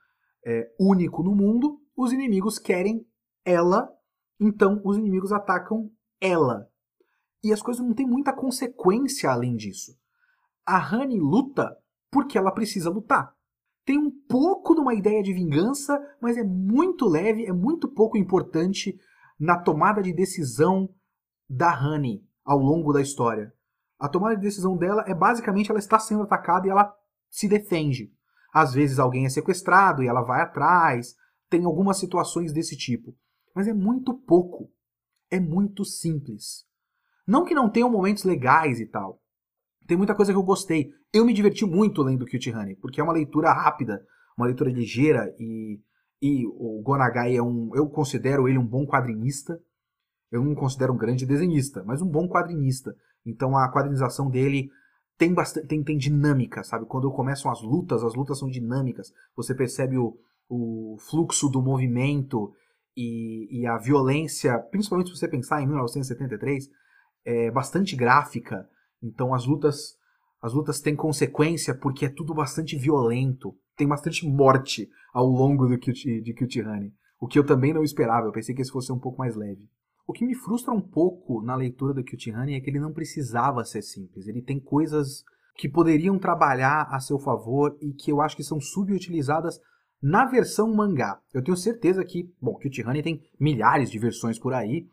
é, 0.44 0.68
único 0.78 1.22
no 1.22 1.34
mundo. 1.34 1.80
Os 1.96 2.12
inimigos 2.12 2.58
querem 2.58 3.06
ela, 3.44 3.88
então 4.38 4.80
os 4.84 4.96
inimigos 4.96 5.32
atacam 5.32 5.90
ela. 6.20 6.68
E 7.42 7.52
as 7.52 7.62
coisas 7.62 7.84
não 7.84 7.94
têm 7.94 8.06
muita 8.06 8.32
consequência 8.32 9.30
além 9.30 9.56
disso 9.56 9.96
a 10.68 10.94
Honey 10.94 11.18
luta 11.18 11.74
porque 12.10 12.36
ela 12.36 12.52
precisa 12.52 12.90
lutar. 12.90 13.34
tem 13.86 13.96
um 13.98 14.10
pouco 14.10 14.74
de 14.74 14.82
uma 14.82 14.92
ideia 14.92 15.22
de 15.22 15.32
vingança, 15.32 15.98
mas 16.20 16.36
é 16.36 16.44
muito 16.44 17.08
leve, 17.08 17.46
é 17.46 17.52
muito 17.52 17.88
pouco 17.88 18.18
importante 18.18 19.00
na 19.40 19.58
tomada 19.58 20.02
de 20.02 20.12
decisão 20.12 20.90
da 21.48 21.72
Honey 21.72 22.22
ao 22.44 22.58
longo 22.58 22.92
da 22.92 23.00
história. 23.00 23.50
A 23.98 24.06
tomada 24.06 24.36
de 24.36 24.42
decisão 24.42 24.76
dela 24.76 25.04
é 25.06 25.14
basicamente 25.14 25.70
ela 25.70 25.78
está 25.78 25.98
sendo 25.98 26.24
atacada 26.24 26.66
e 26.66 26.70
ela 26.70 26.94
se 27.30 27.48
defende. 27.48 28.12
Às 28.52 28.74
vezes 28.74 28.98
alguém 28.98 29.24
é 29.24 29.30
sequestrado 29.30 30.02
e 30.02 30.06
ela 30.06 30.20
vai 30.20 30.42
atrás, 30.42 31.14
tem 31.48 31.64
algumas 31.64 31.96
situações 31.96 32.52
desse 32.52 32.76
tipo. 32.76 33.16
Mas 33.54 33.66
é 33.66 33.72
muito 33.72 34.12
pouco. 34.12 34.70
É 35.30 35.40
muito 35.40 35.82
simples. 35.84 36.66
Não 37.26 37.44
que 37.44 37.54
não 37.54 37.70
tenham 37.70 37.90
momentos 37.90 38.24
legais 38.24 38.80
e 38.80 38.86
tal. 38.86 39.22
Tem 39.88 39.96
muita 39.96 40.14
coisa 40.14 40.30
que 40.30 40.38
eu 40.38 40.42
gostei. 40.42 40.92
Eu 41.10 41.24
me 41.24 41.32
diverti 41.32 41.64
muito 41.64 42.02
lendo 42.02 42.26
Cutie 42.26 42.54
Honey, 42.54 42.76
porque 42.76 43.00
é 43.00 43.04
uma 43.04 43.12
leitura 43.12 43.50
rápida, 43.50 44.04
uma 44.36 44.46
leitura 44.46 44.70
ligeira 44.70 45.34
e, 45.40 45.80
e 46.20 46.46
o 46.46 46.82
Gonagai 46.82 47.34
é 47.34 47.42
um. 47.42 47.74
Eu 47.74 47.88
considero 47.88 48.46
ele 48.46 48.58
um 48.58 48.66
bom 48.66 48.86
quadrinista. 48.86 49.58
Eu 50.30 50.44
não 50.44 50.54
considero 50.54 50.92
um 50.92 50.98
grande 50.98 51.24
desenhista, 51.24 51.82
mas 51.86 52.02
um 52.02 52.06
bom 52.06 52.28
quadrinista. 52.28 52.94
Então 53.24 53.56
a 53.56 53.72
quadrinização 53.72 54.28
dele 54.28 54.68
tem 55.16 55.32
bastante 55.32 55.66
tem, 55.66 55.82
tem 55.82 55.96
dinâmica, 55.96 56.62
sabe? 56.62 56.84
Quando 56.84 57.10
começam 57.10 57.50
as 57.50 57.62
lutas, 57.62 58.04
as 58.04 58.14
lutas 58.14 58.38
são 58.38 58.50
dinâmicas. 58.50 59.10
Você 59.34 59.54
percebe 59.54 59.96
o, 59.96 60.18
o 60.50 60.98
fluxo 60.98 61.48
do 61.48 61.62
movimento 61.62 62.52
e, 62.94 63.62
e 63.62 63.66
a 63.66 63.78
violência, 63.78 64.58
principalmente 64.70 65.08
se 65.08 65.16
você 65.16 65.26
pensar 65.26 65.62
em 65.62 65.66
1973, 65.66 66.68
é 67.24 67.50
bastante 67.50 67.96
gráfica. 67.96 68.68
Então 69.02 69.34
as 69.34 69.46
lutas 69.46 69.96
as 70.40 70.52
lutas 70.52 70.80
têm 70.80 70.94
consequência 70.94 71.74
porque 71.74 72.06
é 72.06 72.08
tudo 72.08 72.32
bastante 72.32 72.76
violento. 72.76 73.54
Tem 73.76 73.86
bastante 73.86 74.26
morte 74.26 74.88
ao 75.12 75.26
longo 75.26 75.66
do 75.66 75.76
de 75.76 76.34
Cutie 76.34 76.62
Honey. 76.62 76.92
O 77.20 77.26
que 77.26 77.38
eu 77.38 77.44
também 77.44 77.72
não 77.72 77.82
esperava. 77.82 78.26
Eu 78.26 78.32
pensei 78.32 78.54
que 78.54 78.62
esse 78.62 78.70
fosse 78.70 78.92
um 78.92 78.98
pouco 78.98 79.18
mais 79.18 79.34
leve. 79.34 79.68
O 80.06 80.12
que 80.12 80.24
me 80.24 80.34
frustra 80.34 80.72
um 80.72 80.80
pouco 80.80 81.42
na 81.42 81.56
leitura 81.56 81.92
do 81.92 82.04
Cutie 82.04 82.32
Honey 82.32 82.54
é 82.54 82.60
que 82.60 82.70
ele 82.70 82.80
não 82.80 82.92
precisava 82.92 83.64
ser 83.64 83.82
simples. 83.82 84.26
Ele 84.28 84.40
tem 84.40 84.60
coisas 84.60 85.24
que 85.56 85.68
poderiam 85.68 86.18
trabalhar 86.18 86.86
a 86.90 87.00
seu 87.00 87.18
favor 87.18 87.76
e 87.80 87.92
que 87.92 88.12
eu 88.12 88.20
acho 88.20 88.36
que 88.36 88.44
são 88.44 88.60
subutilizadas 88.60 89.60
na 90.00 90.24
versão 90.24 90.72
mangá. 90.72 91.20
Eu 91.34 91.42
tenho 91.42 91.56
certeza 91.56 92.04
que, 92.04 92.32
bom, 92.40 92.54
Cutie 92.54 92.86
Honey 92.86 93.02
tem 93.02 93.20
milhares 93.38 93.90
de 93.90 93.98
versões 93.98 94.38
por 94.38 94.54
aí. 94.54 94.86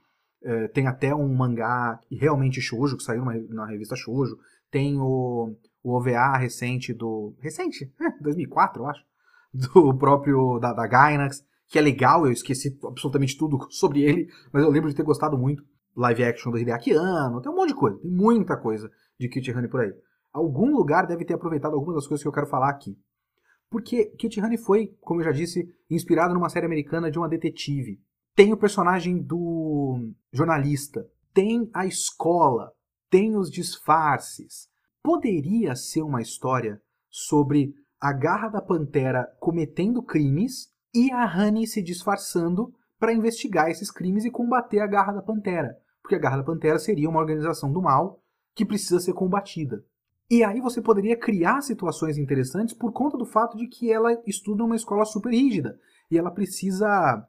É, 0.46 0.68
tem 0.68 0.88
até 0.88 1.14
um 1.14 1.28
mangá 1.34 2.00
realmente 2.10 2.62
shoujo, 2.62 2.96
que 2.96 3.04
saiu 3.04 3.26
na, 3.26 3.34
na 3.50 3.66
revista 3.66 3.96
Shoujo. 3.96 4.38
Tem 4.72 4.98
o, 5.00 5.56
o 5.84 5.92
OVA 5.92 6.38
recente 6.38 6.94
do... 6.94 7.34
Recente? 7.40 7.92
É, 8.00 8.22
2004, 8.22 8.82
eu 8.82 8.88
acho. 8.88 9.04
Do 9.52 9.98
próprio, 9.98 10.60
da, 10.60 10.72
da 10.72 10.86
Gainax 10.86 11.44
que 11.68 11.80
é 11.80 11.82
legal, 11.82 12.26
eu 12.26 12.32
esqueci 12.32 12.78
absolutamente 12.84 13.38
tudo 13.38 13.66
sobre 13.72 14.04
ele, 14.04 14.30
mas 14.52 14.64
eu 14.64 14.70
lembro 14.70 14.90
de 14.90 14.96
ter 14.96 15.04
gostado 15.04 15.38
muito. 15.38 15.64
Live 15.96 16.24
action 16.26 16.52
do 16.52 16.58
Hideaki 16.58 16.92
Anno, 16.92 17.42
tem 17.42 17.50
um 17.50 17.56
monte 17.56 17.70
de 17.70 17.76
coisa, 17.76 17.98
tem 17.98 18.12
muita 18.12 18.58
coisa 18.58 18.92
de 19.18 19.30
Kit 19.30 19.50
Honey 19.52 19.70
por 19.70 19.80
aí. 19.80 19.94
Algum 20.34 20.76
lugar 20.76 21.08
deve 21.08 21.24
ter 21.24 21.34
aproveitado 21.34 21.74
algumas 21.74 21.96
das 21.96 22.06
coisas 22.06 22.22
que 22.22 22.28
eu 22.28 22.34
quero 22.34 22.48
falar 22.48 22.70
aqui. 22.70 22.98
Porque 23.70 24.06
Kit 24.18 24.42
Honey 24.42 24.58
foi, 24.58 24.94
como 25.00 25.22
eu 25.22 25.26
já 25.26 25.32
disse, 25.32 25.74
inspirado 25.90 26.34
numa 26.34 26.50
série 26.50 26.66
americana 26.66 27.10
de 27.10 27.18
uma 27.18 27.30
detetive. 27.30 28.02
Tem 28.36 28.52
o 28.52 28.58
personagem 28.58 29.18
do 29.18 30.12
jornalista, 30.34 31.10
tem 31.34 31.70
a 31.74 31.86
escola, 31.86 32.74
tem 33.10 33.38
os 33.38 33.50
disfarces. 33.50 34.68
Poderia 35.02 35.74
ser 35.74 36.02
uma 36.02 36.22
história 36.22 36.82
sobre 37.10 37.74
a 37.98 38.12
garra 38.12 38.50
da 38.50 38.62
pantera 38.62 39.26
cometendo 39.40 40.04
crimes 40.04 40.70
e 40.94 41.12
a 41.14 41.26
Honey 41.26 41.66
se 41.66 41.82
disfarçando 41.82 42.74
para 43.00 43.14
investigar 43.14 43.70
esses 43.70 43.90
crimes 43.90 44.26
e 44.26 44.32
combater 44.32 44.80
a 44.80 44.88
Garra 44.88 45.14
da 45.14 45.22
Pantera. 45.22 45.78
Porque 46.02 46.16
a 46.16 46.20
Garra 46.20 46.38
da 46.38 46.44
Pantera 46.44 46.80
seria 46.80 47.10
uma 47.10 47.20
organização 47.20 47.72
do 47.72 47.82
mal 47.82 48.22
que 48.54 48.66
precisa 48.66 49.00
ser 49.00 49.14
combatida. 49.14 49.84
E 50.30 50.44
aí 50.44 50.60
você 50.60 50.82
poderia 50.82 51.18
criar 51.18 51.62
situações 51.62 52.18
interessantes 52.18 52.74
por 52.74 52.92
conta 52.92 53.18
do 53.18 53.26
fato 53.26 53.58
de 53.58 53.68
que 53.68 53.92
ela 53.92 54.18
estuda 54.26 54.64
uma 54.64 54.76
escola 54.76 55.06
super 55.06 55.32
rígida 55.32 55.80
e 56.10 56.18
ela 56.18 56.32
precisa 56.32 57.28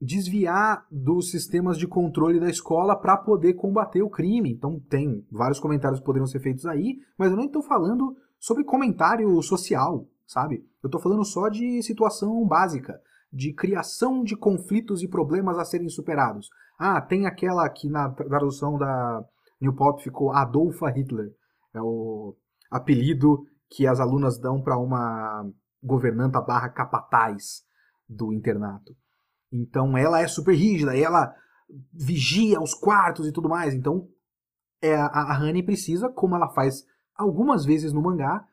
desviar 0.00 0.86
dos 0.90 1.30
sistemas 1.30 1.78
de 1.78 1.86
controle 1.86 2.38
da 2.38 2.50
escola 2.50 2.94
para 2.94 3.16
poder 3.16 3.54
combater 3.54 4.02
o 4.02 4.10
crime. 4.10 4.52
Então 4.52 4.80
tem 4.88 5.26
vários 5.30 5.58
comentários 5.58 6.00
que 6.00 6.06
poderiam 6.06 6.26
ser 6.26 6.40
feitos 6.40 6.66
aí, 6.66 6.98
mas 7.18 7.30
eu 7.30 7.36
não 7.36 7.46
estou 7.46 7.62
falando 7.62 8.16
sobre 8.38 8.64
comentário 8.64 9.40
social 9.42 10.06
sabe? 10.26 10.66
Eu 10.82 10.88
estou 10.88 11.00
falando 11.00 11.24
só 11.24 11.48
de 11.48 11.82
situação 11.82 12.44
básica, 12.46 13.00
de 13.32 13.52
criação 13.52 14.22
de 14.24 14.36
conflitos 14.36 15.02
e 15.02 15.08
problemas 15.08 15.58
a 15.58 15.64
serem 15.64 15.88
superados. 15.88 16.48
Ah, 16.78 17.00
tem 17.00 17.26
aquela 17.26 17.68
que 17.68 17.88
na 17.88 18.10
tradução 18.10 18.76
da 18.76 19.24
New 19.60 19.74
Pop 19.74 20.02
ficou 20.02 20.32
Adolfa 20.32 20.90
Hitler. 20.90 21.32
É 21.72 21.80
o 21.80 22.36
apelido 22.70 23.46
que 23.70 23.86
as 23.86 24.00
alunas 24.00 24.38
dão 24.38 24.60
para 24.60 24.76
uma 24.76 25.48
governanta 25.82 26.40
barra 26.40 26.68
capataz 26.68 27.64
do 28.08 28.32
internato. 28.32 28.96
Então 29.52 29.96
ela 29.96 30.20
é 30.20 30.26
super 30.26 30.54
rígida, 30.54 30.96
ela 30.96 31.34
vigia 31.92 32.60
os 32.60 32.74
quartos 32.74 33.26
e 33.26 33.32
tudo 33.32 33.48
mais. 33.48 33.74
Então 33.74 34.08
é, 34.82 34.94
a, 34.94 35.06
a 35.06 35.38
Honey 35.40 35.62
precisa, 35.62 36.08
como 36.08 36.34
ela 36.34 36.48
faz 36.48 36.84
algumas 37.14 37.64
vezes 37.64 37.92
no 37.92 38.02
mangá, 38.02 38.44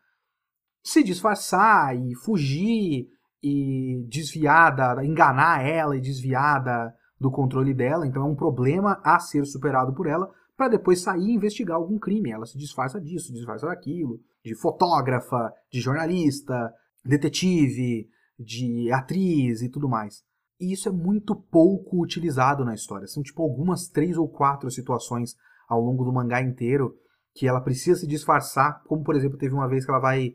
se 0.83 1.03
disfarçar 1.03 1.95
e 1.95 2.15
fugir 2.15 3.07
e 3.41 4.05
desviar 4.07 4.75
da, 4.75 5.05
enganar 5.05 5.65
ela 5.65 5.97
e 5.97 6.01
desviar 6.01 6.63
da, 6.63 6.93
do 7.19 7.31
controle 7.31 7.73
dela. 7.73 8.07
Então 8.07 8.23
é 8.23 8.25
um 8.25 8.35
problema 8.35 8.99
a 9.03 9.19
ser 9.19 9.45
superado 9.45 9.93
por 9.93 10.07
ela 10.07 10.29
para 10.55 10.69
depois 10.69 11.01
sair 11.01 11.29
e 11.29 11.35
investigar 11.35 11.77
algum 11.77 11.97
crime. 11.97 12.31
Ela 12.31 12.45
se 12.45 12.57
disfarça 12.57 12.99
disso, 13.01 13.33
disfarça 13.33 13.67
daquilo, 13.67 14.19
de 14.43 14.55
fotógrafa, 14.55 15.51
de 15.71 15.81
jornalista, 15.81 16.73
detetive, 17.03 18.07
de 18.37 18.91
atriz 18.91 19.61
e 19.61 19.69
tudo 19.69 19.89
mais. 19.89 20.23
E 20.63 20.71
isso 20.71 20.87
é 20.87 20.91
muito 20.93 21.35
pouco 21.35 22.01
utilizado 22.01 22.63
na 22.63 22.73
história. 22.73 23.05
São 23.05 23.21
tipo 23.21 23.43
algumas 23.43 23.89
três 23.89 24.17
ou 24.17 24.29
quatro 24.29 24.71
situações 24.71 25.35
ao 25.67 25.81
longo 25.81 26.05
do 26.05 26.13
mangá 26.13 26.41
inteiro 26.41 26.95
que 27.35 27.45
ela 27.45 27.59
precisa 27.59 27.99
se 27.99 28.07
disfarçar, 28.07 28.81
como 28.85 29.03
por 29.03 29.13
exemplo 29.13 29.37
teve 29.37 29.53
uma 29.53 29.67
vez 29.67 29.83
que 29.83 29.91
ela 29.91 29.99
vai 29.99 30.33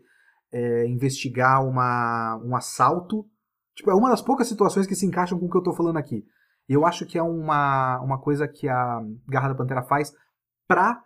é, 0.52 0.86
investigar 0.86 1.64
uma, 1.64 2.38
um 2.44 2.54
assalto. 2.54 3.24
Tipo, 3.74 3.90
é 3.90 3.94
uma 3.94 4.10
das 4.10 4.20
poucas 4.20 4.48
situações 4.48 4.86
que 4.86 4.94
se 4.94 5.06
encaixam 5.06 5.38
com 5.38 5.46
o 5.46 5.50
que 5.50 5.56
eu 5.56 5.60
estou 5.60 5.74
falando 5.74 5.96
aqui. 5.96 6.26
E 6.68 6.74
eu 6.74 6.84
acho 6.84 7.06
que 7.06 7.16
é 7.16 7.22
uma, 7.22 7.98
uma 8.02 8.20
coisa 8.20 8.46
que 8.46 8.68
a 8.68 9.00
Garra 9.26 9.48
da 9.48 9.54
Pantera 9.54 9.82
faz 9.82 10.12
pra 10.66 11.02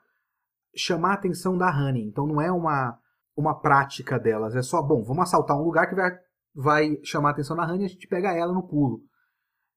chamar 0.74 1.11
a 1.11 1.14
atenção 1.14 1.56
da 1.56 1.70
Honey. 1.70 2.08
Então 2.08 2.26
não 2.26 2.40
é 2.40 2.50
uma, 2.50 2.98
uma 3.37 3.54
prática 3.61 4.18
delas. 4.18 4.56
É 4.56 4.62
só, 4.62 4.82
bom, 4.82 5.04
vamos 5.04 5.22
assaltar 5.22 5.56
um 5.56 5.62
lugar 5.62 5.88
que 5.88 5.94
vai, 5.94 6.11
vai 6.52 6.98
chamar 7.04 7.28
a 7.28 7.32
atenção 7.32 7.54
da 7.54 7.64
Honey 7.64 7.82
e 7.82 7.85
a 7.85 7.88
gente 7.88 8.08
pega 8.08 8.32
ela 8.32 8.52
no 8.52 8.66
pulo. 8.66 9.12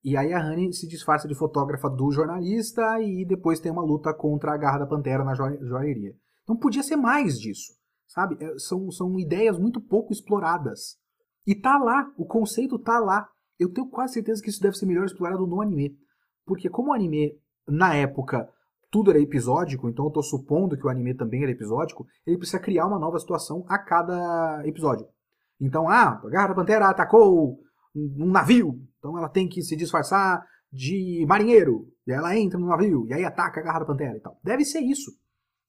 E 0.05 0.15
aí 0.15 0.31
a 0.31 0.39
Honey 0.39 0.71
se 0.71 0.87
disfarça 0.87 1.27
de 1.27 1.33
fotógrafa 1.33 1.89
do 1.89 2.11
jornalista 2.11 3.01
e 3.01 3.25
depois 3.25 3.59
tem 3.59 3.71
uma 3.71 3.81
luta 3.81 4.13
contra 4.13 4.53
a 4.53 4.57
Garra 4.57 4.77
da 4.77 4.85
Pantera 4.85 5.23
na 5.23 5.33
joalheria. 5.33 6.13
Então 6.43 6.55
podia 6.55 6.83
ser 6.83 6.95
mais 6.95 7.39
disso. 7.39 7.73
Sabe? 8.07 8.37
É, 8.39 8.59
são, 8.59 8.91
são 8.91 9.19
ideias 9.19 9.57
muito 9.57 9.81
pouco 9.81 10.13
exploradas. 10.13 10.99
E 11.47 11.55
tá 11.55 11.79
lá, 11.79 12.07
o 12.19 12.23
conceito 12.23 12.77
tá 12.77 12.99
lá. 12.99 13.27
Eu 13.57 13.73
tenho 13.73 13.89
quase 13.89 14.13
certeza 14.13 14.43
que 14.43 14.49
isso 14.51 14.61
deve 14.61 14.77
ser 14.77 14.85
melhor 14.85 15.05
explorado 15.05 15.47
no 15.47 15.59
anime. 15.59 15.97
Porque 16.45 16.69
como 16.69 16.91
o 16.91 16.93
anime, 16.93 17.31
na 17.67 17.95
época, 17.95 18.47
tudo 18.91 19.09
era 19.09 19.19
episódico, 19.19 19.89
então 19.89 20.05
eu 20.05 20.11
tô 20.11 20.21
supondo 20.21 20.77
que 20.77 20.85
o 20.85 20.89
anime 20.89 21.15
também 21.15 21.41
era 21.41 21.51
episódico, 21.51 22.05
ele 22.27 22.37
precisa 22.37 22.59
criar 22.59 22.85
uma 22.85 22.99
nova 22.99 23.17
situação 23.17 23.65
a 23.67 23.79
cada 23.79 24.61
episódio. 24.67 25.07
Então, 25.59 25.89
ah, 25.89 26.21
a 26.23 26.29
Garra 26.29 26.49
da 26.49 26.53
Pantera 26.53 26.89
atacou 26.89 27.57
um 27.95 28.29
navio, 28.29 28.81
então 28.99 29.17
ela 29.17 29.29
tem 29.29 29.47
que 29.47 29.61
se 29.61 29.75
disfarçar 29.75 30.45
de 30.71 31.25
marinheiro, 31.27 31.87
e 32.05 32.11
ela 32.11 32.37
entra 32.37 32.59
no 32.59 32.67
navio, 32.67 33.05
e 33.07 33.13
aí 33.13 33.23
ataca 33.23 33.59
a 33.59 33.63
Garra 33.63 33.79
da 33.79 33.85
Pantera 33.85 34.17
e 34.17 34.19
tal. 34.19 34.39
Deve 34.43 34.65
ser 34.65 34.81
isso 34.81 35.11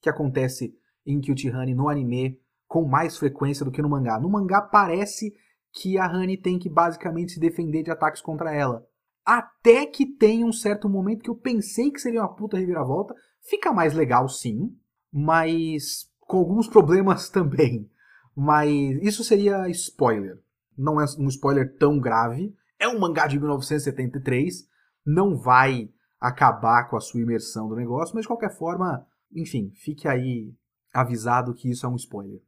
que 0.01 0.11
acontece 0.11 0.75
em 1.07 1.21
Kyuchi-Honey 1.21 1.75
no 1.75 1.89
anime 1.89 2.41
com 2.67 2.85
mais 2.85 3.17
frequência 3.17 3.65
do 3.65 3.71
que 3.71 3.81
no 3.81 3.89
mangá. 3.89 4.19
No 4.19 4.29
mangá 4.29 4.61
parece 4.61 5.33
que 5.73 5.99
a 5.99 6.11
Honey 6.11 6.37
tem 6.37 6.59
que 6.59 6.69
basicamente 6.69 7.33
se 7.33 7.41
defender 7.41 7.83
de 7.83 7.91
ataques 7.91 8.21
contra 8.21 8.53
ela. 8.53 8.85
Até 9.25 9.87
que 9.87 10.07
tem 10.07 10.45
um 10.45 10.53
certo 10.53 10.89
momento 10.89 11.23
que 11.23 11.31
eu 11.31 11.37
pensei 11.37 11.91
que 11.91 12.01
seria 12.01 12.23
uma 12.23 12.35
puta 12.35 12.57
reviravolta. 12.57 13.15
Fica 13.49 13.73
mais 13.73 13.95
legal 13.95 14.29
sim, 14.29 14.77
mas 15.13 16.11
com 16.21 16.39
alguns 16.39 16.69
problemas 16.69 17.29
também. 17.31 17.89
Mas 18.35 18.71
isso 19.03 19.23
seria 19.25 19.69
spoiler. 19.69 20.39
Não 20.77 21.01
é 21.01 21.05
um 21.19 21.29
spoiler 21.29 21.77
tão 21.79 21.99
grave. 21.99 22.55
É 22.79 22.89
um 22.89 22.99
mangá 22.99 23.27
de 23.27 23.39
1973. 23.39 24.67
Não 25.05 25.37
vai 25.37 25.89
acabar 26.21 26.89
com 26.89 26.97
a 26.97 27.01
sua 27.01 27.21
imersão 27.21 27.69
do 27.69 27.77
negócio, 27.77 28.15
mas 28.15 28.23
de 28.23 28.29
qualquer 28.29 28.57
forma, 28.57 29.07
enfim, 29.33 29.71
fique 29.75 30.09
aí 30.09 30.53
avisado 30.93 31.55
que 31.55 31.71
isso 31.71 31.87
é 31.87 31.89
um 31.89 31.97
spoiler. 31.97 32.41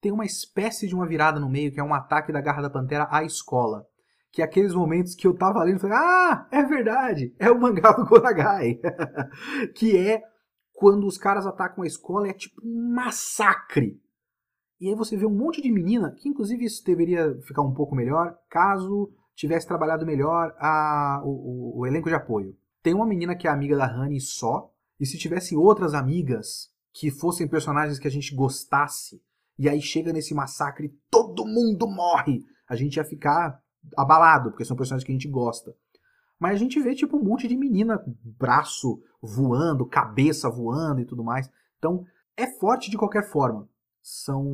tem 0.00 0.12
uma 0.12 0.26
espécie 0.26 0.86
de 0.86 0.94
uma 0.94 1.06
virada 1.06 1.40
no 1.40 1.48
meio, 1.48 1.72
que 1.72 1.80
é 1.80 1.84
um 1.84 1.94
ataque 1.94 2.30
da 2.30 2.40
Garra 2.40 2.62
da 2.62 2.70
Pantera 2.70 3.08
à 3.10 3.24
escola. 3.24 3.86
Que 4.30 4.42
é 4.42 4.44
aqueles 4.44 4.74
momentos 4.74 5.14
que 5.14 5.26
eu 5.26 5.34
tava 5.34 5.62
lendo 5.62 5.78
e 5.78 5.80
falei, 5.80 5.96
ah, 5.96 6.46
é 6.50 6.62
verdade, 6.64 7.34
é 7.38 7.50
o 7.50 7.58
mangá 7.58 7.92
do 7.92 8.04
Gonagai. 8.04 8.80
que 9.74 9.96
é 9.96 10.22
quando 10.74 11.06
os 11.06 11.16
caras 11.16 11.46
atacam 11.46 11.84
a 11.84 11.86
escola, 11.86 12.28
é 12.28 12.32
tipo 12.34 12.60
um 12.62 12.92
massacre. 12.92 13.98
E 14.80 14.88
aí 14.88 14.94
você 14.94 15.16
vê 15.16 15.24
um 15.26 15.34
monte 15.34 15.62
de 15.62 15.70
menina, 15.70 16.12
que 16.12 16.28
inclusive 16.28 16.64
isso 16.64 16.84
deveria 16.84 17.40
ficar 17.42 17.62
um 17.62 17.72
pouco 17.72 17.94
melhor, 17.94 18.36
caso 18.50 19.12
tivesse 19.34 19.66
trabalhado 19.66 20.06
melhor 20.06 20.54
a, 20.58 21.20
o, 21.24 21.30
o, 21.30 21.78
o 21.80 21.86
elenco 21.86 22.08
de 22.08 22.14
apoio. 22.14 22.56
Tem 22.82 22.94
uma 22.94 23.06
menina 23.06 23.34
que 23.34 23.48
é 23.48 23.50
amiga 23.50 23.76
da 23.76 23.86
Honey 23.86 24.20
só, 24.20 24.70
e 24.98 25.06
se 25.06 25.18
tivesse 25.18 25.56
outras 25.56 25.94
amigas 25.94 26.70
que 26.92 27.10
fossem 27.10 27.48
personagens 27.48 27.98
que 27.98 28.06
a 28.06 28.10
gente 28.10 28.34
gostasse, 28.34 29.20
e 29.58 29.68
aí 29.68 29.80
chega 29.80 30.12
nesse 30.12 30.34
massacre 30.34 30.86
e 30.86 30.98
todo 31.10 31.46
mundo 31.46 31.86
morre, 31.86 32.44
a 32.68 32.76
gente 32.76 32.96
ia 32.96 33.04
ficar 33.04 33.60
abalado, 33.96 34.50
porque 34.50 34.64
são 34.64 34.76
personagens 34.76 35.04
que 35.04 35.12
a 35.12 35.14
gente 35.14 35.28
gosta. 35.28 35.74
Mas 36.38 36.52
a 36.52 36.58
gente 36.58 36.80
vê, 36.80 36.94
tipo, 36.94 37.16
um 37.16 37.22
monte 37.22 37.46
de 37.46 37.56
menina, 37.56 38.02
braço 38.22 39.00
voando, 39.20 39.86
cabeça 39.86 40.50
voando 40.50 41.00
e 41.00 41.04
tudo 41.04 41.24
mais. 41.24 41.48
Então, 41.78 42.04
é 42.36 42.46
forte 42.58 42.90
de 42.90 42.98
qualquer 42.98 43.30
forma. 43.30 43.68
São 44.06 44.44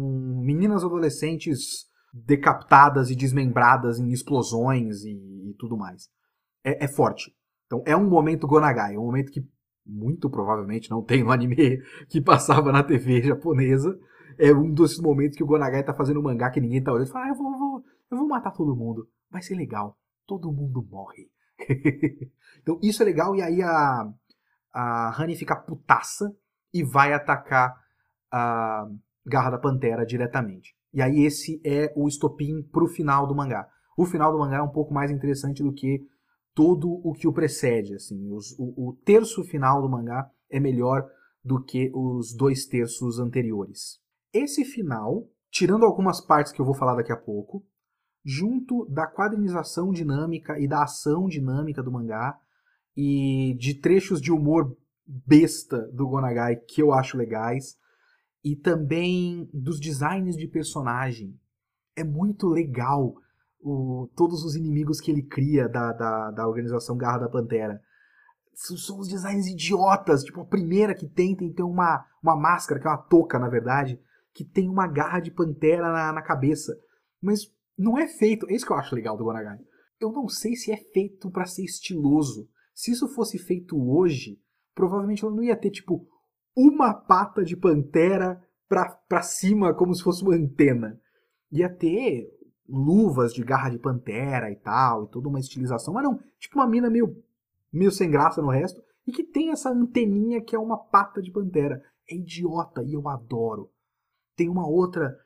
meninas 0.44 0.84
adolescentes 0.84 1.90
decapitadas 2.14 3.10
e 3.10 3.16
desmembradas 3.16 3.98
em 3.98 4.12
explosões 4.12 5.02
e, 5.02 5.10
e 5.10 5.54
tudo 5.58 5.76
mais. 5.76 6.08
É, 6.62 6.84
é, 6.84 6.88
forte. 6.88 7.34
Então, 7.66 7.82
é 7.84 7.96
um 7.96 8.08
momento 8.08 8.46
Gonagai, 8.46 8.94
é 8.94 8.98
um 8.98 9.06
momento 9.06 9.32
que 9.32 9.44
muito 9.84 10.30
provavelmente 10.30 10.88
não 10.88 11.02
tem 11.02 11.24
no 11.24 11.32
anime 11.32 11.82
que 12.08 12.20
passava 12.22 12.70
na 12.70 12.84
TV 12.84 13.22
japonesa. 13.22 13.98
É 14.38 14.52
um 14.52 14.72
desses 14.72 15.00
momentos 15.00 15.36
que 15.36 15.42
o 15.42 15.46
Gonagai 15.46 15.82
tá 15.82 15.92
fazendo 15.92 16.20
um 16.20 16.22
mangá 16.22 16.48
que 16.50 16.60
ninguém 16.60 16.80
tá 16.80 16.92
olhando 16.92 17.10
fala, 17.10 17.24
ah, 17.24 17.28
eu 17.30 17.34
vou, 17.34 17.58
vou, 17.58 17.84
eu 18.08 18.18
vou 18.18 18.28
matar 18.28 18.52
todo 18.52 18.76
mundo. 18.76 19.08
Vai 19.28 19.42
ser 19.42 19.56
legal. 19.56 19.98
Todo 20.28 20.52
mundo 20.52 20.86
morre. 20.88 21.28
então 22.62 22.78
isso 22.82 23.02
é 23.02 23.06
legal 23.06 23.34
e 23.34 23.42
aí 23.42 23.60
a, 23.62 24.08
a 24.72 25.16
Honey 25.18 25.34
fica 25.34 25.56
putaça 25.56 26.32
e 26.72 26.84
vai 26.84 27.12
atacar 27.12 27.74
a 28.30 28.86
Garra 29.30 29.50
da 29.50 29.58
Pantera 29.58 30.04
diretamente. 30.04 30.74
E 30.92 31.00
aí 31.00 31.24
esse 31.24 31.60
é 31.64 31.92
o 31.96 32.08
estopim 32.08 32.62
pro 32.70 32.88
final 32.88 33.26
do 33.26 33.34
mangá. 33.34 33.66
O 33.96 34.04
final 34.04 34.32
do 34.32 34.38
mangá 34.38 34.58
é 34.58 34.62
um 34.62 34.72
pouco 34.72 34.92
mais 34.92 35.10
interessante 35.10 35.62
do 35.62 35.72
que 35.72 36.00
todo 36.54 37.00
o 37.04 37.12
que 37.12 37.28
o 37.28 37.32
precede. 37.32 37.94
Assim, 37.94 38.30
os, 38.32 38.58
o, 38.58 38.88
o 38.88 38.96
terço 39.04 39.44
final 39.44 39.80
do 39.80 39.88
mangá 39.88 40.28
é 40.50 40.58
melhor 40.58 41.08
do 41.44 41.62
que 41.62 41.90
os 41.94 42.34
dois 42.34 42.66
terços 42.66 43.18
anteriores. 43.18 44.00
Esse 44.32 44.64
final, 44.64 45.28
tirando 45.50 45.84
algumas 45.84 46.20
partes 46.20 46.52
que 46.52 46.60
eu 46.60 46.66
vou 46.66 46.74
falar 46.74 46.96
daqui 46.96 47.12
a 47.12 47.16
pouco, 47.16 47.64
junto 48.24 48.84
da 48.90 49.06
quadrinização 49.06 49.90
dinâmica 49.92 50.58
e 50.58 50.68
da 50.68 50.82
ação 50.82 51.26
dinâmica 51.26 51.82
do 51.82 51.92
mangá 51.92 52.38
e 52.96 53.56
de 53.58 53.74
trechos 53.74 54.20
de 54.20 54.30
humor 54.30 54.76
besta 55.06 55.88
do 55.92 56.06
Gonagai 56.06 56.56
que 56.56 56.82
eu 56.82 56.92
acho 56.92 57.16
legais 57.16 57.79
e 58.44 58.56
também 58.56 59.48
dos 59.52 59.78
designs 59.78 60.36
de 60.36 60.48
personagem. 60.48 61.38
É 61.96 62.04
muito 62.04 62.46
legal 62.48 63.14
o, 63.60 64.08
todos 64.16 64.44
os 64.44 64.56
inimigos 64.56 65.00
que 65.00 65.10
ele 65.10 65.22
cria 65.22 65.68
da, 65.68 65.92
da, 65.92 66.30
da 66.30 66.48
organização 66.48 66.96
Garra 66.96 67.20
da 67.20 67.28
Pantera. 67.28 67.80
São, 68.54 68.76
são 68.76 68.98
os 68.98 69.08
designs 69.08 69.46
idiotas. 69.46 70.24
Tipo, 70.24 70.40
a 70.40 70.46
primeira 70.46 70.94
que 70.94 71.06
tem 71.06 71.36
tem, 71.36 71.52
uma, 71.60 72.04
uma 72.22 72.36
máscara, 72.36 72.80
que 72.80 72.86
é 72.86 72.90
uma 72.90 72.98
touca, 72.98 73.38
na 73.38 73.48
verdade, 73.48 74.00
que 74.32 74.44
tem 74.44 74.68
uma 74.68 74.86
garra 74.86 75.20
de 75.20 75.30
pantera 75.30 75.92
na, 75.92 76.12
na 76.12 76.22
cabeça. 76.22 76.76
Mas 77.20 77.52
não 77.76 77.98
é 77.98 78.06
feito. 78.06 78.48
É 78.48 78.54
isso 78.54 78.66
que 78.66 78.72
eu 78.72 78.76
acho 78.76 78.94
legal 78.94 79.16
do 79.16 79.24
Gonagai. 79.24 79.58
Eu 80.00 80.12
não 80.12 80.28
sei 80.28 80.54
se 80.56 80.72
é 80.72 80.76
feito 80.76 81.30
para 81.30 81.44
ser 81.44 81.64
estiloso. 81.64 82.48
Se 82.74 82.90
isso 82.90 83.06
fosse 83.08 83.38
feito 83.38 83.76
hoje, 83.76 84.40
provavelmente 84.74 85.24
ela 85.24 85.34
não 85.34 85.42
ia 85.42 85.56
ter, 85.56 85.70
tipo, 85.70 86.08
uma 86.56 86.92
pata 86.94 87.44
de 87.44 87.56
pantera 87.56 88.40
pra 88.68 89.22
cima, 89.22 89.74
como 89.74 89.94
se 89.94 90.02
fosse 90.02 90.22
uma 90.22 90.34
antena. 90.34 91.00
Ia 91.50 91.68
ter 91.68 92.28
luvas 92.68 93.34
de 93.34 93.42
garra 93.42 93.70
de 93.70 93.78
pantera 93.78 94.50
e 94.50 94.56
tal, 94.56 95.04
e 95.04 95.08
toda 95.08 95.28
uma 95.28 95.40
estilização, 95.40 95.92
mas 95.92 96.04
não, 96.04 96.20
tipo 96.38 96.56
uma 96.56 96.68
mina 96.68 96.88
meio, 96.88 97.16
meio 97.72 97.90
sem 97.90 98.08
graça 98.08 98.40
no 98.40 98.48
resto, 98.48 98.80
e 99.06 99.12
que 99.12 99.24
tem 99.24 99.50
essa 99.50 99.70
anteninha 99.70 100.40
que 100.40 100.54
é 100.54 100.58
uma 100.58 100.78
pata 100.78 101.20
de 101.20 101.32
pantera. 101.32 101.82
É 102.08 102.14
idiota 102.14 102.82
e 102.82 102.92
eu 102.92 103.08
adoro. 103.08 103.70
Tem 104.36 104.48
uma 104.48 104.66
outra 104.68 105.16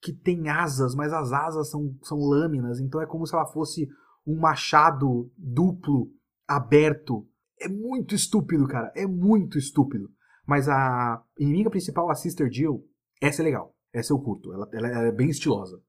que 0.00 0.12
tem 0.12 0.48
asas, 0.48 0.94
mas 0.94 1.12
as 1.12 1.32
asas 1.32 1.70
são, 1.70 1.96
são 2.02 2.18
lâminas, 2.18 2.80
então 2.80 3.00
é 3.00 3.06
como 3.06 3.26
se 3.26 3.34
ela 3.34 3.46
fosse 3.46 3.88
um 4.26 4.38
machado 4.38 5.30
duplo, 5.36 6.10
aberto. 6.46 7.26
É 7.60 7.68
muito 7.68 8.14
estúpido, 8.14 8.66
cara, 8.66 8.92
é 8.94 9.06
muito 9.06 9.56
estúpido. 9.56 10.10
Mas 10.46 10.68
a 10.68 11.22
inimiga 11.38 11.70
principal, 11.70 12.10
a 12.10 12.14
Sister 12.14 12.50
Jill, 12.50 12.84
essa 13.20 13.42
é 13.42 13.44
legal. 13.44 13.74
Essa 13.92 14.12
eu 14.12 14.18
curto, 14.18 14.52
ela, 14.52 14.68
ela 14.72 14.88
é 15.06 15.12
bem 15.12 15.28
estilosa. 15.28 15.80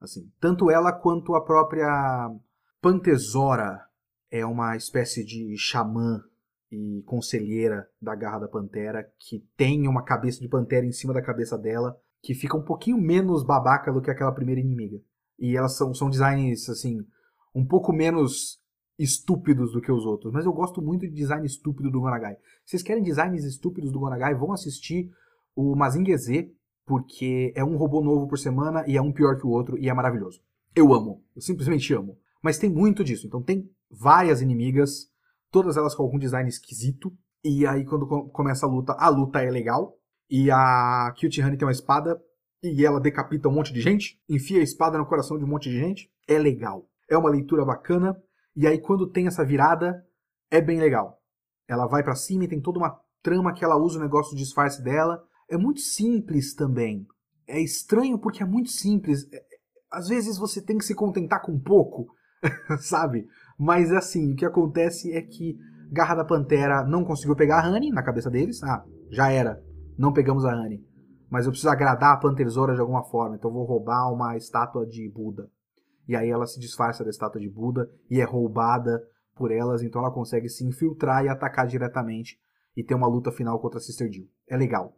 Assim, 0.00 0.30
tanto 0.40 0.70
ela 0.70 0.92
quanto 0.92 1.34
a 1.34 1.44
própria 1.44 2.30
Pantesora 2.80 3.86
é 4.30 4.46
uma 4.46 4.74
espécie 4.76 5.24
de 5.24 5.56
xamã 5.58 6.22
e 6.72 7.02
conselheira 7.02 7.86
da 8.00 8.14
Garra 8.14 8.40
da 8.40 8.48
Pantera 8.48 9.12
que 9.18 9.44
tem 9.56 9.86
uma 9.86 10.04
cabeça 10.04 10.40
de 10.40 10.48
pantera 10.48 10.86
em 10.86 10.92
cima 10.92 11.12
da 11.12 11.20
cabeça 11.20 11.58
dela, 11.58 11.98
que 12.22 12.34
fica 12.34 12.56
um 12.56 12.62
pouquinho 12.62 12.98
menos 12.98 13.44
babaca 13.44 13.92
do 13.92 14.00
que 14.00 14.10
aquela 14.10 14.32
primeira 14.32 14.60
inimiga. 14.60 14.98
E 15.38 15.56
elas 15.56 15.76
são, 15.76 15.92
são 15.92 16.08
designs, 16.08 16.68
assim, 16.68 16.98
um 17.54 17.66
pouco 17.66 17.92
menos 17.92 18.59
estúpidos 19.02 19.72
do 19.72 19.80
que 19.80 19.90
os 19.90 20.04
outros. 20.04 20.32
Mas 20.32 20.44
eu 20.44 20.52
gosto 20.52 20.82
muito 20.82 21.06
de 21.06 21.14
design 21.14 21.46
estúpido 21.46 21.90
do 21.90 22.00
Gonagai. 22.00 22.34
Se 22.64 22.72
vocês 22.72 22.82
querem 22.82 23.02
designs 23.02 23.44
estúpidos 23.44 23.90
do 23.90 23.98
Gonagai, 23.98 24.34
vão 24.34 24.52
assistir 24.52 25.10
o 25.56 25.74
Mazinger 25.74 26.18
Z, 26.18 26.52
porque 26.86 27.52
é 27.56 27.64
um 27.64 27.76
robô 27.76 28.02
novo 28.02 28.28
por 28.28 28.38
semana 28.38 28.84
e 28.86 28.96
é 28.96 29.02
um 29.02 29.12
pior 29.12 29.38
que 29.38 29.46
o 29.46 29.50
outro 29.50 29.78
e 29.78 29.88
é 29.88 29.94
maravilhoso. 29.94 30.40
Eu 30.76 30.92
amo, 30.92 31.24
eu 31.34 31.40
simplesmente 31.40 31.92
amo. 31.94 32.18
Mas 32.42 32.58
tem 32.58 32.70
muito 32.70 33.02
disso, 33.02 33.26
então 33.26 33.42
tem 33.42 33.68
várias 33.90 34.40
inimigas, 34.40 35.10
todas 35.50 35.76
elas 35.76 35.94
com 35.94 36.02
algum 36.02 36.18
design 36.18 36.48
esquisito, 36.48 37.12
e 37.42 37.66
aí 37.66 37.84
quando 37.84 38.06
começa 38.06 38.66
a 38.66 38.68
luta, 38.68 38.92
a 38.98 39.08
luta 39.08 39.40
é 39.40 39.50
legal, 39.50 39.96
e 40.30 40.50
a 40.50 41.12
Cute 41.18 41.42
Honey 41.42 41.56
tem 41.56 41.66
uma 41.66 41.72
espada 41.72 42.20
e 42.62 42.84
ela 42.84 43.00
decapita 43.00 43.48
um 43.48 43.52
monte 43.52 43.72
de 43.72 43.80
gente, 43.80 44.20
enfia 44.28 44.60
a 44.60 44.62
espada 44.62 44.96
no 44.96 45.06
coração 45.06 45.38
de 45.38 45.44
um 45.44 45.48
monte 45.48 45.70
de 45.70 45.78
gente, 45.78 46.10
é 46.28 46.38
legal. 46.38 46.86
É 47.08 47.16
uma 47.16 47.30
leitura 47.30 47.64
bacana, 47.64 48.16
e 48.56 48.66
aí 48.66 48.78
quando 48.78 49.10
tem 49.10 49.26
essa 49.26 49.44
virada, 49.44 50.04
é 50.50 50.60
bem 50.60 50.78
legal. 50.78 51.18
Ela 51.68 51.86
vai 51.86 52.02
para 52.02 52.14
cima 52.14 52.44
e 52.44 52.48
tem 52.48 52.60
toda 52.60 52.78
uma 52.78 52.98
trama 53.22 53.52
que 53.52 53.64
ela 53.64 53.76
usa 53.76 53.98
o 53.98 54.02
negócio 54.02 54.34
de 54.36 54.42
disfarce 54.42 54.82
dela, 54.82 55.22
é 55.48 55.56
muito 55.56 55.80
simples 55.80 56.54
também. 56.54 57.06
É 57.46 57.60
estranho 57.60 58.18
porque 58.18 58.42
é 58.42 58.46
muito 58.46 58.70
simples. 58.70 59.28
É, 59.32 59.42
às 59.92 60.08
vezes 60.08 60.38
você 60.38 60.62
tem 60.62 60.78
que 60.78 60.84
se 60.84 60.94
contentar 60.94 61.42
com 61.42 61.58
pouco, 61.58 62.06
sabe? 62.80 63.26
Mas 63.58 63.92
assim, 63.92 64.32
o 64.32 64.36
que 64.36 64.44
acontece 64.44 65.12
é 65.12 65.20
que 65.20 65.56
Garra 65.92 66.14
da 66.14 66.24
Pantera 66.24 66.84
não 66.84 67.04
conseguiu 67.04 67.34
pegar 67.34 67.64
a 67.64 67.68
Honey 67.68 67.90
na 67.90 68.02
cabeça 68.02 68.30
deles. 68.30 68.62
Ah, 68.62 68.84
já 69.10 69.30
era. 69.30 69.60
Não 69.98 70.12
pegamos 70.12 70.44
a 70.44 70.54
Honey. 70.54 70.84
Mas 71.28 71.44
eu 71.44 71.52
preciso 71.52 71.70
agradar 71.70 72.14
a 72.14 72.16
Panterzora 72.16 72.74
de 72.74 72.80
alguma 72.80 73.04
forma, 73.04 73.36
então 73.36 73.52
vou 73.52 73.64
roubar 73.64 74.12
uma 74.12 74.36
estátua 74.36 74.86
de 74.86 75.08
Buda. 75.08 75.48
E 76.08 76.16
aí 76.16 76.28
ela 76.28 76.46
se 76.46 76.58
disfarça 76.58 77.04
da 77.04 77.10
estátua 77.10 77.40
de 77.40 77.48
Buda 77.48 77.90
e 78.10 78.20
é 78.20 78.24
roubada 78.24 79.02
por 79.34 79.50
elas, 79.50 79.82
então 79.82 80.02
ela 80.02 80.12
consegue 80.12 80.48
se 80.48 80.64
infiltrar 80.64 81.24
e 81.24 81.28
atacar 81.28 81.66
diretamente 81.66 82.38
e 82.76 82.84
ter 82.84 82.94
uma 82.94 83.06
luta 83.06 83.32
final 83.32 83.58
contra 83.58 83.78
a 83.78 83.80
Sister 83.80 84.10
Jill. 84.10 84.28
É 84.46 84.56
legal. 84.56 84.96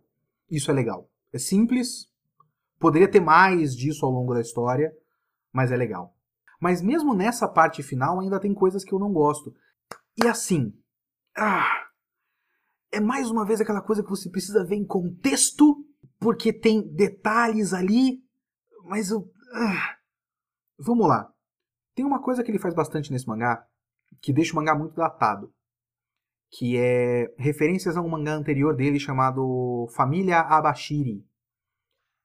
Isso 0.51 0.71
é 0.71 0.75
legal. 0.75 1.09
É 1.33 1.39
simples, 1.39 2.11
poderia 2.79 3.09
ter 3.09 3.21
mais 3.21 3.75
disso 3.75 4.05
ao 4.05 4.13
longo 4.13 4.35
da 4.35 4.41
história, 4.41 4.93
mas 5.53 5.71
é 5.71 5.77
legal. 5.77 6.15
Mas 6.61 6.83
mesmo 6.83 7.15
nessa 7.15 7.49
parte 7.49 7.83
final 7.83 8.21
ainda 8.21 8.41
tem 8.41 8.55
coisas 8.55 8.85
que 8.85 8.93
eu 8.93 8.99
não 8.99 9.13
gosto. 9.13 9.55
E 10.23 10.29
assim, 10.29 10.73
ah, 11.37 11.87
é 12.91 13.01
mais 13.01 13.31
uma 13.31 13.45
vez 13.45 13.61
aquela 13.61 13.81
coisa 13.81 14.03
que 14.03 14.11
você 14.11 14.29
precisa 14.29 14.65
ver 14.65 14.77
em 14.77 14.85
contexto, 14.85 15.85
porque 16.21 16.53
tem 16.53 16.87
detalhes 16.95 17.73
ali, 17.73 18.23
mas 18.85 19.11
eu. 19.11 19.31
Ah, 19.55 19.97
vamos 20.79 21.07
lá. 21.09 21.33
Tem 21.95 22.05
uma 22.05 22.23
coisa 22.23 22.43
que 22.43 22.51
ele 22.51 22.59
faz 22.59 22.75
bastante 22.75 23.13
nesse 23.13 23.27
mangá, 23.27 23.67
que 24.21 24.33
deixa 24.33 24.53
o 24.53 24.57
mangá 24.57 24.75
muito 24.75 24.95
datado 24.95 25.53
que 26.53 26.77
é 26.77 27.35
referências 27.39 27.97
a 27.97 28.03
um 28.03 28.09
mangá 28.11 28.35
anterior 28.35 28.77
dele 28.77 29.01
chamado 29.01 29.89
Família 29.97 30.41
Abashiri. 30.41 31.25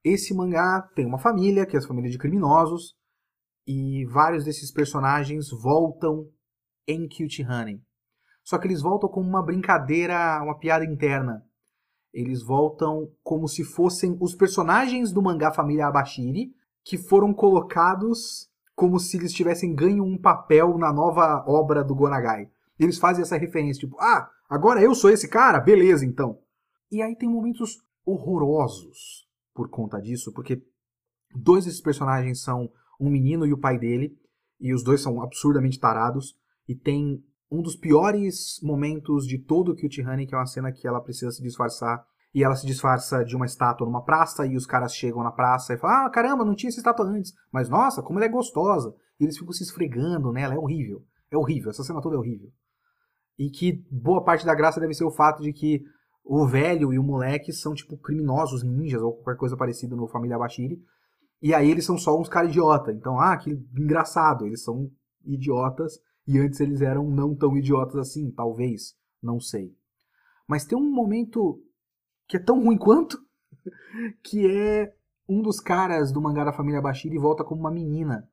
Esse 0.04 0.34
mangá 0.36 0.82
tem 0.94 1.06
uma 1.06 1.18
família, 1.18 1.66
que 1.66 1.78
é 1.78 1.80
a 1.80 1.88
família 1.88 2.12
de 2.12 2.18
criminosos, 2.18 2.94
e 3.66 4.06
vários 4.06 4.44
desses 4.44 4.72
personagens 4.72 5.50
voltam 5.50 6.30
em 6.86 7.08
Cute 7.08 7.44
Honey. 7.44 7.82
Só 8.44 8.58
que 8.58 8.68
eles 8.68 8.82
voltam 8.82 9.10
com 9.10 9.22
uma 9.22 9.44
brincadeira, 9.44 10.42
uma 10.44 10.58
piada 10.58 10.86
interna. 10.86 11.42
Eles 12.14 12.44
voltam 12.44 13.10
como 13.24 13.48
se 13.48 13.64
fossem 13.64 14.18
os 14.20 14.36
personagens 14.36 15.14
do 15.14 15.22
mangá 15.22 15.54
Família 15.54 15.88
Abashiri 15.88 16.54
que 16.88 16.98
foram 16.98 17.34
colocados 17.34 18.50
como 18.74 18.98
se 18.98 19.18
eles 19.18 19.34
tivessem 19.34 19.76
ganho 19.76 20.06
um 20.06 20.18
papel 20.18 20.78
na 20.78 20.94
nova 20.94 21.44
obra 21.46 21.84
do 21.84 21.94
Gonagai. 21.94 22.50
Eles 22.80 22.98
fazem 22.98 23.24
essa 23.24 23.36
referência, 23.36 23.82
tipo, 23.82 24.00
ah, 24.00 24.30
agora 24.50 24.82
eu 24.82 24.96
sou 24.96 25.10
esse 25.10 25.28
cara? 25.28 25.60
Beleza, 25.60 26.06
então. 26.06 26.40
E 26.90 27.02
aí 27.02 27.14
tem 27.14 27.28
momentos 27.28 27.84
horrorosos 28.06 29.28
por 29.54 29.70
conta 29.70 30.00
disso, 30.00 30.32
porque 30.32 30.64
dois 31.36 31.66
desses 31.66 31.82
personagens 31.82 32.42
são 32.42 32.72
um 32.98 33.10
menino 33.10 33.46
e 33.46 33.52
o 33.52 33.60
pai 33.60 33.78
dele, 33.78 34.18
e 34.58 34.74
os 34.74 34.82
dois 34.82 35.02
são 35.02 35.22
absurdamente 35.22 35.80
tarados, 35.80 36.38
e 36.70 36.74
tem 36.74 37.22
um 37.52 37.62
dos 37.62 37.76
piores 37.76 38.62
momentos 38.64 39.28
de 39.28 39.38
todo 39.38 39.74
o 39.74 39.76
Cute 39.76 40.02
Honey, 40.02 40.26
que 40.26 40.34
é 40.34 40.38
uma 40.38 40.46
cena 40.46 40.72
que 40.72 40.88
ela 40.88 41.02
precisa 41.02 41.32
se 41.32 41.42
disfarçar, 41.42 42.06
e 42.34 42.44
ela 42.44 42.56
se 42.56 42.66
disfarça 42.66 43.24
de 43.24 43.36
uma 43.36 43.46
estátua 43.46 43.86
numa 43.86 44.04
praça, 44.04 44.46
e 44.46 44.56
os 44.56 44.66
caras 44.66 44.94
chegam 44.94 45.24
na 45.24 45.32
praça 45.32 45.74
e 45.74 45.78
falam, 45.78 46.06
ah, 46.06 46.10
caramba, 46.10 46.46
não 46.46 46.56
tinha 46.56 46.70
essa 46.70 46.80
estátua 46.80 47.06
antes, 47.06 47.34
mas 47.52 47.70
nossa, 47.70 48.02
como 48.02 48.20
ela 48.20 48.26
é 48.26 48.30
gostosa, 48.30 48.94
e 49.20 49.24
eles 49.24 49.38
ficam 49.38 49.54
se 49.54 49.64
esfregando 49.64 50.32
nela, 50.32 50.54
é 50.54 50.58
horrível, 50.58 51.04
é 51.32 51.38
horrível, 51.38 51.70
essa 51.70 51.84
cena 51.84 52.02
toda 52.02 52.16
é 52.16 52.20
horrível. 52.20 52.52
E 53.38 53.50
que 53.50 53.86
boa 53.92 54.24
parte 54.24 54.46
da 54.46 54.56
graça 54.56 54.80
deve 54.80 54.94
ser 54.94 55.04
o 55.04 55.12
fato 55.12 55.42
de 55.42 55.54
que 55.54 55.84
o 56.24 56.46
velho 56.46 56.94
e 56.94 57.00
o 57.00 57.04
moleque 57.04 57.54
são 57.54 57.74
tipo 57.74 57.98
criminosos, 57.98 58.64
ninjas 58.64 59.02
ou 59.02 59.14
qualquer 59.14 59.40
coisa 59.40 59.56
parecida 59.56 59.96
no 59.96 60.08
Família 60.08 60.38
Bashiri. 60.38 60.82
E 61.42 61.54
aí 61.54 61.70
eles 61.70 61.86
são 61.86 61.98
só 61.98 62.20
uns 62.20 62.28
caras 62.28 62.50
idiota. 62.50 62.92
Então, 62.92 63.20
ah, 63.20 63.38
que 63.38 63.52
engraçado, 63.78 64.46
eles 64.46 64.64
são 64.64 64.92
idiotas 65.24 66.00
e 66.28 66.38
antes 66.38 66.60
eles 66.60 66.82
eram 66.82 67.10
não 67.10 67.34
tão 67.34 67.56
idiotas 67.56 67.96
assim, 67.96 68.30
talvez, 68.32 68.96
não 69.22 69.40
sei. 69.40 69.74
Mas 70.48 70.66
tem 70.66 70.78
um 70.78 70.92
momento 70.92 71.62
que 72.28 72.38
é 72.38 72.40
tão 72.40 72.64
ruim 72.64 72.78
quanto, 72.78 73.18
que 74.24 74.46
é 74.46 74.94
um 75.28 75.42
dos 75.42 75.60
caras 75.60 76.12
do 76.12 76.22
mangá 76.22 76.44
da 76.44 76.54
família 76.54 76.82
Bashiri 76.82 77.18
volta 77.18 77.44
como 77.44 77.62
uma 77.62 77.72
menina 77.72 78.30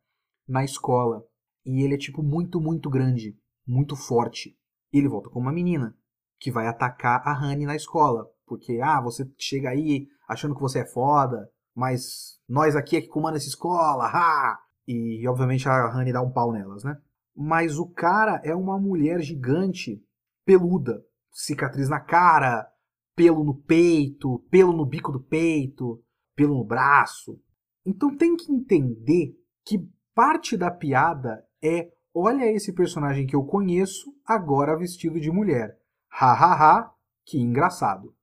na 0.47 0.64
escola. 0.64 1.24
E 1.64 1.82
ele 1.82 1.95
é 1.95 1.99
tipo 1.99 2.22
muito, 2.22 2.61
muito 2.61 2.90
grande, 2.90 3.36
muito 3.66 3.97
forte. 3.97 4.57
E 4.92 4.99
ele 4.99 5.09
volta 5.09 5.30
como 5.30 5.47
uma 5.47 5.53
menina 5.53 5.97
que 6.38 6.51
vai 6.51 6.66
atacar 6.66 7.22
a 7.26 7.32
Honey 7.32 7.66
na 7.66 7.74
escola. 7.74 8.26
Porque, 8.47 8.80
ah, 8.82 9.01
você 9.01 9.28
chega 9.38 9.70
aí 9.70 10.07
achando 10.28 10.55
que 10.55 10.61
você 10.61 10.80
é 10.80 10.86
foda, 10.86 11.49
mas 11.74 12.38
nós 12.49 12.76
aqui 12.76 12.97
é 12.97 13.01
que 13.01 13.09
comanda 13.09 13.38
essa 13.38 13.49
escola, 13.49 14.07
ha! 14.07 14.59
E, 14.86 15.26
obviamente, 15.26 15.66
a 15.68 15.88
Honey 15.88 16.12
dá 16.12 16.20
um 16.20 16.30
pau 16.30 16.53
nelas, 16.53 16.84
né? 16.84 16.97
Mas 17.34 17.78
o 17.78 17.88
cara 17.88 18.40
é 18.45 18.55
uma 18.55 18.78
mulher 18.78 19.20
gigante, 19.20 20.05
peluda, 20.45 21.03
cicatriz 21.32 21.88
na 21.88 21.99
cara, 21.99 22.68
pelo 23.14 23.44
no 23.44 23.54
peito, 23.54 24.40
pelo 24.50 24.72
no 24.72 24.84
bico 24.84 25.12
do 25.12 25.20
peito, 25.20 26.02
pelo 26.34 26.58
no 26.58 26.64
braço. 26.64 27.40
Então 27.86 28.16
tem 28.16 28.36
que 28.36 28.52
entender 28.52 29.34
que 29.64 29.78
parte 30.14 30.56
da 30.56 30.70
piada 30.70 31.44
é 31.62 31.90
olha 32.14 32.50
esse 32.50 32.72
personagem 32.72 33.26
que 33.26 33.34
eu 33.34 33.44
conheço 33.44 34.14
agora 34.24 34.76
vestido 34.76 35.20
de 35.20 35.30
mulher. 35.30 35.76
Ha 36.10 36.32
ha 36.32 36.54
ha, 36.54 36.94
que 37.24 37.38
engraçado. 37.38 38.14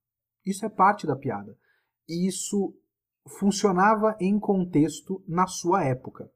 Isso 0.46 0.66
é 0.66 0.70
parte 0.70 1.06
da 1.06 1.16
piada. 1.16 1.58
Isso 2.08 2.74
funcionava 3.40 4.16
em 4.20 4.40
contexto 4.40 5.24
na 5.28 5.46
sua 5.46 5.84
época. 5.84 6.30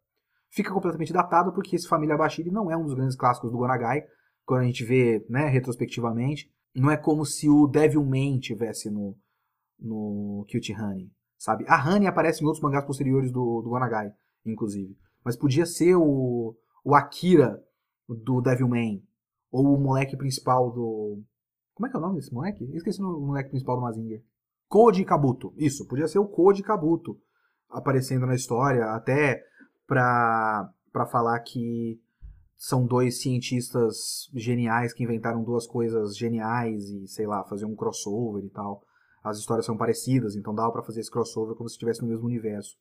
Fica 0.50 0.72
completamente 0.72 1.12
datado 1.12 1.54
porque 1.54 1.76
esse 1.76 1.88
Família 1.88 2.18
Bashiri 2.18 2.52
não 2.52 2.72
é 2.72 2.78
um 2.78 2.84
dos 2.84 2.94
grandes 2.94 3.16
clássicos 3.16 3.52
do 3.52 3.58
Gonagai, 3.58 4.04
quando 4.46 4.62
a 4.62 4.66
gente 4.66 4.84
vê 4.86 5.26
né, 5.30 5.48
retrospectivamente. 5.48 6.50
Não 6.76 6.92
é 6.92 6.98
como 6.98 7.26
se 7.26 7.50
o 7.50 7.68
Devilman 7.68 8.40
tivesse 8.40 8.90
no, 8.90 9.18
no 9.80 10.46
Cute 10.52 10.74
Honey, 10.74 11.10
sabe? 11.38 11.66
A 11.68 11.82
Honey 11.82 12.08
aparece 12.08 12.44
em 12.44 12.46
outros 12.46 12.62
mangás 12.62 12.86
posteriores 12.86 13.32
do, 13.32 13.62
do 13.62 13.70
Gonagai, 13.70 14.12
inclusive. 14.46 14.98
Mas 15.24 15.38
podia 15.38 15.66
ser 15.66 15.96
o, 15.96 16.56
o 16.84 16.96
Akira 16.96 17.64
do 18.08 18.42
Devilman, 18.42 19.02
ou 19.52 19.74
o 19.74 19.80
moleque 19.80 20.18
principal 20.18 20.70
do, 20.72 21.24
como 21.76 21.88
é 21.88 21.90
que 21.90 21.96
é 21.98 22.00
o 22.00 22.02
nome 22.02 22.16
desse 22.16 22.34
moleque? 22.34 22.64
Eu 22.64 22.78
esqueci 22.78 23.02
o 23.02 23.20
moleque 23.20 23.50
principal 23.50 23.76
do 23.76 23.82
Mazinger. 23.82 24.24
Code 24.70 25.04
Kabuto. 25.04 25.54
Isso, 25.58 25.86
podia 25.86 26.08
ser 26.08 26.20
o 26.20 26.28
Code 26.28 26.64
Kabuto 26.64 27.20
aparecendo 27.70 28.26
na 28.26 28.34
história, 28.34 28.86
até 28.94 29.44
pra, 29.86 30.70
pra 30.94 31.06
falar 31.06 31.38
que 31.42 32.00
são 32.58 32.86
dois 32.86 33.22
cientistas 33.22 34.30
geniais 34.34 34.94
que 34.94 35.04
inventaram 35.04 35.44
duas 35.44 35.68
coisas 35.68 36.18
geniais 36.18 36.90
e, 36.90 37.08
sei 37.08 37.28
lá, 37.28 37.44
fazer 37.44 37.66
um 37.66 37.76
crossover 37.76 38.44
e 38.44 38.50
tal. 38.50 38.84
As 39.24 39.38
histórias 39.38 39.66
são 39.66 39.76
parecidas, 39.76 40.36
então 40.36 40.54
dava 40.54 40.72
para 40.72 40.84
fazer 40.84 41.02
esse 41.02 41.12
crossover 41.12 41.56
como 41.56 41.68
se 41.68 41.74
estivesse 41.74 42.02
no 42.02 42.08
mesmo 42.08 42.26
universo. 42.26 42.78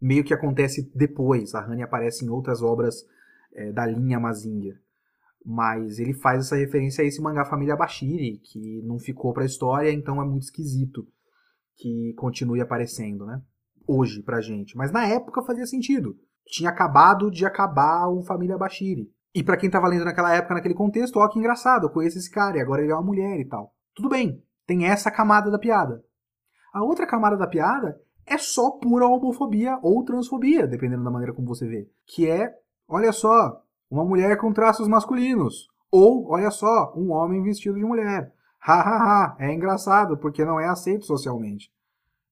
Meio 0.00 0.24
que 0.24 0.34
acontece 0.34 0.90
depois, 0.94 1.54
a 1.54 1.64
Honey 1.64 1.82
aparece 1.82 2.24
em 2.24 2.28
outras 2.28 2.62
obras 2.62 3.06
é, 3.54 3.72
da 3.72 3.86
linha 3.86 4.18
Mazinger. 4.18 4.80
Mas 5.44 5.98
ele 5.98 6.14
faz 6.14 6.46
essa 6.46 6.56
referência 6.56 7.02
a 7.02 7.06
esse 7.06 7.20
mangá 7.20 7.44
Família 7.44 7.76
Bashiri, 7.76 8.38
que 8.38 8.82
não 8.82 8.98
ficou 8.98 9.32
pra 9.32 9.44
história, 9.44 9.92
então 9.92 10.20
é 10.20 10.24
muito 10.24 10.44
esquisito 10.44 11.06
que 11.76 12.12
continue 12.14 12.60
aparecendo, 12.60 13.26
né? 13.26 13.42
Hoje, 13.86 14.22
pra 14.22 14.40
gente. 14.40 14.76
Mas 14.76 14.90
na 14.90 15.06
época 15.06 15.42
fazia 15.42 15.66
sentido. 15.66 16.18
Tinha 16.46 16.70
acabado 16.70 17.30
de 17.30 17.44
acabar 17.44 18.08
o 18.08 18.22
Família 18.22 18.56
Bashiri. 18.56 19.13
E 19.34 19.42
para 19.42 19.56
quem 19.56 19.68
tava 19.68 19.88
lendo 19.88 20.04
naquela 20.04 20.32
época, 20.32 20.54
naquele 20.54 20.74
contexto, 20.74 21.18
ó, 21.18 21.28
que 21.28 21.38
engraçado, 21.38 21.86
eu 21.86 21.90
conheço 21.90 22.18
esse 22.18 22.30
cara, 22.30 22.56
e 22.56 22.60
agora 22.60 22.82
ele 22.82 22.92
é 22.92 22.94
uma 22.94 23.02
mulher 23.02 23.40
e 23.40 23.44
tal. 23.44 23.74
Tudo 23.94 24.08
bem, 24.08 24.42
tem 24.66 24.86
essa 24.86 25.10
camada 25.10 25.50
da 25.50 25.58
piada. 25.58 26.04
A 26.72 26.82
outra 26.82 27.06
camada 27.06 27.36
da 27.36 27.46
piada 27.46 28.00
é 28.26 28.38
só 28.38 28.70
pura 28.70 29.06
homofobia 29.06 29.78
ou 29.82 30.04
transfobia, 30.04 30.66
dependendo 30.66 31.04
da 31.04 31.10
maneira 31.10 31.32
como 31.32 31.48
você 31.48 31.66
vê. 31.66 31.90
Que 32.06 32.28
é, 32.28 32.54
olha 32.88 33.12
só, 33.12 33.60
uma 33.90 34.04
mulher 34.04 34.36
com 34.38 34.52
traços 34.52 34.88
masculinos. 34.88 35.68
Ou, 35.90 36.28
olha 36.30 36.50
só, 36.50 36.92
um 36.96 37.12
homem 37.12 37.42
vestido 37.42 37.76
de 37.76 37.84
mulher. 37.84 38.32
Ha 38.66 38.80
ha 38.80 38.96
ha, 38.96 39.36
é 39.38 39.52
engraçado 39.52 40.16
porque 40.16 40.44
não 40.44 40.58
é 40.58 40.66
aceito 40.66 41.04
socialmente. 41.04 41.70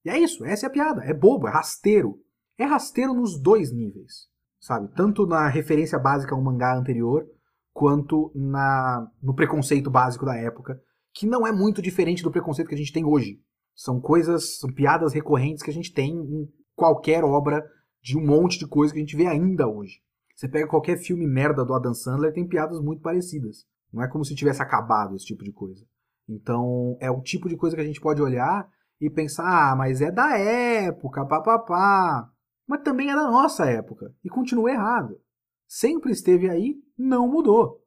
E 0.04 0.10
é 0.10 0.18
isso, 0.18 0.44
essa 0.44 0.66
é 0.66 0.68
a 0.68 0.72
piada. 0.72 1.04
É 1.04 1.12
bobo, 1.12 1.46
é 1.46 1.50
rasteiro. 1.50 2.18
É 2.58 2.64
rasteiro 2.64 3.12
nos 3.14 3.40
dois 3.40 3.72
níveis, 3.72 4.28
sabe? 4.62 4.88
Tanto 4.94 5.26
na 5.26 5.48
referência 5.48 5.98
básica 5.98 6.34
a 6.34 6.38
um 6.38 6.42
mangá 6.42 6.74
anterior, 6.74 7.26
quanto 7.72 8.30
na 8.34 9.06
no 9.20 9.34
preconceito 9.34 9.90
básico 9.90 10.24
da 10.24 10.36
época, 10.36 10.80
que 11.12 11.26
não 11.26 11.46
é 11.46 11.52
muito 11.52 11.82
diferente 11.82 12.22
do 12.22 12.30
preconceito 12.30 12.68
que 12.68 12.74
a 12.74 12.78
gente 12.78 12.92
tem 12.92 13.04
hoje. 13.04 13.40
São 13.74 14.00
coisas, 14.00 14.58
são 14.58 14.72
piadas 14.72 15.12
recorrentes 15.12 15.62
que 15.62 15.70
a 15.70 15.74
gente 15.74 15.92
tem 15.92 16.12
em 16.12 16.48
qualquer 16.74 17.24
obra 17.24 17.62
de 18.02 18.16
um 18.16 18.24
monte 18.24 18.58
de 18.58 18.66
coisa 18.66 18.92
que 18.92 18.98
a 18.98 19.02
gente 19.02 19.16
vê 19.16 19.26
ainda 19.26 19.66
hoje. 19.66 20.00
Você 20.36 20.48
pega 20.48 20.68
qualquer 20.68 20.96
filme 20.96 21.26
merda 21.26 21.64
do 21.64 21.74
Adam 21.74 21.94
Sandler, 21.94 22.32
tem 22.32 22.46
piadas 22.46 22.80
muito 22.80 23.02
parecidas. 23.02 23.64
Não 23.92 24.02
é 24.02 24.08
como 24.08 24.24
se 24.24 24.34
tivesse 24.34 24.62
acabado 24.62 25.14
esse 25.14 25.26
tipo 25.26 25.44
de 25.44 25.52
coisa. 25.52 25.84
Então, 26.28 26.96
é 27.00 27.10
o 27.10 27.20
tipo 27.20 27.48
de 27.48 27.56
coisa 27.56 27.76
que 27.76 27.82
a 27.82 27.84
gente 27.84 28.00
pode 28.00 28.22
olhar 28.22 28.66
e 29.00 29.10
pensar, 29.10 29.44
ah, 29.44 29.76
mas 29.76 30.00
é 30.00 30.10
da 30.10 30.38
época, 30.38 31.26
papapá. 31.26 32.31
Mas 32.66 32.82
também 32.82 33.10
é 33.10 33.14
da 33.14 33.30
nossa 33.30 33.66
época. 33.66 34.14
E 34.24 34.28
continua 34.28 34.70
errado. 34.70 35.20
Sempre 35.66 36.12
esteve 36.12 36.48
aí, 36.48 36.76
não 36.96 37.26
mudou. 37.26 37.82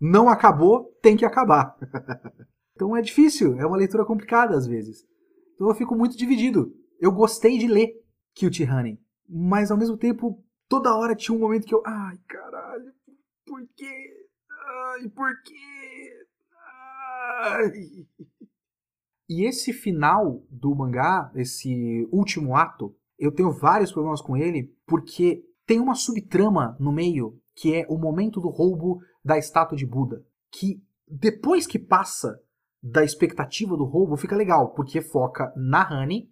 Não 0.00 0.28
acabou, 0.28 0.96
tem 1.02 1.16
que 1.16 1.24
acabar. 1.24 1.76
então 2.74 2.96
é 2.96 3.02
difícil, 3.02 3.58
é 3.58 3.66
uma 3.66 3.76
leitura 3.76 4.04
complicada 4.04 4.56
às 4.56 4.66
vezes. 4.66 5.04
Então 5.54 5.68
eu 5.68 5.74
fico 5.74 5.96
muito 5.96 6.16
dividido. 6.16 6.74
Eu 7.00 7.12
gostei 7.12 7.58
de 7.58 7.66
ler 7.66 7.92
Cute 8.38 8.64
Honey, 8.64 9.00
mas 9.28 9.70
ao 9.70 9.76
mesmo 9.76 9.96
tempo 9.96 10.42
toda 10.68 10.94
hora 10.94 11.16
tinha 11.16 11.36
um 11.36 11.40
momento 11.40 11.66
que 11.66 11.74
eu. 11.74 11.82
Ai, 11.84 12.18
caralho, 12.28 12.92
por 13.44 13.60
quê? 13.76 14.26
Ai, 14.50 15.08
por 15.08 15.42
quê? 15.42 16.26
Ai. 17.40 18.06
E 19.30 19.46
esse 19.46 19.74
final 19.74 20.42
do 20.48 20.74
mangá, 20.74 21.30
esse 21.34 22.08
último 22.10 22.56
ato, 22.56 22.96
eu 23.18 23.32
tenho 23.32 23.50
vários 23.50 23.92
problemas 23.92 24.20
com 24.20 24.36
ele, 24.36 24.72
porque 24.86 25.44
tem 25.66 25.80
uma 25.80 25.94
subtrama 25.94 26.76
no 26.78 26.92
meio, 26.92 27.38
que 27.54 27.74
é 27.74 27.86
o 27.88 27.98
momento 27.98 28.40
do 28.40 28.48
roubo 28.48 29.00
da 29.24 29.36
estátua 29.36 29.76
de 29.76 29.84
Buda. 29.84 30.24
Que 30.50 30.82
depois 31.06 31.66
que 31.66 31.78
passa 31.78 32.40
da 32.82 33.02
expectativa 33.02 33.76
do 33.76 33.84
roubo, 33.84 34.16
fica 34.16 34.36
legal, 34.36 34.70
porque 34.70 35.00
foca 35.00 35.52
na 35.56 35.82
Honey 35.82 36.30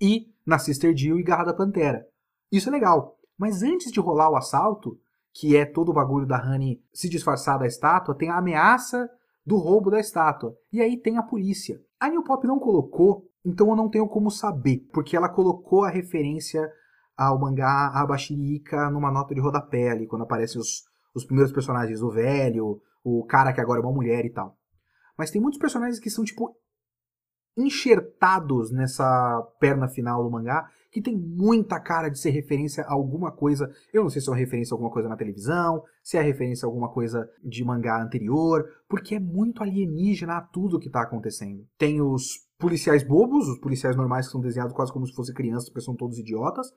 e 0.00 0.30
na 0.44 0.58
Sister 0.58 0.94
Jill 0.94 1.18
e 1.18 1.22
Garra 1.22 1.44
da 1.44 1.54
Pantera. 1.54 2.06
Isso 2.52 2.68
é 2.68 2.72
legal. 2.72 3.18
Mas 3.36 3.62
antes 3.62 3.90
de 3.90 3.98
rolar 3.98 4.30
o 4.30 4.36
assalto, 4.36 4.98
que 5.32 5.56
é 5.56 5.64
todo 5.64 5.90
o 5.90 5.94
bagulho 5.94 6.26
da 6.26 6.42
Honey 6.42 6.82
se 6.92 7.08
disfarçar 7.08 7.58
da 7.58 7.66
estátua, 7.66 8.14
tem 8.14 8.30
a 8.30 8.38
ameaça 8.38 9.10
do 9.44 9.56
roubo 9.56 9.90
da 9.90 10.00
estátua. 10.00 10.56
E 10.72 10.80
aí 10.80 10.96
tem 10.96 11.18
a 11.18 11.22
polícia. 11.22 11.80
A 11.98 12.08
New 12.08 12.22
Pop 12.22 12.46
não 12.46 12.58
colocou, 12.58 13.28
então 13.46 13.70
eu 13.70 13.76
não 13.76 13.88
tenho 13.88 14.08
como 14.08 14.30
saber, 14.30 14.86
porque 14.92 15.16
ela 15.16 15.28
colocou 15.28 15.84
a 15.84 15.88
referência 15.88 16.68
ao 17.16 17.38
mangá 17.38 17.92
Abashirika 17.94 18.90
numa 18.90 19.10
nota 19.10 19.34
de 19.34 19.40
rodapé 19.40 19.90
ali, 19.90 20.06
quando 20.06 20.22
aparecem 20.22 20.60
os, 20.60 20.84
os 21.14 21.24
primeiros 21.24 21.52
personagens, 21.52 22.02
o 22.02 22.10
velho, 22.10 22.82
o 23.04 23.24
cara 23.24 23.52
que 23.52 23.60
agora 23.60 23.80
é 23.80 23.84
uma 23.84 23.94
mulher 23.94 24.24
e 24.24 24.30
tal. 24.30 24.58
Mas 25.16 25.30
tem 25.30 25.40
muitos 25.40 25.60
personagens 25.60 26.00
que 26.00 26.10
são, 26.10 26.24
tipo, 26.24 26.54
enxertados 27.56 28.70
nessa 28.72 29.42
perna 29.60 29.88
final 29.88 30.22
do 30.22 30.30
mangá 30.30 30.68
que 30.90 31.00
tem 31.00 31.16
muita 31.16 31.78
cara 31.78 32.08
de 32.08 32.18
ser 32.18 32.30
referência 32.30 32.82
a 32.84 32.92
alguma 32.92 33.30
coisa. 33.30 33.70
Eu 33.92 34.02
não 34.02 34.10
sei 34.10 34.20
se 34.20 34.28
é 34.28 34.32
uma 34.32 34.38
referência 34.38 34.72
a 34.72 34.76
alguma 34.76 34.90
coisa 34.90 35.08
na 35.08 35.16
televisão, 35.16 35.82
se 36.02 36.16
é 36.16 36.22
referência 36.22 36.66
a 36.66 36.68
alguma 36.68 36.90
coisa 36.90 37.28
de 37.44 37.62
mangá 37.64 38.02
anterior, 38.02 38.64
porque 38.88 39.14
é 39.14 39.20
muito 39.20 39.62
alienígena 39.62 40.38
a 40.38 40.40
tudo 40.40 40.78
que 40.78 40.90
tá 40.90 41.02
acontecendo. 41.02 41.66
Tem 41.78 42.00
os 42.00 42.45
policiais 42.58 43.02
bobos, 43.02 43.48
os 43.48 43.58
policiais 43.58 43.96
normais 43.96 44.26
que 44.26 44.32
são 44.32 44.40
desenhados 44.40 44.74
quase 44.74 44.92
como 44.92 45.06
se 45.06 45.14
fossem 45.14 45.34
crianças, 45.34 45.68
porque 45.68 45.84
são 45.84 45.94
todos 45.94 46.18
idiotas. 46.18 46.72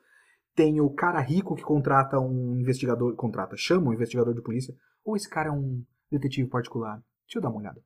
Tem 0.56 0.82
o 0.82 0.90
cara 0.90 1.20
rico 1.22 1.56
que 1.56 1.64
contrata 1.64 2.20
um 2.20 2.60
investigador, 2.60 3.16
contrata, 3.16 3.56
chama 3.56 3.90
um 3.90 3.94
investigador 3.94 4.34
de 4.34 4.42
polícia, 4.42 4.74
ou 5.06 5.16
esse 5.16 5.30
cara 5.30 5.50
é 5.50 5.52
um 5.52 5.84
detetive 6.12 6.50
particular. 6.50 7.02
Deixa 7.26 7.38
eu 7.38 7.42
dar 7.42 7.50
uma 7.50 7.60
olhada. 7.60 7.82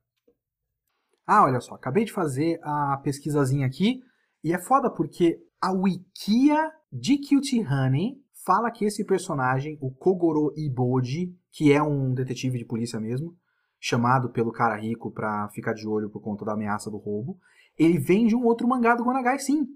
Ah, 1.26 1.44
olha 1.44 1.60
só, 1.62 1.76
acabei 1.76 2.04
de 2.04 2.12
fazer 2.12 2.60
a 2.64 2.98
pesquisazinha 3.04 3.66
aqui, 3.66 4.02
e 4.44 4.54
é 4.54 4.58
foda 4.58 4.90
porque 4.90 5.40
a 5.62 5.72
Wikia 5.72 6.72
de 6.92 7.18
Cutie 7.18 7.66
Honey 7.66 8.22
fala 8.46 8.72
que 8.72 8.86
esse 8.86 9.06
personagem, 9.06 9.78
o 9.82 9.90
Kogoro 9.90 10.54
Iboji, 10.58 11.34
que 11.52 11.72
é 11.72 11.82
um 11.82 12.14
detetive 12.14 12.58
de 12.58 12.66
polícia 12.66 13.00
mesmo, 13.00 13.38
chamado 13.80 14.30
pelo 14.30 14.52
cara 14.52 14.76
rico 14.76 15.12
pra 15.12 15.48
ficar 15.50 15.74
de 15.74 15.88
olho 15.88 16.10
por 16.10 16.22
conta 16.22 16.44
da 16.44 16.54
ameaça 16.54 16.90
do 16.90 16.98
roubo, 16.98 17.38
ele 17.78 17.98
vem 17.98 18.28
de 18.28 18.36
um 18.36 18.46
outro 18.46 18.68
mangá 18.68 18.96
do 18.96 19.04
Gonagai, 19.04 19.40
sim. 19.40 19.68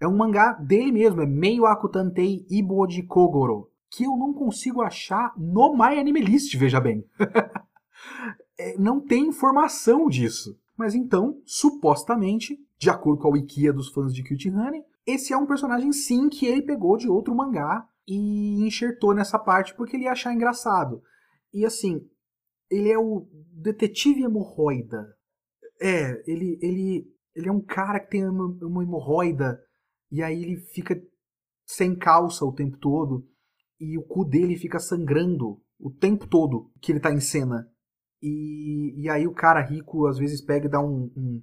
É 0.00 0.06
um 0.06 0.16
mangá 0.16 0.52
dele 0.52 0.92
mesmo, 0.92 1.20
é 1.20 1.26
Meio 1.26 1.66
Akutantei 1.66 2.46
Iboji 2.48 3.02
Kogoro, 3.02 3.70
que 3.90 4.04
eu 4.04 4.16
não 4.16 4.32
consigo 4.32 4.82
achar 4.82 5.32
no 5.36 5.74
My 5.76 5.98
Anime 5.98 6.20
List, 6.20 6.54
veja 6.56 6.80
bem. 6.80 7.04
é, 8.58 8.78
não 8.78 9.00
tem 9.00 9.26
informação 9.26 10.08
disso. 10.08 10.58
Mas 10.76 10.94
então, 10.94 11.40
supostamente, 11.44 12.56
de 12.78 12.88
acordo 12.88 13.22
com 13.22 13.28
a 13.28 13.32
wikia 13.32 13.72
dos 13.72 13.88
fãs 13.88 14.14
de 14.14 14.22
Cutie 14.22 14.50
Honey, 14.50 14.84
esse 15.04 15.32
é 15.32 15.36
um 15.36 15.46
personagem 15.46 15.92
sim 15.92 16.28
que 16.28 16.46
ele 16.46 16.62
pegou 16.62 16.96
de 16.96 17.08
outro 17.08 17.34
mangá 17.34 17.88
e 18.06 18.64
enxertou 18.64 19.12
nessa 19.12 19.38
parte 19.38 19.74
porque 19.74 19.96
ele 19.96 20.04
ia 20.04 20.12
achar 20.12 20.32
engraçado. 20.32 21.02
E 21.52 21.64
assim, 21.64 22.06
ele 22.70 22.90
é 22.90 22.98
o 22.98 23.26
detetive 23.52 24.22
hemorroida. 24.22 25.16
É, 25.80 26.22
ele, 26.30 26.58
ele, 26.62 27.12
ele 27.38 27.48
é 27.48 27.52
um 27.52 27.60
cara 27.60 28.00
que 28.00 28.10
tem 28.10 28.28
uma, 28.28 28.46
uma 28.66 28.82
hemorroida 28.82 29.62
e 30.10 30.22
aí 30.22 30.42
ele 30.42 30.56
fica 30.56 31.00
sem 31.66 31.96
calça 31.96 32.44
o 32.44 32.52
tempo 32.52 32.76
todo 32.78 33.26
e 33.80 33.96
o 33.96 34.02
cu 34.02 34.24
dele 34.24 34.56
fica 34.56 34.78
sangrando 34.78 35.62
o 35.78 35.90
tempo 35.90 36.26
todo 36.26 36.72
que 36.80 36.90
ele 36.90 37.00
tá 37.00 37.12
em 37.12 37.20
cena. 37.20 37.70
E, 38.20 38.94
e 38.96 39.08
aí 39.08 39.26
o 39.26 39.34
cara 39.34 39.60
rico 39.60 40.06
às 40.06 40.18
vezes 40.18 40.44
pega 40.44 40.66
e 40.66 40.70
dá 40.70 40.80
um, 40.80 41.12
um 41.16 41.42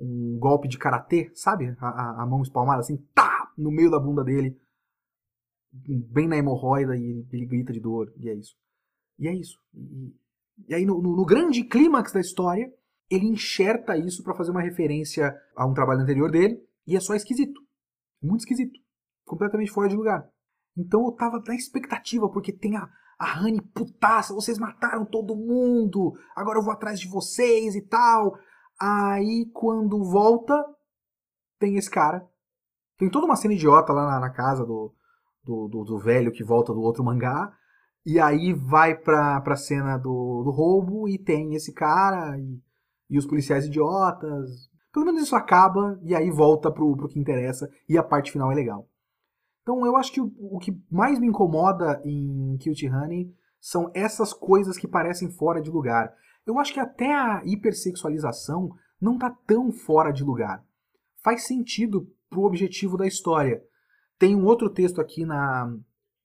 um 0.00 0.38
golpe 0.38 0.68
de 0.68 0.78
karatê, 0.78 1.30
sabe? 1.34 1.76
A, 1.80 1.88
a, 1.88 2.22
a, 2.22 2.26
mão 2.26 2.42
espalmada 2.42 2.80
assim, 2.80 2.96
tá! 3.14 3.52
No 3.56 3.70
meio 3.70 3.90
da 3.90 3.98
bunda 3.98 4.22
dele, 4.22 4.56
bem 5.72 6.28
na 6.28 6.36
hemorroida, 6.36 6.96
e 6.96 7.02
ele, 7.02 7.28
ele 7.32 7.46
grita 7.46 7.72
de 7.72 7.80
dor, 7.80 8.12
e 8.16 8.28
é 8.28 8.34
isso. 8.34 8.56
E 9.18 9.26
é 9.26 9.34
isso. 9.34 9.58
E, 9.74 10.14
e 10.68 10.74
aí, 10.74 10.86
no, 10.86 11.02
no, 11.02 11.16
no 11.16 11.26
grande 11.26 11.64
clímax 11.64 12.12
da 12.12 12.20
história, 12.20 12.72
ele 13.10 13.26
enxerta 13.26 13.96
isso 13.96 14.22
para 14.22 14.34
fazer 14.34 14.50
uma 14.50 14.62
referência 14.62 15.34
a 15.56 15.66
um 15.66 15.74
trabalho 15.74 16.00
anterior 16.00 16.30
dele, 16.30 16.60
e 16.86 16.96
é 16.96 17.00
só 17.00 17.14
esquisito. 17.14 17.60
Muito 18.22 18.40
esquisito. 18.40 18.78
Completamente 19.24 19.70
fora 19.70 19.88
de 19.88 19.96
lugar. 19.96 20.28
Então 20.76 21.04
eu 21.04 21.12
tava 21.12 21.42
na 21.46 21.54
expectativa, 21.54 22.28
porque 22.30 22.52
tem 22.52 22.76
a, 22.76 22.88
a 23.18 23.40
Honey 23.40 23.60
putaça, 23.74 24.34
vocês 24.34 24.58
mataram 24.58 25.04
todo 25.04 25.36
mundo, 25.36 26.12
agora 26.36 26.58
eu 26.58 26.62
vou 26.62 26.72
atrás 26.72 27.00
de 27.00 27.08
vocês 27.08 27.74
e 27.74 27.82
tal. 27.82 28.36
Aí 28.80 29.50
quando 29.52 30.04
volta, 30.04 30.54
tem 31.58 31.76
esse 31.76 31.90
cara. 31.90 32.26
Tem 32.96 33.10
toda 33.10 33.26
uma 33.26 33.36
cena 33.36 33.54
idiota 33.54 33.92
lá 33.92 34.06
na, 34.06 34.20
na 34.20 34.30
casa 34.30 34.64
do, 34.64 34.94
do, 35.44 35.68
do, 35.68 35.84
do, 35.84 35.98
velho 35.98 36.32
que 36.32 36.44
volta 36.44 36.72
do 36.72 36.80
outro 36.80 37.04
mangá. 37.04 37.52
E 38.06 38.18
aí 38.20 38.52
vai 38.52 38.96
pra, 38.96 39.40
pra 39.40 39.56
cena 39.56 39.96
do, 39.98 40.42
do 40.44 40.50
roubo 40.50 41.08
e 41.08 41.18
tem 41.18 41.54
esse 41.54 41.72
cara 41.72 42.38
e, 42.38 42.60
e 43.08 43.18
os 43.18 43.26
policiais 43.26 43.66
idiotas. 43.66 44.70
Pelo 44.92 45.06
menos 45.06 45.22
isso 45.22 45.36
acaba 45.36 45.98
e 46.02 46.14
aí 46.14 46.30
volta 46.30 46.70
pro, 46.70 46.96
pro 46.96 47.08
que 47.08 47.18
interessa 47.18 47.70
e 47.88 47.96
a 47.96 48.02
parte 48.02 48.32
final 48.32 48.50
é 48.50 48.54
legal. 48.54 48.88
Então 49.62 49.84
eu 49.84 49.96
acho 49.96 50.12
que 50.12 50.20
o, 50.20 50.32
o 50.38 50.58
que 50.58 50.80
mais 50.90 51.18
me 51.18 51.26
incomoda 51.26 52.00
em 52.04 52.58
Cute 52.62 52.88
Honey 52.88 53.32
são 53.60 53.90
essas 53.94 54.32
coisas 54.32 54.76
que 54.76 54.88
parecem 54.88 55.30
fora 55.30 55.60
de 55.60 55.70
lugar. 55.70 56.14
Eu 56.46 56.58
acho 56.58 56.72
que 56.72 56.80
até 56.80 57.12
a 57.12 57.42
hipersexualização 57.44 58.70
não 59.00 59.14
está 59.14 59.30
tão 59.46 59.70
fora 59.70 60.10
de 60.10 60.24
lugar. 60.24 60.64
Faz 61.22 61.46
sentido 61.46 62.10
pro 62.30 62.44
objetivo 62.44 62.96
da 62.96 63.06
história. 63.06 63.62
Tem 64.18 64.34
um 64.34 64.46
outro 64.46 64.70
texto 64.70 65.00
aqui 65.00 65.24
na, 65.24 65.72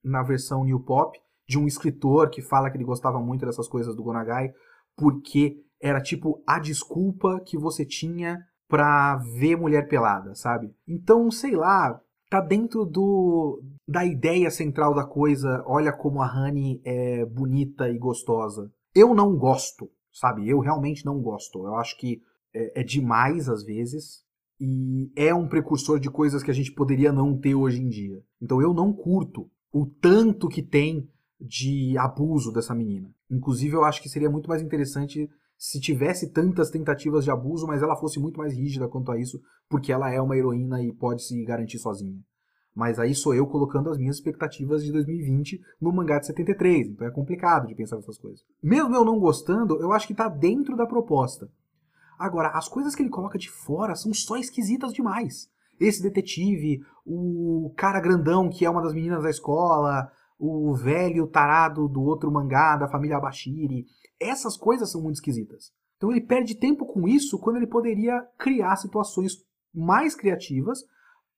na 0.03 0.23
versão 0.23 0.63
New 0.63 0.79
Pop 0.79 1.19
de 1.47 1.59
um 1.59 1.67
escritor 1.67 2.29
que 2.29 2.41
fala 2.41 2.69
que 2.69 2.77
ele 2.77 2.85
gostava 2.85 3.19
muito 3.19 3.45
dessas 3.45 3.67
coisas 3.67 3.95
do 3.95 4.03
Gonagai 4.03 4.53
porque 4.95 5.61
era 5.83 6.01
tipo 6.01 6.41
a 6.47 6.57
desculpa 6.59 7.41
que 7.45 7.57
você 7.57 7.85
tinha 7.85 8.39
pra 8.67 9.17
ver 9.37 9.57
mulher 9.57 9.87
pelada, 9.87 10.33
sabe? 10.33 10.73
Então, 10.87 11.29
sei 11.29 11.55
lá, 11.55 11.99
tá 12.29 12.39
dentro 12.39 12.85
do 12.85 13.61
da 13.87 14.05
ideia 14.05 14.49
central 14.49 14.95
da 14.95 15.05
coisa. 15.05 15.63
Olha 15.67 15.91
como 15.91 16.21
a 16.21 16.27
Honey 16.27 16.81
é 16.83 17.25
bonita 17.25 17.89
e 17.89 17.97
gostosa. 17.97 18.71
Eu 18.95 19.13
não 19.13 19.35
gosto 19.37 19.89
sabe? 20.13 20.47
Eu 20.47 20.59
realmente 20.59 21.05
não 21.05 21.19
gosto. 21.19 21.65
Eu 21.65 21.75
acho 21.75 21.97
que 21.97 22.21
é, 22.53 22.81
é 22.81 22.83
demais 22.83 23.49
às 23.49 23.63
vezes 23.63 24.23
e 24.59 25.11
é 25.15 25.33
um 25.33 25.47
precursor 25.47 25.99
de 25.99 26.09
coisas 26.09 26.43
que 26.43 26.51
a 26.51 26.53
gente 26.53 26.71
poderia 26.71 27.11
não 27.11 27.37
ter 27.37 27.55
hoje 27.55 27.81
em 27.81 27.89
dia. 27.89 28.21
Então 28.39 28.61
eu 28.61 28.73
não 28.73 28.93
curto 28.93 29.49
o 29.73 29.85
tanto 29.85 30.47
que 30.47 30.61
tem 30.61 31.09
de 31.41 31.97
abuso 31.97 32.53
dessa 32.53 32.75
menina. 32.75 33.11
Inclusive 33.29 33.75
eu 33.75 33.83
acho 33.83 34.01
que 34.01 34.07
seria 34.07 34.29
muito 34.29 34.47
mais 34.47 34.61
interessante 34.61 35.27
se 35.63 35.79
tivesse 35.79 36.29
tantas 36.29 36.69
tentativas 36.69 37.23
de 37.23 37.31
abuso, 37.31 37.65
mas 37.65 37.81
ela 37.81 37.95
fosse 37.95 38.19
muito 38.19 38.37
mais 38.37 38.53
rígida 38.53 38.85
quanto 38.89 39.13
a 39.13 39.17
isso, 39.17 39.39
porque 39.69 39.93
ela 39.93 40.11
é 40.11 40.19
uma 40.19 40.35
heroína 40.35 40.83
e 40.83 40.91
pode 40.91 41.23
se 41.23 41.41
garantir 41.45 41.79
sozinha. 41.79 42.19
Mas 42.75 42.99
aí 42.99 43.15
sou 43.15 43.33
eu 43.33 43.47
colocando 43.47 43.89
as 43.89 43.97
minhas 43.97 44.17
expectativas 44.17 44.83
de 44.83 44.91
2020 44.91 45.61
no 45.79 45.93
mangá 45.93 46.19
de 46.19 46.27
73, 46.27 46.89
então 46.89 47.07
é 47.07 47.11
complicado 47.11 47.65
de 47.65 47.75
pensar 47.75 47.95
nessas 47.95 48.17
coisas. 48.17 48.41
Mesmo 48.61 48.93
eu 48.93 49.05
não 49.05 49.17
gostando, 49.17 49.81
eu 49.81 49.93
acho 49.93 50.05
que 50.05 50.13
tá 50.13 50.27
dentro 50.27 50.75
da 50.75 50.85
proposta. 50.85 51.49
Agora, 52.19 52.49
as 52.49 52.67
coisas 52.67 52.93
que 52.93 53.01
ele 53.01 53.09
coloca 53.09 53.39
de 53.39 53.49
fora 53.49 53.95
são 53.95 54.13
só 54.13 54.35
esquisitas 54.35 54.91
demais. 54.91 55.47
Esse 55.79 56.03
detetive, 56.03 56.81
o 57.05 57.73
cara 57.77 58.01
grandão 58.01 58.49
que 58.49 58.65
é 58.65 58.69
uma 58.69 58.81
das 58.81 58.93
meninas 58.93 59.23
da 59.23 59.29
escola, 59.29 60.11
o 60.37 60.75
velho 60.75 61.25
tarado 61.25 61.87
do 61.87 62.01
outro 62.01 62.29
mangá 62.29 62.75
da 62.75 62.89
família 62.89 63.15
Abashiri, 63.15 63.85
essas 64.23 64.57
coisas 64.57 64.91
são 64.91 65.01
muito 65.01 65.15
esquisitas. 65.15 65.71
Então 65.97 66.11
ele 66.11 66.21
perde 66.21 66.55
tempo 66.55 66.85
com 66.85 67.07
isso 67.07 67.39
quando 67.39 67.57
ele 67.57 67.67
poderia 67.67 68.21
criar 68.37 68.75
situações 68.75 69.43
mais 69.73 70.15
criativas 70.15 70.83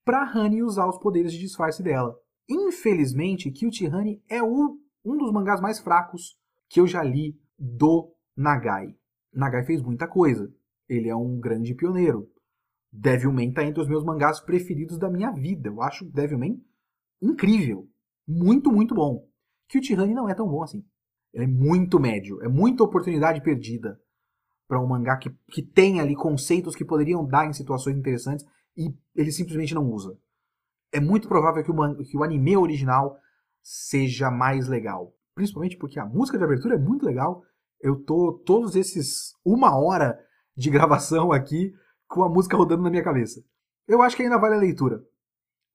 para 0.04 0.30
Honey 0.32 0.62
usar 0.62 0.88
os 0.88 0.98
poderes 0.98 1.32
de 1.32 1.38
disfarce 1.38 1.82
dela. 1.82 2.16
Infelizmente, 2.48 3.50
Cute 3.50 3.86
Honey 3.86 4.22
é 4.28 4.42
o, 4.42 4.78
um 5.04 5.16
dos 5.16 5.32
mangás 5.32 5.60
mais 5.60 5.80
fracos 5.80 6.38
que 6.68 6.80
eu 6.80 6.86
já 6.86 7.02
li 7.02 7.38
do 7.58 8.12
Nagai. 8.36 8.94
Nagai 9.32 9.64
fez 9.64 9.82
muita 9.82 10.06
coisa. 10.06 10.52
Ele 10.88 11.08
é 11.08 11.16
um 11.16 11.38
grande 11.38 11.74
pioneiro. 11.74 12.30
Devilman 12.92 13.48
está 13.48 13.64
entre 13.64 13.80
os 13.80 13.88
meus 13.88 14.04
mangás 14.04 14.40
preferidos 14.40 14.98
da 14.98 15.10
minha 15.10 15.30
vida. 15.32 15.68
Eu 15.68 15.82
acho 15.82 16.04
Devilman 16.04 16.62
incrível. 17.20 17.88
Muito, 18.26 18.70
muito 18.70 18.94
bom. 18.94 19.28
Cute 19.70 19.94
Honey 19.94 20.14
não 20.14 20.28
é 20.28 20.34
tão 20.34 20.48
bom 20.48 20.62
assim. 20.62 20.84
É 21.36 21.46
muito 21.46 22.00
médio. 22.00 22.42
É 22.42 22.48
muita 22.48 22.82
oportunidade 22.82 23.42
perdida 23.42 24.00
para 24.66 24.80
um 24.80 24.86
mangá 24.86 25.18
que, 25.18 25.30
que 25.50 25.62
tem 25.62 26.00
ali 26.00 26.16
conceitos 26.16 26.74
que 26.74 26.84
poderiam 26.84 27.26
dar 27.26 27.46
em 27.46 27.52
situações 27.52 27.96
interessantes 27.96 28.44
e 28.74 28.88
ele 29.14 29.30
simplesmente 29.30 29.74
não 29.74 29.84
usa. 29.84 30.18
É 30.90 30.98
muito 30.98 31.28
provável 31.28 31.62
que 31.62 31.70
o, 31.70 32.04
que 32.04 32.16
o 32.16 32.24
anime 32.24 32.56
original 32.56 33.18
seja 33.62 34.30
mais 34.30 34.66
legal. 34.66 35.14
Principalmente 35.34 35.76
porque 35.76 36.00
a 36.00 36.06
música 36.06 36.38
de 36.38 36.44
abertura 36.44 36.76
é 36.76 36.78
muito 36.78 37.04
legal. 37.04 37.42
Eu 37.80 38.02
tô 38.02 38.42
todos 38.46 38.74
esses 38.74 39.34
uma 39.44 39.78
hora 39.78 40.18
de 40.56 40.70
gravação 40.72 41.32
aqui 41.32 41.74
com 42.08 42.22
a 42.22 42.30
música 42.30 42.56
rodando 42.56 42.82
na 42.82 42.90
minha 42.90 43.04
cabeça. 43.04 43.44
Eu 43.86 44.00
acho 44.00 44.16
que 44.16 44.22
ainda 44.22 44.38
vale 44.38 44.54
a 44.54 44.58
leitura. 44.58 45.04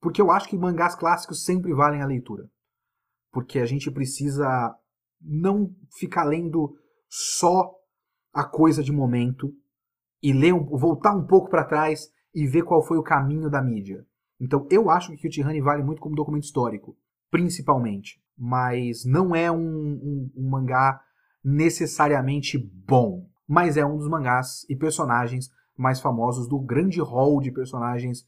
Porque 0.01 0.19
eu 0.19 0.31
acho 0.31 0.49
que 0.49 0.57
mangás 0.57 0.95
clássicos 0.95 1.45
sempre 1.45 1.71
valem 1.71 2.01
a 2.01 2.07
leitura. 2.07 2.49
Porque 3.31 3.59
a 3.59 3.65
gente 3.65 3.91
precisa 3.91 4.75
não 5.21 5.73
ficar 5.97 6.23
lendo 6.23 6.75
só 7.09 7.71
a 8.33 8.43
coisa 8.43 8.83
de 8.83 8.91
momento 8.91 9.53
e 10.21 10.31
ler, 10.33 10.53
voltar 10.53 11.15
um 11.15 11.25
pouco 11.25 11.49
para 11.49 11.65
trás 11.65 12.09
e 12.33 12.47
ver 12.47 12.63
qual 12.63 12.85
foi 12.85 12.97
o 12.97 13.03
caminho 13.03 13.49
da 13.49 13.61
mídia. 13.61 14.05
Então 14.39 14.67
eu 14.71 14.89
acho 14.89 15.15
que 15.17 15.27
o 15.27 15.47
Honey 15.47 15.61
vale 15.61 15.83
muito 15.83 16.01
como 16.01 16.15
documento 16.15 16.43
histórico, 16.43 16.97
principalmente. 17.29 18.21
Mas 18.37 19.05
não 19.05 19.35
é 19.35 19.51
um, 19.51 19.57
um, 19.57 20.31
um 20.35 20.49
mangá 20.49 20.99
necessariamente 21.43 22.57
bom. 22.57 23.29
Mas 23.47 23.77
é 23.77 23.85
um 23.85 23.97
dos 23.97 24.07
mangás 24.07 24.65
e 24.69 24.75
personagens 24.75 25.49
mais 25.77 25.99
famosos 25.99 26.47
do 26.47 26.59
grande 26.59 26.99
hall 27.01 27.39
de 27.41 27.51
personagens 27.51 28.25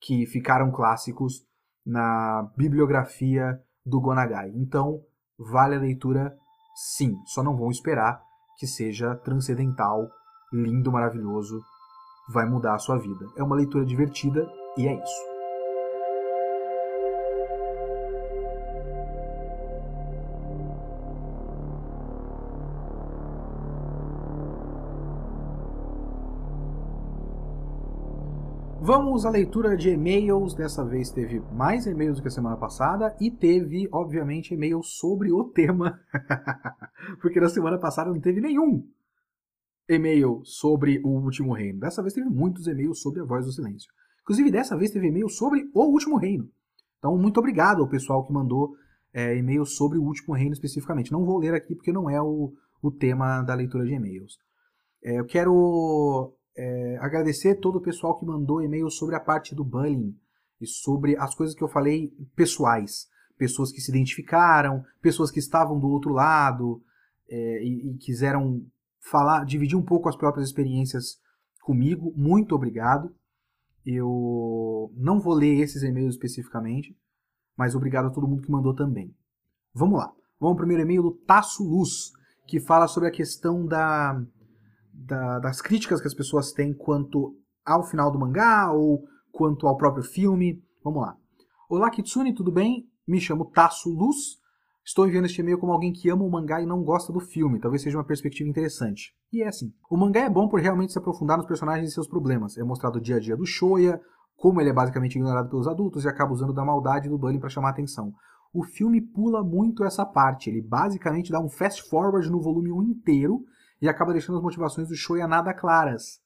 que 0.00 0.26
ficaram 0.26 0.70
clássicos 0.70 1.46
na 1.84 2.50
bibliografia 2.56 3.60
do 3.84 4.00
Gonagai. 4.00 4.50
Então, 4.54 5.04
vale 5.50 5.76
a 5.76 5.80
leitura 5.80 6.36
sim, 6.74 7.20
só 7.24 7.42
não 7.42 7.56
vão 7.56 7.70
esperar 7.70 8.22
que 8.58 8.66
seja 8.66 9.14
transcendental, 9.16 10.08
lindo, 10.52 10.92
maravilhoso, 10.92 11.60
vai 12.28 12.46
mudar 12.46 12.74
a 12.74 12.78
sua 12.78 12.98
vida. 12.98 13.26
É 13.36 13.42
uma 13.42 13.56
leitura 13.56 13.84
divertida 13.84 14.48
e 14.76 14.86
é 14.86 14.94
isso. 14.94 15.31
Vamos 28.84 29.24
à 29.24 29.30
leitura 29.30 29.76
de 29.76 29.90
e-mails. 29.90 30.54
Dessa 30.56 30.84
vez 30.84 31.08
teve 31.08 31.38
mais 31.52 31.86
e-mails 31.86 32.16
do 32.16 32.22
que 32.22 32.26
a 32.26 32.32
semana 32.32 32.56
passada 32.56 33.16
e 33.20 33.30
teve, 33.30 33.88
obviamente, 33.92 34.54
e-mails 34.54 34.98
sobre 34.98 35.30
o 35.30 35.44
tema. 35.44 36.00
Porque 37.22 37.38
na 37.38 37.48
semana 37.48 37.78
passada 37.78 38.10
não 38.10 38.20
teve 38.20 38.40
nenhum 38.40 38.84
e-mail 39.88 40.40
sobre 40.44 41.00
o 41.04 41.10
Último 41.10 41.52
Reino. 41.52 41.78
Dessa 41.78 42.02
vez 42.02 42.12
teve 42.12 42.28
muitos 42.28 42.66
e-mails 42.66 43.00
sobre 43.00 43.20
a 43.20 43.24
Voz 43.24 43.46
do 43.46 43.52
Silêncio. 43.52 43.88
Inclusive, 44.22 44.50
dessa 44.50 44.76
vez 44.76 44.90
teve 44.90 45.06
e-mail 45.06 45.28
sobre 45.28 45.70
o 45.72 45.84
Último 45.84 46.16
Reino. 46.16 46.50
Então, 46.98 47.16
muito 47.16 47.38
obrigado 47.38 47.82
ao 47.82 47.88
pessoal 47.88 48.26
que 48.26 48.32
mandou 48.32 48.74
é, 49.14 49.36
e-mails 49.36 49.76
sobre 49.76 49.96
o 49.96 50.02
Último 50.02 50.34
Reino 50.34 50.54
especificamente. 50.54 51.12
Não 51.12 51.24
vou 51.24 51.38
ler 51.38 51.54
aqui 51.54 51.76
porque 51.76 51.92
não 51.92 52.10
é 52.10 52.20
o, 52.20 52.52
o 52.82 52.90
tema 52.90 53.42
da 53.42 53.54
leitura 53.54 53.84
de 53.84 53.94
e-mails. 53.94 54.38
É, 55.04 55.20
eu 55.20 55.24
quero 55.24 56.34
é, 56.56 56.98
agradecer 57.00 57.56
todo 57.56 57.76
o 57.76 57.80
pessoal 57.80 58.18
que 58.18 58.26
mandou 58.26 58.62
e-mails 58.62 58.96
sobre 58.96 59.14
a 59.14 59.20
parte 59.20 59.54
do 59.54 59.64
bullying 59.64 60.14
e 60.60 60.66
sobre 60.66 61.16
as 61.16 61.34
coisas 61.34 61.54
que 61.54 61.62
eu 61.62 61.68
falei 61.68 62.12
pessoais. 62.36 63.06
Pessoas 63.38 63.72
que 63.72 63.80
se 63.80 63.90
identificaram, 63.90 64.84
pessoas 65.00 65.30
que 65.30 65.38
estavam 65.38 65.78
do 65.78 65.88
outro 65.88 66.12
lado 66.12 66.82
é, 67.28 67.64
e, 67.64 67.90
e 67.90 67.98
quiseram 67.98 68.64
falar, 69.00 69.44
dividir 69.44 69.76
um 69.76 69.84
pouco 69.84 70.08
as 70.08 70.16
próprias 70.16 70.48
experiências 70.48 71.18
comigo. 71.62 72.12
Muito 72.16 72.54
obrigado. 72.54 73.14
Eu 73.84 74.92
não 74.94 75.20
vou 75.20 75.34
ler 75.34 75.58
esses 75.60 75.82
e-mails 75.82 76.14
especificamente, 76.14 76.96
mas 77.56 77.74
obrigado 77.74 78.06
a 78.06 78.10
todo 78.10 78.28
mundo 78.28 78.42
que 78.42 78.50
mandou 78.50 78.74
também. 78.74 79.12
Vamos 79.74 79.98
lá. 79.98 80.12
Vamos 80.38 80.52
ao 80.52 80.56
primeiro 80.56 80.82
e-mail 80.82 81.02
do 81.02 81.12
Tasso 81.12 81.64
Luz, 81.64 82.12
que 82.46 82.60
fala 82.60 82.86
sobre 82.86 83.08
a 83.08 83.12
questão 83.12 83.66
da 83.66 84.22
da, 84.92 85.38
das 85.38 85.60
críticas 85.60 86.00
que 86.00 86.06
as 86.06 86.14
pessoas 86.14 86.52
têm 86.52 86.74
quanto 86.74 87.34
ao 87.64 87.82
final 87.84 88.10
do 88.10 88.18
mangá 88.18 88.70
ou 88.72 89.02
quanto 89.30 89.66
ao 89.66 89.76
próprio 89.76 90.04
filme. 90.04 90.62
Vamos 90.84 91.02
lá. 91.02 91.16
Olá, 91.68 91.90
Kitsune, 91.90 92.34
tudo 92.34 92.52
bem? 92.52 92.84
Me 93.06 93.20
chamo 93.20 93.46
Tasso 93.46 93.88
Luz. 93.88 94.40
Estou 94.84 95.06
enviando 95.06 95.26
este 95.26 95.40
e-mail 95.40 95.58
como 95.58 95.72
alguém 95.72 95.92
que 95.92 96.10
ama 96.10 96.24
o 96.24 96.30
mangá 96.30 96.60
e 96.60 96.66
não 96.66 96.82
gosta 96.82 97.12
do 97.12 97.20
filme. 97.20 97.60
Talvez 97.60 97.82
seja 97.82 97.96
uma 97.96 98.04
perspectiva 98.04 98.50
interessante. 98.50 99.14
E 99.32 99.42
é 99.42 99.48
assim. 99.48 99.72
O 99.90 99.96
mangá 99.96 100.20
é 100.20 100.28
bom 100.28 100.48
por 100.48 100.60
realmente 100.60 100.92
se 100.92 100.98
aprofundar 100.98 101.38
nos 101.38 101.46
personagens 101.46 101.90
e 101.90 101.94
seus 101.94 102.08
problemas. 102.08 102.58
É 102.58 102.64
mostrado 102.64 102.98
o 102.98 103.00
dia 103.00 103.16
a 103.16 103.20
dia 103.20 103.36
do 103.36 103.46
Shoya, 103.46 104.00
como 104.36 104.60
ele 104.60 104.70
é 104.70 104.72
basicamente 104.72 105.14
ignorado 105.14 105.48
pelos 105.48 105.68
adultos 105.68 106.04
e 106.04 106.08
acaba 106.08 106.32
usando 106.32 106.52
da 106.52 106.64
maldade 106.64 107.08
do 107.08 107.16
bullying 107.16 107.38
para 107.38 107.48
chamar 107.48 107.70
atenção. 107.70 108.12
O 108.52 108.64
filme 108.64 109.00
pula 109.00 109.42
muito 109.42 109.84
essa 109.84 110.04
parte. 110.04 110.50
Ele 110.50 110.60
basicamente 110.60 111.30
dá 111.30 111.40
um 111.40 111.48
fast 111.48 111.88
forward 111.88 112.28
no 112.28 112.40
volume 112.40 112.72
1 112.72 112.82
inteiro 112.82 113.44
e 113.82 113.88
acaba 113.88 114.12
deixando 114.12 114.36
as 114.36 114.42
motivações 114.42 114.88
do 114.88 114.94
Shoya 114.94 115.26
nada 115.26 115.52
claras. 115.52 116.22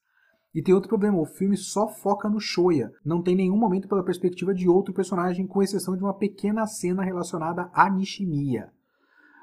E 0.53 0.61
tem 0.61 0.73
outro 0.73 0.87
problema, 0.87 1.19
o 1.19 1.25
filme 1.25 1.57
só 1.57 1.87
foca 1.87 2.29
no 2.29 2.39
Shoya, 2.39 2.91
não 3.03 3.21
tem 3.21 3.35
nenhum 3.35 3.57
momento 3.57 3.87
pela 3.87 4.03
perspectiva 4.03 4.53
de 4.53 4.69
outro 4.69 4.93
personagem, 4.93 5.47
com 5.47 5.61
exceção 5.61 5.97
de 5.97 6.03
uma 6.03 6.13
pequena 6.13 6.65
cena 6.67 7.03
relacionada 7.03 7.69
a 7.73 7.89
Nishimiya. 7.89 8.71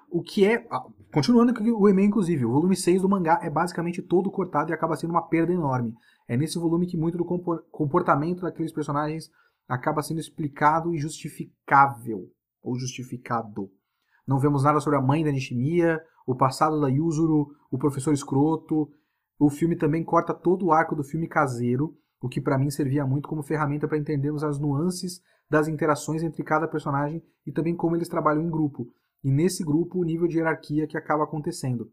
O 0.08 0.22
que 0.22 0.46
é. 0.46 0.64
Ah, 0.70 0.84
continuando 1.12 1.52
o 1.76 1.88
e-mail, 1.88 2.06
inclusive, 2.06 2.44
o 2.44 2.52
volume 2.52 2.76
6 2.76 3.02
do 3.02 3.08
mangá 3.08 3.40
é 3.42 3.50
basicamente 3.50 4.00
todo 4.00 4.30
cortado 4.30 4.70
e 4.70 4.72
acaba 4.72 4.94
sendo 4.94 5.10
uma 5.10 5.26
perda 5.26 5.52
enorme. 5.52 5.92
É 6.28 6.36
nesse 6.36 6.56
volume 6.56 6.86
que 6.86 6.96
muito 6.96 7.18
do 7.18 7.24
comportamento 7.24 8.42
daqueles 8.42 8.72
personagens 8.72 9.28
acaba 9.68 10.02
sendo 10.02 10.20
explicado 10.20 10.94
e 10.94 10.98
justificável. 10.98 12.30
Ou 12.62 12.78
justificado. 12.78 13.68
Não 14.24 14.38
vemos 14.38 14.62
nada 14.62 14.80
sobre 14.80 15.00
a 15.00 15.02
mãe 15.02 15.24
da 15.24 15.32
Nishimiya, 15.32 16.00
o 16.26 16.34
passado 16.34 16.80
da 16.80 16.88
Yuzuru, 16.88 17.54
o 17.70 17.78
professor 17.78 18.12
escroto. 18.12 18.90
O 19.38 19.50
filme 19.50 19.76
também 19.76 20.04
corta 20.04 20.32
todo 20.32 20.66
o 20.66 20.72
arco 20.72 20.94
do 20.94 21.02
filme 21.02 21.28
caseiro, 21.28 21.96
o 22.20 22.28
que 22.28 22.40
para 22.40 22.58
mim 22.58 22.70
servia 22.70 23.06
muito 23.06 23.28
como 23.28 23.42
ferramenta 23.42 23.86
para 23.86 23.98
entendermos 23.98 24.44
as 24.44 24.58
nuances 24.58 25.20
das 25.50 25.68
interações 25.68 26.22
entre 26.22 26.42
cada 26.42 26.66
personagem 26.66 27.22
e 27.46 27.52
também 27.52 27.76
como 27.76 27.96
eles 27.96 28.08
trabalham 28.08 28.42
em 28.42 28.50
grupo. 28.50 28.86
E 29.22 29.30
nesse 29.30 29.64
grupo, 29.64 29.98
o 29.98 30.04
nível 30.04 30.26
de 30.26 30.38
hierarquia 30.38 30.86
que 30.86 30.96
acaba 30.96 31.24
acontecendo. 31.24 31.90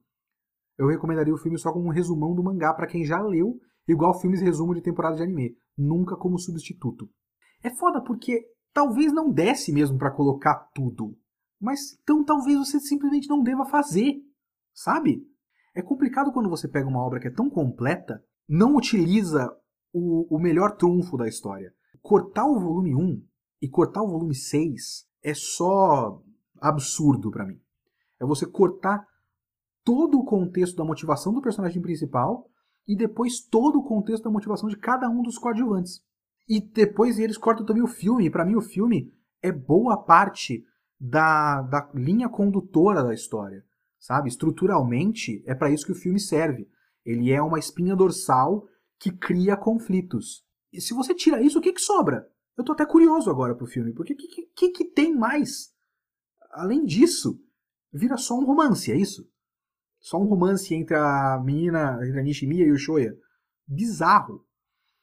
Eu 0.78 0.88
recomendaria 0.88 1.34
o 1.34 1.38
filme 1.38 1.58
só 1.58 1.72
como 1.72 1.88
um 1.88 1.92
resumão 1.92 2.34
do 2.34 2.44
mangá 2.44 2.74
para 2.74 2.88
quem 2.88 3.04
já 3.06 3.22
leu, 3.22 3.60
igual 3.88 4.20
filmes 4.20 4.42
resumo 4.42 4.74
de 4.74 4.82
temporada 4.82 5.16
de 5.16 5.24
anime, 5.24 5.56
nunca 5.78 6.16
como 6.16 6.40
substituto. 6.40 7.10
É 7.64 7.70
foda 7.70 8.02
porque 8.02 8.46
talvez 8.74 9.14
não 9.14 9.32
desse 9.32 9.72
mesmo 9.72 9.98
para 9.98 10.12
colocar 10.12 10.70
tudo. 10.74 11.16
Mas 11.62 12.00
então 12.02 12.24
talvez 12.24 12.58
você 12.58 12.80
simplesmente 12.80 13.30
não 13.30 13.44
deva 13.44 13.66
fazer, 13.66 14.16
sabe? 14.74 15.24
É 15.76 15.82
complicado 15.82 16.32
quando 16.32 16.50
você 16.50 16.68
pega 16.68 16.90
uma 16.90 17.06
obra 17.06 17.20
que 17.20 17.28
é 17.28 17.32
tão 17.32 17.50
completa, 17.50 18.24
não 18.50 18.76
utiliza 18.76 19.56
o, 19.94 20.36
o 20.36 20.40
melhor 20.40 20.76
trunfo 20.76 21.16
da 21.18 21.28
história. 21.28 21.72
Cortar 22.02 22.46
o 22.46 22.60
volume 22.60 22.96
1 22.96 23.24
e 23.62 23.70
cortar 23.70 24.02
o 24.02 24.08
volume 24.08 24.34
6 24.34 25.08
é 25.24 25.34
só 25.36 26.22
absurdo 26.60 27.30
para 27.30 27.46
mim. 27.46 27.62
É 28.20 28.26
você 28.26 28.46
cortar 28.46 29.06
todo 29.84 30.20
o 30.20 30.26
contexto 30.26 30.76
da 30.76 30.84
motivação 30.84 31.32
do 31.32 31.42
personagem 31.42 31.82
principal 31.82 32.50
e 32.88 32.96
depois 32.96 33.40
todo 33.40 33.80
o 33.80 33.84
contexto 33.84 34.24
da 34.24 34.32
motivação 34.32 34.68
de 34.68 34.78
cada 34.78 35.08
um 35.10 35.22
dos 35.22 35.38
coadjuvantes. 35.38 36.04
E 36.50 36.60
depois 36.60 37.20
eles 37.20 37.38
cortam 37.38 37.66
também 37.66 37.84
o 37.84 37.88
filme. 37.88 38.30
Para 38.30 38.46
mim 38.46 38.56
o 38.56 38.62
filme 38.62 39.14
é 39.42 39.52
boa 39.52 39.96
parte 39.96 40.66
da, 41.04 41.64
da 41.64 41.90
linha 41.96 42.30
condutora 42.30 43.04
da 43.04 43.12
história, 43.12 43.66
sabe? 44.00 44.30
Estruturalmente, 44.30 45.44
é 45.48 45.56
para 45.56 45.72
isso 45.72 45.86
que 45.86 45.92
o 45.92 45.96
filme 45.96 46.20
serve. 46.20 46.70
Ele 47.04 47.32
é 47.32 47.42
uma 47.42 47.58
espinha 47.58 47.96
dorsal 47.96 48.68
que 49.00 49.12
cria 49.12 49.58
conflitos. 49.58 50.46
E 50.72 50.80
se 50.80 50.94
você 50.94 51.16
tira 51.16 51.42
isso, 51.42 51.58
o 51.58 51.62
que, 51.62 51.74
que 51.74 51.82
sobra? 51.82 52.30
Eu 52.56 52.64
tô 52.64 52.74
até 52.74 52.86
curioso 52.86 53.32
agora 53.32 53.56
pro 53.56 53.66
filme, 53.66 53.94
porque 53.94 54.14
o 54.14 54.16
que, 54.16 54.46
que, 54.56 54.70
que 54.70 54.86
tem 54.86 55.16
mais? 55.16 55.74
Além 56.52 56.86
disso, 56.86 57.42
vira 57.92 58.16
só 58.16 58.38
um 58.38 58.46
romance, 58.46 58.92
é 58.92 58.96
isso? 58.96 59.28
Só 60.00 60.20
um 60.20 60.28
romance 60.28 60.74
entre 60.76 60.96
a 60.96 61.42
menina, 61.44 62.00
entre 62.06 62.20
a 62.20 62.24
Nishimiya 62.24 62.66
e 62.66 62.72
o 62.72 62.78
Shoya. 62.78 63.18
Bizarro. 63.66 64.46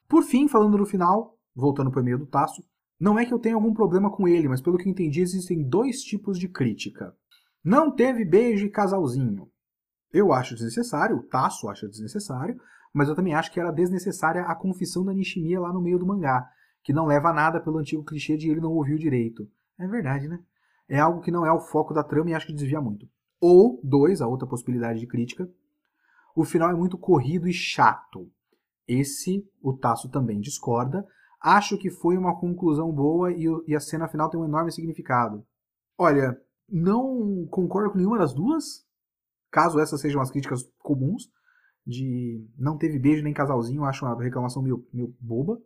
Por 0.07 0.23
fim, 0.23 0.47
falando 0.47 0.79
no 0.79 0.87
final, 0.87 1.37
voltando 1.55 1.91
pro 1.91 2.01
e-mail 2.01 2.19
do 2.19 2.27
Tasso, 2.27 2.63
não 3.01 3.19
é 3.19 3.25
que 3.25 3.33
eu 3.33 3.39
tenha 3.39 3.55
algum 3.55 3.73
problema 3.73 4.11
com 4.11 4.27
ele, 4.27 4.49
mas 4.49 4.61
pelo 4.61 4.77
que 4.77 4.89
entendi, 4.89 5.21
existem 5.21 5.63
dois 5.63 6.03
tipos 6.03 6.39
de 6.39 6.49
crítica. 6.49 7.15
Não 7.63 7.95
teve 7.95 8.25
beijo 8.25 8.67
e 8.67 8.71
casalzinho. 8.71 9.49
Eu 10.13 10.33
acho 10.33 10.55
desnecessário, 10.55 11.17
o 11.17 11.23
Tasso 11.23 11.69
acha 11.69 11.89
desnecessário, 11.89 12.59
mas 12.93 13.09
eu 13.09 13.15
também 13.15 13.35
acho 13.35 13.53
que 13.53 13.61
era 13.61 13.71
desnecessária 13.71 14.43
a 14.43 14.55
confissão 14.55 15.05
da 15.05 15.13
Nishimiya 15.13 15.61
lá 15.61 15.73
no 15.73 15.81
meio 15.81 15.99
do 15.99 16.07
mangá, 16.07 16.49
que 16.83 16.93
não 16.93 17.07
leva 17.07 17.29
a 17.29 17.35
nada 17.35 17.61
pelo 17.61 17.79
antigo 17.79 18.05
clichê 18.05 18.37
de 18.37 18.49
ele 18.51 18.61
não 18.61 18.73
ouviu 18.73 18.97
direito. 18.97 19.49
É 19.79 19.87
verdade, 19.87 20.27
né? 20.27 20.41
É 20.89 20.99
algo 20.99 21.21
que 21.21 21.31
não 21.31 21.45
é 21.45 21.53
o 21.53 21.61
foco 21.61 21.93
da 21.93 22.03
trama 22.03 22.31
e 22.31 22.35
acho 22.35 22.47
que 22.47 22.55
desvia 22.55 22.81
muito. 22.81 23.07
Ou, 23.41 23.81
dois, 23.85 24.21
a 24.21 24.27
outra 24.27 24.49
possibilidade 24.49 24.99
de 24.99 25.07
crítica, 25.07 25.49
o 26.35 26.45
final 26.45 26.71
é 26.71 26.75
muito 26.75 26.97
corrido 26.97 27.47
e 27.47 27.53
chato. 27.53 28.31
Esse, 28.87 29.47
o 29.63 29.77
Tasso 29.77 30.09
também 30.09 30.41
discorda, 30.41 31.07
Acho 31.41 31.79
que 31.79 31.91
foi 31.91 32.17
uma 32.17 32.39
conclusão 32.39 32.93
boa 32.93 33.33
e, 33.33 33.45
e 33.67 33.75
a 33.75 33.81
cena 33.81 34.09
final 34.09 34.29
tem 34.29 34.41
um 34.41 34.45
enorme 34.45 34.73
significado. 34.73 35.45
Olha, 35.97 36.37
não 36.69 37.47
concordo 37.51 37.91
com 37.91 37.99
nenhuma 37.99 38.19
das 38.19 38.35
duas, 38.35 38.85
caso 39.51 39.79
essas 39.81 40.01
sejam 40.01 40.21
as 40.21 40.31
críticas 40.31 40.63
comuns, 40.79 41.31
de 41.87 42.47
não 42.59 42.77
teve 42.77 42.99
beijo 42.99 43.23
nem 43.23 43.33
casalzinho, 43.33 43.85
acho 43.85 44.05
uma 44.05 44.21
reclamação 44.23 44.63
meio, 44.63 44.87
meio 44.93 45.17
boba. 45.19 45.59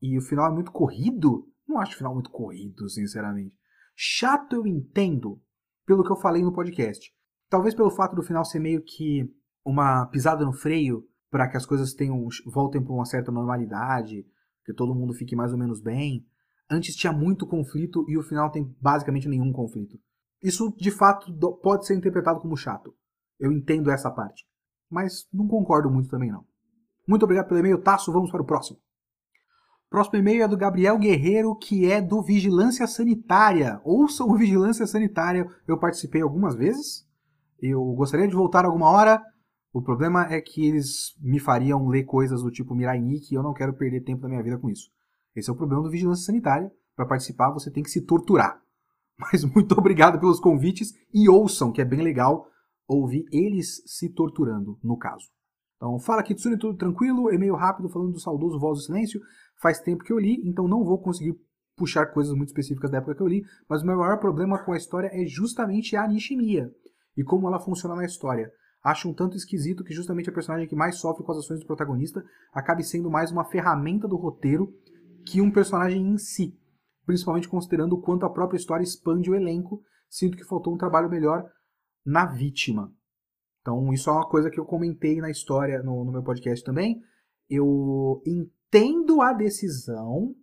E 0.00 0.16
o 0.16 0.22
final 0.22 0.46
é 0.46 0.54
muito 0.54 0.70
corrido. 0.70 1.46
Não 1.66 1.78
acho 1.78 1.94
o 1.94 1.98
final 1.98 2.14
muito 2.14 2.30
corrido, 2.30 2.88
sinceramente. 2.88 3.54
Chato 3.94 4.54
eu 4.54 4.66
entendo, 4.66 5.40
pelo 5.84 6.04
que 6.04 6.10
eu 6.10 6.16
falei 6.16 6.42
no 6.42 6.52
podcast. 6.52 7.12
Talvez 7.48 7.74
pelo 7.74 7.90
fato 7.90 8.14
do 8.14 8.22
final 8.22 8.44
ser 8.44 8.60
meio 8.60 8.82
que 8.82 9.28
uma 9.64 10.06
pisada 10.06 10.44
no 10.44 10.52
freio 10.52 11.04
para 11.30 11.48
que 11.48 11.56
as 11.56 11.66
coisas 11.66 11.92
tenham 11.92 12.26
voltem 12.46 12.82
para 12.82 12.92
uma 12.92 13.04
certa 13.04 13.32
normalidade, 13.32 14.24
que 14.70 14.76
todo 14.76 14.94
mundo 14.94 15.12
fique 15.12 15.34
mais 15.34 15.52
ou 15.52 15.58
menos 15.58 15.80
bem. 15.80 16.24
Antes 16.70 16.94
tinha 16.94 17.12
muito 17.12 17.46
conflito 17.46 18.04
e 18.08 18.16
o 18.16 18.22
final 18.22 18.50
tem 18.50 18.74
basicamente 18.80 19.28
nenhum 19.28 19.52
conflito. 19.52 19.98
Isso 20.42 20.72
de 20.78 20.90
fato 20.90 21.32
pode 21.62 21.86
ser 21.86 21.96
interpretado 21.96 22.40
como 22.40 22.56
chato. 22.56 22.94
Eu 23.38 23.50
entendo 23.50 23.90
essa 23.90 24.10
parte. 24.10 24.44
Mas 24.88 25.26
não 25.32 25.48
concordo 25.48 25.90
muito 25.90 26.08
também 26.08 26.30
não. 26.30 26.44
Muito 27.06 27.24
obrigado 27.24 27.48
pelo 27.48 27.60
e-mail, 27.60 27.82
Tasso. 27.82 28.12
Vamos 28.12 28.30
para 28.30 28.42
o 28.42 28.46
próximo. 28.46 28.78
Próximo 29.88 30.18
e-mail 30.18 30.44
é 30.44 30.48
do 30.48 30.56
Gabriel 30.56 30.96
Guerreiro, 30.96 31.56
que 31.56 31.90
é 31.90 32.00
do 32.00 32.22
Vigilância 32.22 32.86
Sanitária. 32.86 33.80
Ouçam 33.82 34.28
o 34.28 34.36
Vigilância 34.36 34.86
Sanitária. 34.86 35.44
Eu 35.66 35.78
participei 35.78 36.22
algumas 36.22 36.54
vezes. 36.54 37.04
Eu 37.60 37.82
gostaria 37.94 38.28
de 38.28 38.34
voltar 38.34 38.64
alguma 38.64 38.88
hora. 38.88 39.20
O 39.72 39.80
problema 39.80 40.26
é 40.32 40.40
que 40.40 40.66
eles 40.66 41.14
me 41.20 41.38
fariam 41.38 41.86
ler 41.88 42.04
coisas 42.04 42.42
do 42.42 42.50
tipo 42.50 42.74
Mirai 42.74 43.00
Nikki 43.00 43.34
e 43.34 43.36
eu 43.36 43.42
não 43.42 43.54
quero 43.54 43.72
perder 43.72 44.02
tempo 44.02 44.22
da 44.22 44.28
minha 44.28 44.42
vida 44.42 44.58
com 44.58 44.68
isso. 44.68 44.90
Esse 45.34 45.48
é 45.48 45.52
o 45.52 45.56
problema 45.56 45.82
do 45.82 45.90
Vigilância 45.90 46.26
Sanitária. 46.26 46.70
Para 46.96 47.06
participar, 47.06 47.50
você 47.50 47.70
tem 47.70 47.82
que 47.82 47.90
se 47.90 48.04
torturar. 48.04 48.60
Mas 49.16 49.44
muito 49.44 49.72
obrigado 49.78 50.18
pelos 50.18 50.40
convites 50.40 50.92
e 51.14 51.28
ouçam, 51.28 51.70
que 51.70 51.80
é 51.80 51.84
bem 51.84 52.02
legal 52.02 52.46
ouvir 52.86 53.24
eles 53.30 53.82
se 53.86 54.08
torturando, 54.08 54.76
no 54.82 54.98
caso. 54.98 55.28
Então, 55.76 55.98
fala 56.00 56.22
Kitsune, 56.22 56.58
tudo 56.58 56.76
tranquilo? 56.76 57.32
E-mail 57.32 57.54
rápido 57.54 57.88
falando 57.88 58.12
do 58.12 58.20
saudoso 58.20 58.58
Voz 58.58 58.78
do 58.78 58.84
Silêncio. 58.84 59.20
Faz 59.62 59.80
tempo 59.80 60.02
que 60.02 60.12
eu 60.12 60.18
li, 60.18 60.42
então 60.44 60.66
não 60.66 60.84
vou 60.84 61.00
conseguir 61.00 61.38
puxar 61.76 62.06
coisas 62.06 62.34
muito 62.34 62.48
específicas 62.48 62.90
da 62.90 62.98
época 62.98 63.14
que 63.14 63.22
eu 63.22 63.26
li, 63.26 63.42
mas 63.66 63.82
o 63.82 63.86
meu 63.86 63.96
maior 63.96 64.18
problema 64.18 64.62
com 64.62 64.72
a 64.72 64.76
história 64.76 65.08
é 65.12 65.24
justamente 65.24 65.96
a 65.96 66.06
Nishimiya 66.06 66.70
e 67.16 67.24
como 67.24 67.48
ela 67.48 67.58
funciona 67.58 67.94
na 67.94 68.04
história. 68.04 68.50
Acho 68.82 69.10
um 69.10 69.14
tanto 69.14 69.36
esquisito 69.36 69.84
que 69.84 69.92
justamente 69.92 70.30
a 70.30 70.32
personagem 70.32 70.66
que 70.66 70.74
mais 70.74 70.96
sofre 70.96 71.24
com 71.24 71.32
as 71.32 71.38
ações 71.38 71.60
do 71.60 71.66
protagonista 71.66 72.24
acabe 72.52 72.82
sendo 72.82 73.10
mais 73.10 73.30
uma 73.30 73.44
ferramenta 73.44 74.08
do 74.08 74.16
roteiro 74.16 74.72
que 75.26 75.40
um 75.40 75.50
personagem 75.50 76.02
em 76.02 76.16
si, 76.16 76.58
principalmente 77.04 77.48
considerando 77.48 77.94
o 77.94 78.00
quanto 78.00 78.24
a 78.24 78.30
própria 78.30 78.56
história 78.56 78.82
expande 78.82 79.30
o 79.30 79.34
elenco, 79.34 79.82
sinto 80.08 80.36
que 80.36 80.44
faltou 80.44 80.74
um 80.74 80.78
trabalho 80.78 81.10
melhor 81.10 81.44
na 82.04 82.24
vítima. 82.24 82.92
Então, 83.60 83.92
isso 83.92 84.08
é 84.08 84.12
uma 84.14 84.28
coisa 84.28 84.50
que 84.50 84.58
eu 84.58 84.64
comentei 84.64 85.20
na 85.20 85.30
história 85.30 85.82
no, 85.82 86.02
no 86.02 86.12
meu 86.12 86.22
podcast 86.22 86.64
também. 86.64 87.02
Eu 87.48 88.22
entendo 88.26 89.20
a 89.20 89.34
decisão, 89.34 90.34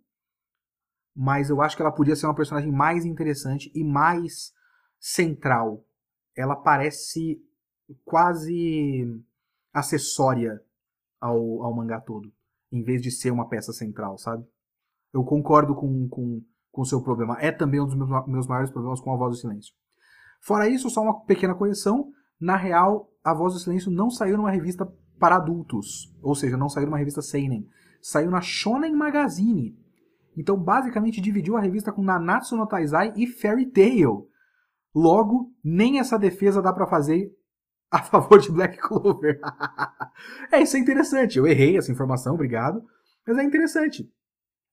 mas 1.14 1.50
eu 1.50 1.60
acho 1.60 1.74
que 1.74 1.82
ela 1.82 1.90
podia 1.90 2.14
ser 2.14 2.26
uma 2.26 2.36
personagem 2.36 2.70
mais 2.70 3.04
interessante 3.04 3.72
e 3.74 3.82
mais 3.82 4.52
central. 5.00 5.84
Ela 6.36 6.54
parece 6.54 7.42
quase 8.04 9.22
acessória 9.72 10.60
ao, 11.20 11.62
ao 11.62 11.74
mangá 11.74 12.00
todo, 12.00 12.32
em 12.72 12.82
vez 12.82 13.02
de 13.02 13.10
ser 13.10 13.30
uma 13.30 13.48
peça 13.48 13.72
central, 13.72 14.18
sabe? 14.18 14.44
Eu 15.12 15.24
concordo 15.24 15.74
com, 15.74 16.08
com, 16.08 16.42
com 16.70 16.82
o 16.82 16.86
seu 16.86 17.02
problema. 17.02 17.36
É 17.40 17.50
também 17.50 17.80
um 17.80 17.86
dos 17.86 17.94
meus, 17.94 18.26
meus 18.26 18.46
maiores 18.46 18.70
problemas 18.70 19.00
com 19.00 19.12
a 19.12 19.16
voz 19.16 19.36
do 19.36 19.40
silêncio. 19.40 19.74
Fora 20.40 20.68
isso, 20.68 20.90
só 20.90 21.02
uma 21.02 21.24
pequena 21.24 21.54
correção. 21.54 22.12
Na 22.40 22.56
real, 22.56 23.10
a 23.24 23.34
Voz 23.34 23.54
do 23.54 23.60
Silêncio 23.60 23.90
não 23.90 24.10
saiu 24.10 24.36
numa 24.36 24.50
revista 24.50 24.90
para 25.18 25.36
adultos, 25.36 26.14
ou 26.22 26.34
seja, 26.34 26.56
não 26.56 26.68
saiu 26.68 26.86
numa 26.86 26.98
revista 26.98 27.20
seinen, 27.20 27.68
saiu 28.00 28.30
na 28.30 28.40
Shonen 28.40 28.94
Magazine. 28.94 29.76
Então, 30.36 30.56
basicamente, 30.56 31.20
dividiu 31.20 31.56
a 31.56 31.60
revista 31.60 31.92
com 31.92 32.02
Nanatsu 32.02 32.56
no 32.56 32.66
Taizai 32.66 33.12
e 33.16 33.26
Fairy 33.26 33.66
Tail. 33.66 34.28
Logo, 34.94 35.52
nem 35.62 35.98
essa 35.98 36.16
defesa 36.16 36.62
dá 36.62 36.72
para 36.72 36.86
fazer 36.86 37.36
a 37.90 38.02
favor 38.02 38.38
de 38.40 38.50
Black 38.50 38.78
Clover. 38.78 39.40
é, 40.52 40.62
isso 40.62 40.76
é 40.76 40.80
interessante. 40.80 41.38
Eu 41.38 41.46
errei 41.46 41.76
essa 41.76 41.92
informação, 41.92 42.34
obrigado. 42.34 42.84
Mas 43.26 43.38
é 43.38 43.42
interessante. 43.42 44.10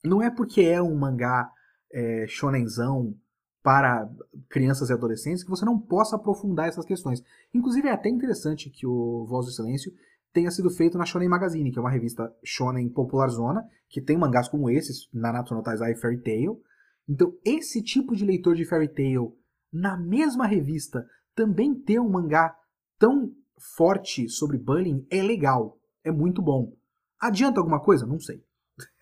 Não 0.03 0.21
é 0.21 0.29
porque 0.29 0.61
é 0.61 0.81
um 0.81 0.95
mangá 0.95 1.51
é, 1.91 2.25
shonenzão 2.27 3.15
para 3.63 4.07
crianças 4.49 4.89
e 4.89 4.93
adolescentes 4.93 5.43
que 5.43 5.49
você 5.49 5.65
não 5.65 5.79
possa 5.79 6.15
aprofundar 6.15 6.67
essas 6.67 6.85
questões. 6.85 7.23
Inclusive 7.53 7.87
é 7.87 7.91
até 7.91 8.09
interessante 8.09 8.69
que 8.69 8.85
o 8.85 9.25
Voz 9.25 9.47
do 9.47 9.51
Silêncio 9.51 9.91
tenha 10.31 10.51
sido 10.51 10.69
feito 10.69 10.97
na 10.97 11.05
Shonen 11.05 11.29
Magazine, 11.29 11.71
que 11.71 11.79
é 11.79 11.81
uma 11.81 11.89
revista 11.89 12.31
shonen 12.43 12.89
popular 12.89 13.29
zona, 13.29 13.67
que 13.89 14.01
tem 14.01 14.17
mangás 14.17 14.47
como 14.49 14.69
esses, 14.69 15.09
Nanatsu 15.13 15.55
no 15.55 15.63
Taizai 15.63 15.93
e 15.93 15.95
Fairy 15.95 16.21
Tail. 16.21 16.61
Então, 17.07 17.33
esse 17.43 17.81
tipo 17.81 18.15
de 18.15 18.25
leitor 18.25 18.55
de 18.55 18.65
Fairy 18.65 18.89
Tail, 18.89 19.35
na 19.71 19.97
mesma 19.97 20.45
revista, 20.45 21.07
também 21.33 21.73
ter 21.73 21.99
um 21.99 22.09
mangá 22.09 22.55
tão 22.97 23.31
forte 23.75 24.29
sobre 24.29 24.57
bullying 24.57 25.05
é 25.09 25.21
legal, 25.21 25.77
é 26.03 26.11
muito 26.11 26.41
bom. 26.41 26.73
Adianta 27.19 27.59
alguma 27.59 27.79
coisa? 27.79 28.05
Não 28.05 28.19
sei. 28.19 28.43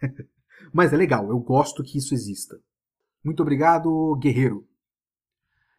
Mas 0.74 0.94
é 0.94 0.98
legal, 0.98 1.30
eu 1.30 1.39
gosto 1.39 1.84
que 1.84 1.98
isso 1.98 2.14
exista. 2.14 2.60
Muito 3.24 3.41
obrigado, 3.41 4.16
guerreiro. 4.18 4.68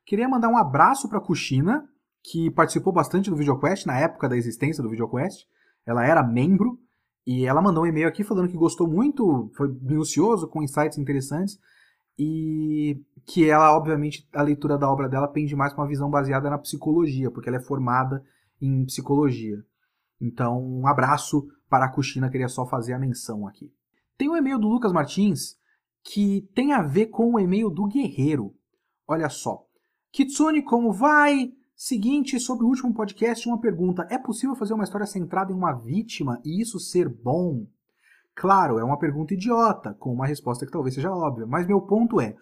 Queria 0.04 0.28
mandar 0.28 0.48
um 0.48 0.56
abraço 0.56 1.08
para 1.08 1.20
Kushina, 1.20 1.88
que 2.22 2.50
participou 2.50 2.92
bastante 2.92 3.30
do 3.30 3.36
VideoQuest 3.36 3.86
na 3.86 3.98
época 3.98 4.28
da 4.28 4.36
existência 4.36 4.82
do 4.82 4.90
VideoQuest. 4.90 5.46
Ela 5.86 6.06
era 6.06 6.22
membro 6.22 6.78
e 7.26 7.46
ela 7.46 7.62
mandou 7.62 7.84
um 7.84 7.86
e-mail 7.86 8.08
aqui 8.08 8.22
falando 8.22 8.48
que 8.48 8.56
gostou 8.56 8.88
muito, 8.88 9.50
foi 9.56 9.68
minucioso, 9.80 10.48
com 10.48 10.62
insights 10.62 10.98
interessantes 10.98 11.58
e 12.18 13.02
que 13.26 13.48
ela, 13.48 13.76
obviamente, 13.76 14.28
a 14.32 14.42
leitura 14.42 14.78
da 14.78 14.90
obra 14.90 15.08
dela 15.08 15.28
pende 15.28 15.56
mais 15.56 15.72
para 15.72 15.82
uma 15.82 15.88
visão 15.88 16.10
baseada 16.10 16.50
na 16.50 16.58
psicologia, 16.58 17.30
porque 17.30 17.48
ela 17.48 17.58
é 17.58 17.62
formada 17.62 18.24
em 18.60 18.84
psicologia. 18.84 19.64
Então, 20.20 20.62
um 20.62 20.86
abraço 20.86 21.48
para 21.68 21.86
a 21.86 21.88
Kushina, 21.88 22.30
queria 22.30 22.48
só 22.48 22.66
fazer 22.66 22.92
a 22.92 22.98
menção 22.98 23.46
aqui. 23.46 23.72
Tem 24.16 24.28
um 24.28 24.36
e-mail 24.36 24.58
do 24.58 24.68
Lucas 24.68 24.92
Martins 24.92 25.56
que 26.04 26.48
tem 26.54 26.72
a 26.72 26.82
ver 26.82 27.06
com 27.06 27.34
o 27.34 27.40
e-mail 27.40 27.70
do 27.70 27.86
guerreiro. 27.86 28.54
Olha 29.08 29.28
só. 29.28 29.66
Kitsune, 30.12 30.62
como 30.62 30.92
vai? 30.92 31.52
Seguinte, 31.74 32.38
sobre 32.38 32.64
o 32.64 32.68
último 32.68 32.94
podcast, 32.94 33.48
uma 33.48 33.60
pergunta. 33.60 34.06
É 34.08 34.18
possível 34.18 34.54
fazer 34.54 34.74
uma 34.74 34.84
história 34.84 35.06
centrada 35.06 35.50
em 35.50 35.56
uma 35.56 35.72
vítima 35.72 36.40
e 36.44 36.60
isso 36.60 36.78
ser 36.78 37.08
bom? 37.08 37.66
Claro, 38.34 38.78
é 38.78 38.84
uma 38.84 38.98
pergunta 38.98 39.34
idiota, 39.34 39.94
com 39.94 40.12
uma 40.12 40.26
resposta 40.26 40.66
que 40.66 40.72
talvez 40.72 40.94
seja 40.94 41.12
óbvia, 41.12 41.46
mas 41.46 41.66
meu 41.66 41.80
ponto 41.80 42.20
é: 42.20 42.36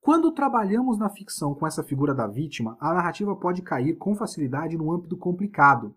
quando 0.00 0.32
trabalhamos 0.32 0.98
na 0.98 1.08
ficção 1.08 1.54
com 1.54 1.66
essa 1.66 1.82
figura 1.82 2.14
da 2.14 2.26
vítima, 2.26 2.76
a 2.80 2.92
narrativa 2.92 3.34
pode 3.36 3.62
cair 3.62 3.96
com 3.96 4.14
facilidade 4.14 4.76
num 4.76 4.92
âmbito 4.92 5.16
complicado. 5.16 5.94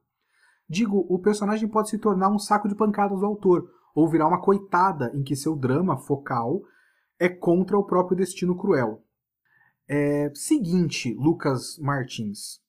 Digo, 0.67 1.05
o 1.09 1.17
personagem 1.17 1.67
pode 1.67 1.89
se 1.89 1.97
tornar 1.97 2.29
um 2.29 2.37
saco 2.37 2.67
de 2.67 2.75
pancadas 2.75 3.19
do 3.19 3.25
autor, 3.25 3.67
ou 3.95 4.07
virar 4.07 4.27
uma 4.27 4.41
coitada 4.41 5.11
em 5.15 5.23
que 5.23 5.35
seu 5.35 5.55
drama 5.55 5.97
focal 5.97 6.61
é 7.19 7.27
contra 7.27 7.77
o 7.77 7.83
próprio 7.83 8.17
destino 8.17 8.55
cruel. 8.55 9.03
É, 9.87 10.31
seguinte, 10.35 11.13
Lucas 11.15 11.77
Martins. 11.79 12.61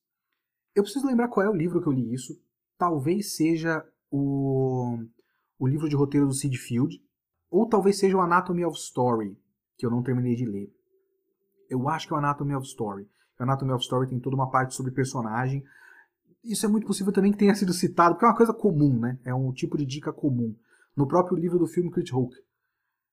Eu 0.75 0.83
preciso 0.83 1.07
lembrar 1.07 1.29
qual 1.29 1.45
é 1.45 1.51
o 1.51 1.55
livro 1.55 1.83
que 1.83 1.87
eu 1.87 1.93
li 1.93 2.15
isso. 2.15 2.35
Talvez 2.79 3.37
seja 3.37 3.85
o, 4.11 4.99
o 5.61 5.69
livro 5.69 5.89
de 5.89 5.95
roteiro 5.95 6.27
do 6.27 6.35
Sid 6.35 6.59
Field. 6.59 7.01
Ou 7.49 7.69
talvez 7.69 7.99
seja 7.99 8.17
o 8.17 8.21
Anatomy 8.21 8.65
of 8.65 8.77
Story, 8.77 9.39
que 9.77 9.87
eu 9.87 9.91
não 9.91 10.03
terminei 10.03 10.35
de 10.35 10.45
ler. 10.45 10.73
Eu 11.69 11.89
acho 11.89 12.09
que 12.09 12.13
é 12.13 12.17
o 12.17 12.19
Anatomy 12.19 12.57
of 12.57 12.67
Story. 12.67 13.09
O 13.39 13.43
Anatomy 13.43 13.73
of 13.73 13.83
Story 13.83 14.09
tem 14.09 14.19
toda 14.19 14.35
uma 14.35 14.51
parte 14.51 14.75
sobre 14.75 14.91
personagem. 14.91 15.63
Isso 16.43 16.67
é 16.67 16.69
muito 16.69 16.87
possível 16.87 17.13
também 17.13 17.31
que 17.31 17.39
tenha 17.39 17.55
sido 17.55 17.73
citado, 17.73 18.15
porque 18.15 18.25
é 18.25 18.29
uma 18.29 18.37
coisa 18.37 18.55
comum, 18.55 18.99
né? 18.99 19.19
É 19.25 19.35
um 19.35 19.53
tipo 19.53 19.77
de 19.77 19.85
dica 19.85 20.13
comum. 20.13 20.57
No 20.97 21.07
próprio 21.07 21.37
livro 21.37 21.59
do 21.59 21.67
filme 21.67 21.91
Crit 21.91 22.13
Hulk 22.13 22.35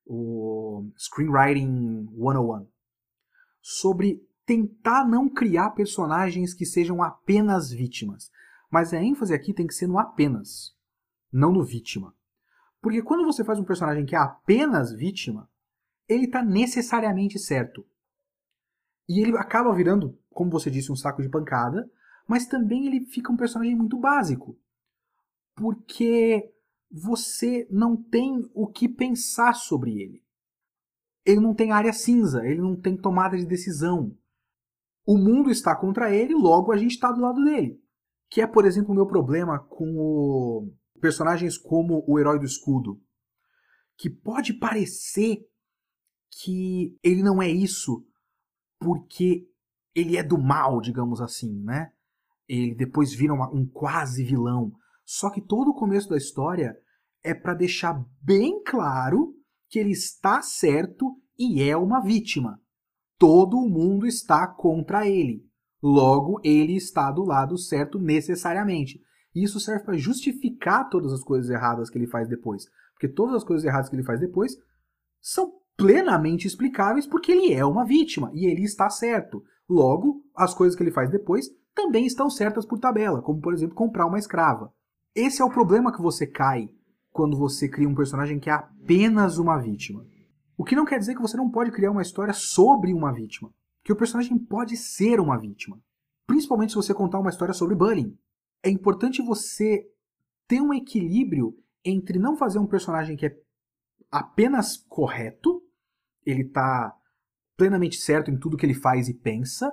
o 0.07 0.89
Screenwriting 0.97 2.07
101, 2.15 2.67
sobre 3.61 4.25
tentar 4.45 5.05
não 5.05 5.29
criar 5.29 5.71
personagens 5.71 6.53
que 6.53 6.65
sejam 6.65 7.03
apenas 7.03 7.69
vítimas. 7.69 8.31
Mas 8.71 8.93
a 8.93 9.01
ênfase 9.01 9.33
aqui 9.33 9.53
tem 9.53 9.67
que 9.67 9.73
ser 9.73 9.87
no 9.87 9.99
apenas, 9.99 10.75
não 11.31 11.51
no 11.51 11.63
vítima. 11.63 12.13
Porque 12.81 13.01
quando 13.01 13.25
você 13.25 13.43
faz 13.43 13.59
um 13.59 13.63
personagem 13.63 14.05
que 14.05 14.15
é 14.15 14.19
apenas 14.19 14.93
vítima, 14.93 15.49
ele 16.07 16.25
está 16.25 16.43
necessariamente 16.43 17.37
certo. 17.39 17.85
E 19.09 19.21
ele 19.21 19.37
acaba 19.37 19.73
virando, 19.73 20.17
como 20.29 20.51
você 20.51 20.69
disse, 20.69 20.91
um 20.91 20.95
saco 20.95 21.21
de 21.21 21.29
pancada, 21.29 21.89
mas 22.27 22.45
também 22.45 22.87
ele 22.87 23.05
fica 23.05 23.31
um 23.31 23.37
personagem 23.37 23.75
muito 23.75 23.97
básico. 23.97 24.59
Porque 25.55 26.53
você 26.91 27.67
não 27.69 27.95
tem 27.95 28.49
o 28.53 28.67
que 28.67 28.87
pensar 28.87 29.53
sobre 29.53 29.99
ele. 30.01 30.23
Ele 31.25 31.39
não 31.39 31.53
tem 31.53 31.71
área 31.71 31.91
cinza, 31.91 32.45
ele 32.45 32.61
não 32.61 32.75
tem 32.75 32.95
tomada 32.95 33.37
de 33.37 33.45
decisão. 33.45 34.15
O 35.05 35.17
mundo 35.17 35.49
está 35.49 35.75
contra 35.75 36.13
ele, 36.13 36.33
logo 36.33 36.71
a 36.71 36.77
gente 36.77 36.91
está 36.91 37.11
do 37.11 37.21
lado 37.21 37.43
dele. 37.43 37.81
Que 38.29 38.41
é, 38.41 38.47
por 38.47 38.65
exemplo, 38.65 38.91
o 38.91 38.95
meu 38.95 39.05
problema 39.05 39.59
com 39.59 39.95
o... 39.97 40.73
personagens 40.99 41.57
como 41.57 42.03
o 42.07 42.19
Herói 42.19 42.39
do 42.39 42.45
Escudo. 42.45 43.01
Que 43.97 44.09
pode 44.09 44.53
parecer 44.53 45.39
que 46.41 46.97
ele 47.03 47.23
não 47.23 47.41
é 47.41 47.49
isso 47.49 48.05
porque 48.79 49.47
ele 49.95 50.17
é 50.17 50.23
do 50.23 50.37
mal, 50.37 50.79
digamos 50.79 51.19
assim, 51.19 51.61
né? 51.63 51.91
Ele 52.47 52.75
depois 52.75 53.13
vira 53.13 53.33
uma, 53.33 53.49
um 53.53 53.67
quase 53.67 54.23
vilão. 54.23 54.71
Só 55.03 55.31
que 55.31 55.41
todo 55.41 55.69
o 55.69 55.73
começo 55.73 56.07
da 56.09 56.17
história 56.17 56.77
é 57.23 57.33
para 57.33 57.53
deixar 57.53 58.05
bem 58.21 58.61
claro 58.63 59.33
que 59.69 59.79
ele 59.79 59.91
está 59.91 60.41
certo 60.41 61.19
e 61.37 61.61
é 61.61 61.75
uma 61.75 61.99
vítima. 61.99 62.61
Todo 63.17 63.67
mundo 63.67 64.05
está 64.05 64.47
contra 64.47 65.07
ele. 65.07 65.45
Logo, 65.81 66.39
ele 66.43 66.75
está 66.75 67.11
do 67.11 67.23
lado 67.23 67.57
certo 67.57 67.99
necessariamente. 67.99 69.01
E 69.37 69.43
isso 69.43 69.59
serve 69.59 69.83
para 69.83 69.95
justificar 69.95 70.89
todas 70.89 71.13
as 71.13 71.23
coisas 71.23 71.47
erradas 71.51 71.91
que 71.91 71.97
ele 71.99 72.07
faz 72.07 72.27
depois. 72.27 72.65
Porque 72.93 73.07
todas 73.07 73.35
as 73.35 73.43
coisas 73.43 73.63
erradas 73.63 73.87
que 73.87 73.95
ele 73.95 74.03
faz 74.03 74.19
depois 74.19 74.57
são 75.21 75.53
plenamente 75.77 76.47
explicáveis 76.47 77.05
porque 77.05 77.33
ele 77.33 77.53
é 77.53 77.63
uma 77.63 77.85
vítima 77.85 78.31
e 78.33 78.47
ele 78.47 78.63
está 78.63 78.89
certo. 78.89 79.43
Logo, 79.69 80.23
as 80.35 80.55
coisas 80.55 80.75
que 80.75 80.81
ele 80.81 80.91
faz 80.91 81.11
depois 81.11 81.51
também 81.75 82.07
estão 82.07 82.31
certas 82.31 82.65
por 82.65 82.79
tabela, 82.79 83.21
como 83.21 83.39
por 83.39 83.53
exemplo 83.53 83.75
comprar 83.75 84.07
uma 84.07 84.17
escrava. 84.17 84.73
Esse 85.13 85.39
é 85.39 85.45
o 85.45 85.51
problema 85.51 85.93
que 85.93 86.01
você 86.01 86.25
cai 86.25 86.67
quando 87.11 87.37
você 87.37 87.69
cria 87.69 87.87
um 87.87 87.93
personagem 87.93 88.39
que 88.39 88.49
é 88.49 88.53
apenas 88.53 89.37
uma 89.37 89.59
vítima. 89.59 90.03
O 90.57 90.63
que 90.63 90.75
não 90.75 90.85
quer 90.85 90.97
dizer 90.97 91.13
que 91.13 91.21
você 91.21 91.37
não 91.37 91.51
pode 91.51 91.69
criar 91.69 91.91
uma 91.91 92.01
história 92.01 92.33
sobre 92.33 92.91
uma 92.91 93.13
vítima. 93.13 93.53
Que 93.83 93.93
o 93.93 93.95
personagem 93.95 94.35
pode 94.35 94.75
ser 94.75 95.19
uma 95.19 95.37
vítima. 95.37 95.79
Principalmente 96.25 96.71
se 96.71 96.75
você 96.75 96.91
contar 96.91 97.19
uma 97.19 97.29
história 97.29 97.53
sobre 97.53 97.75
bullying. 97.75 98.17
É 98.67 98.69
importante 98.69 99.21
você 99.21 99.89
ter 100.45 100.59
um 100.59 100.73
equilíbrio 100.73 101.57
entre 101.85 102.19
não 102.19 102.35
fazer 102.35 102.59
um 102.59 102.67
personagem 102.67 103.15
que 103.15 103.27
é 103.27 103.33
apenas 104.11 104.75
correto, 104.89 105.61
ele 106.25 106.41
está 106.41 106.93
plenamente 107.55 107.95
certo 107.95 108.29
em 108.29 108.37
tudo 108.37 108.57
que 108.57 108.65
ele 108.65 108.73
faz 108.73 109.07
e 109.07 109.13
pensa, 109.13 109.71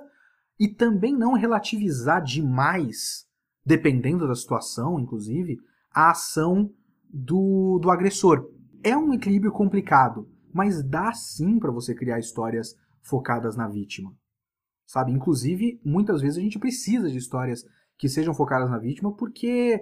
e 0.57 0.69
também 0.69 1.13
não 1.13 1.33
relativizar 1.33 2.23
demais, 2.23 3.27
dependendo 3.65 4.25
da 4.29 4.33
situação, 4.33 4.97
inclusive, 4.97 5.57
a 5.91 6.11
ação 6.11 6.73
do, 7.03 7.77
do 7.79 7.91
agressor. 7.91 8.49
É 8.81 8.95
um 8.95 9.13
equilíbrio 9.13 9.51
complicado, 9.51 10.25
mas 10.53 10.81
dá 10.81 11.11
sim 11.11 11.59
para 11.59 11.69
você 11.69 11.93
criar 11.93 12.17
histórias 12.17 12.73
focadas 13.01 13.57
na 13.57 13.67
vítima. 13.67 14.15
Sabe? 14.87 15.11
Inclusive, 15.11 15.81
muitas 15.83 16.21
vezes 16.21 16.37
a 16.37 16.41
gente 16.41 16.57
precisa 16.57 17.09
de 17.09 17.17
histórias 17.17 17.65
que 17.97 18.09
sejam 18.09 18.33
focadas 18.33 18.69
na 18.69 18.77
vítima, 18.77 19.15
porque 19.15 19.81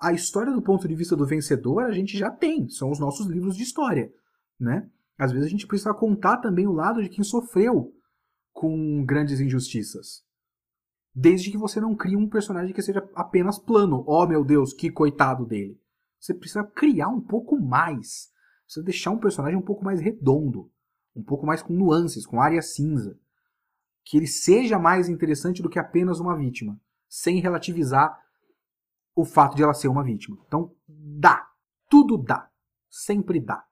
a 0.00 0.12
história 0.12 0.52
do 0.52 0.62
ponto 0.62 0.88
de 0.88 0.94
vista 0.94 1.16
do 1.16 1.26
vencedor 1.26 1.84
a 1.84 1.92
gente 1.92 2.16
já 2.16 2.30
tem, 2.30 2.68
são 2.68 2.90
os 2.90 2.98
nossos 2.98 3.26
livros 3.26 3.56
de 3.56 3.62
história, 3.62 4.12
né? 4.58 4.88
Às 5.18 5.32
vezes 5.32 5.46
a 5.46 5.50
gente 5.50 5.66
precisa 5.66 5.94
contar 5.94 6.38
também 6.38 6.66
o 6.66 6.72
lado 6.72 7.02
de 7.02 7.08
quem 7.08 7.22
sofreu 7.22 7.92
com 8.52 9.04
grandes 9.04 9.40
injustiças. 9.40 10.24
Desde 11.14 11.50
que 11.50 11.56
você 11.58 11.80
não 11.80 11.94
crie 11.94 12.16
um 12.16 12.28
personagem 12.28 12.74
que 12.74 12.82
seja 12.82 13.08
apenas 13.14 13.58
plano. 13.58 14.04
Oh 14.06 14.26
meu 14.26 14.44
Deus, 14.44 14.72
que 14.72 14.90
coitado 14.90 15.46
dele. 15.46 15.80
Você 16.18 16.34
precisa 16.34 16.64
criar 16.64 17.08
um 17.08 17.20
pouco 17.20 17.56
mais. 17.60 18.32
Precisa 18.64 18.84
deixar 18.84 19.10
um 19.12 19.18
personagem 19.18 19.56
um 19.56 19.62
pouco 19.62 19.84
mais 19.84 20.00
redondo. 20.00 20.70
Um 21.14 21.22
pouco 21.22 21.46
mais 21.46 21.62
com 21.62 21.72
nuances, 21.72 22.26
com 22.26 22.40
área 22.40 22.60
cinza. 22.62 23.16
Que 24.04 24.16
ele 24.16 24.26
seja 24.26 24.78
mais 24.78 25.08
interessante 25.08 25.62
do 25.62 25.70
que 25.70 25.78
apenas 25.78 26.18
uma 26.18 26.36
vítima. 26.36 26.80
Sem 27.08 27.40
relativizar 27.40 28.18
o 29.14 29.24
fato 29.24 29.54
de 29.56 29.62
ela 29.62 29.74
ser 29.74 29.88
uma 29.88 30.02
vítima. 30.02 30.36
Então, 30.46 30.74
dá. 30.88 31.46
Tudo 31.88 32.18
dá. 32.18 32.48
Sempre 32.90 33.40
dá. 33.40 33.64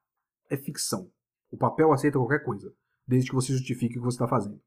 É 0.49 0.57
ficção. 0.57 1.09
O 1.51 1.57
papel 1.57 1.91
aceita 1.91 2.17
qualquer 2.17 2.43
coisa, 2.43 2.73
desde 3.07 3.29
que 3.29 3.35
você 3.35 3.53
justifique 3.53 3.97
o 3.97 4.01
que 4.01 4.05
você 4.05 4.15
está 4.15 4.27
fazendo. 4.27 4.59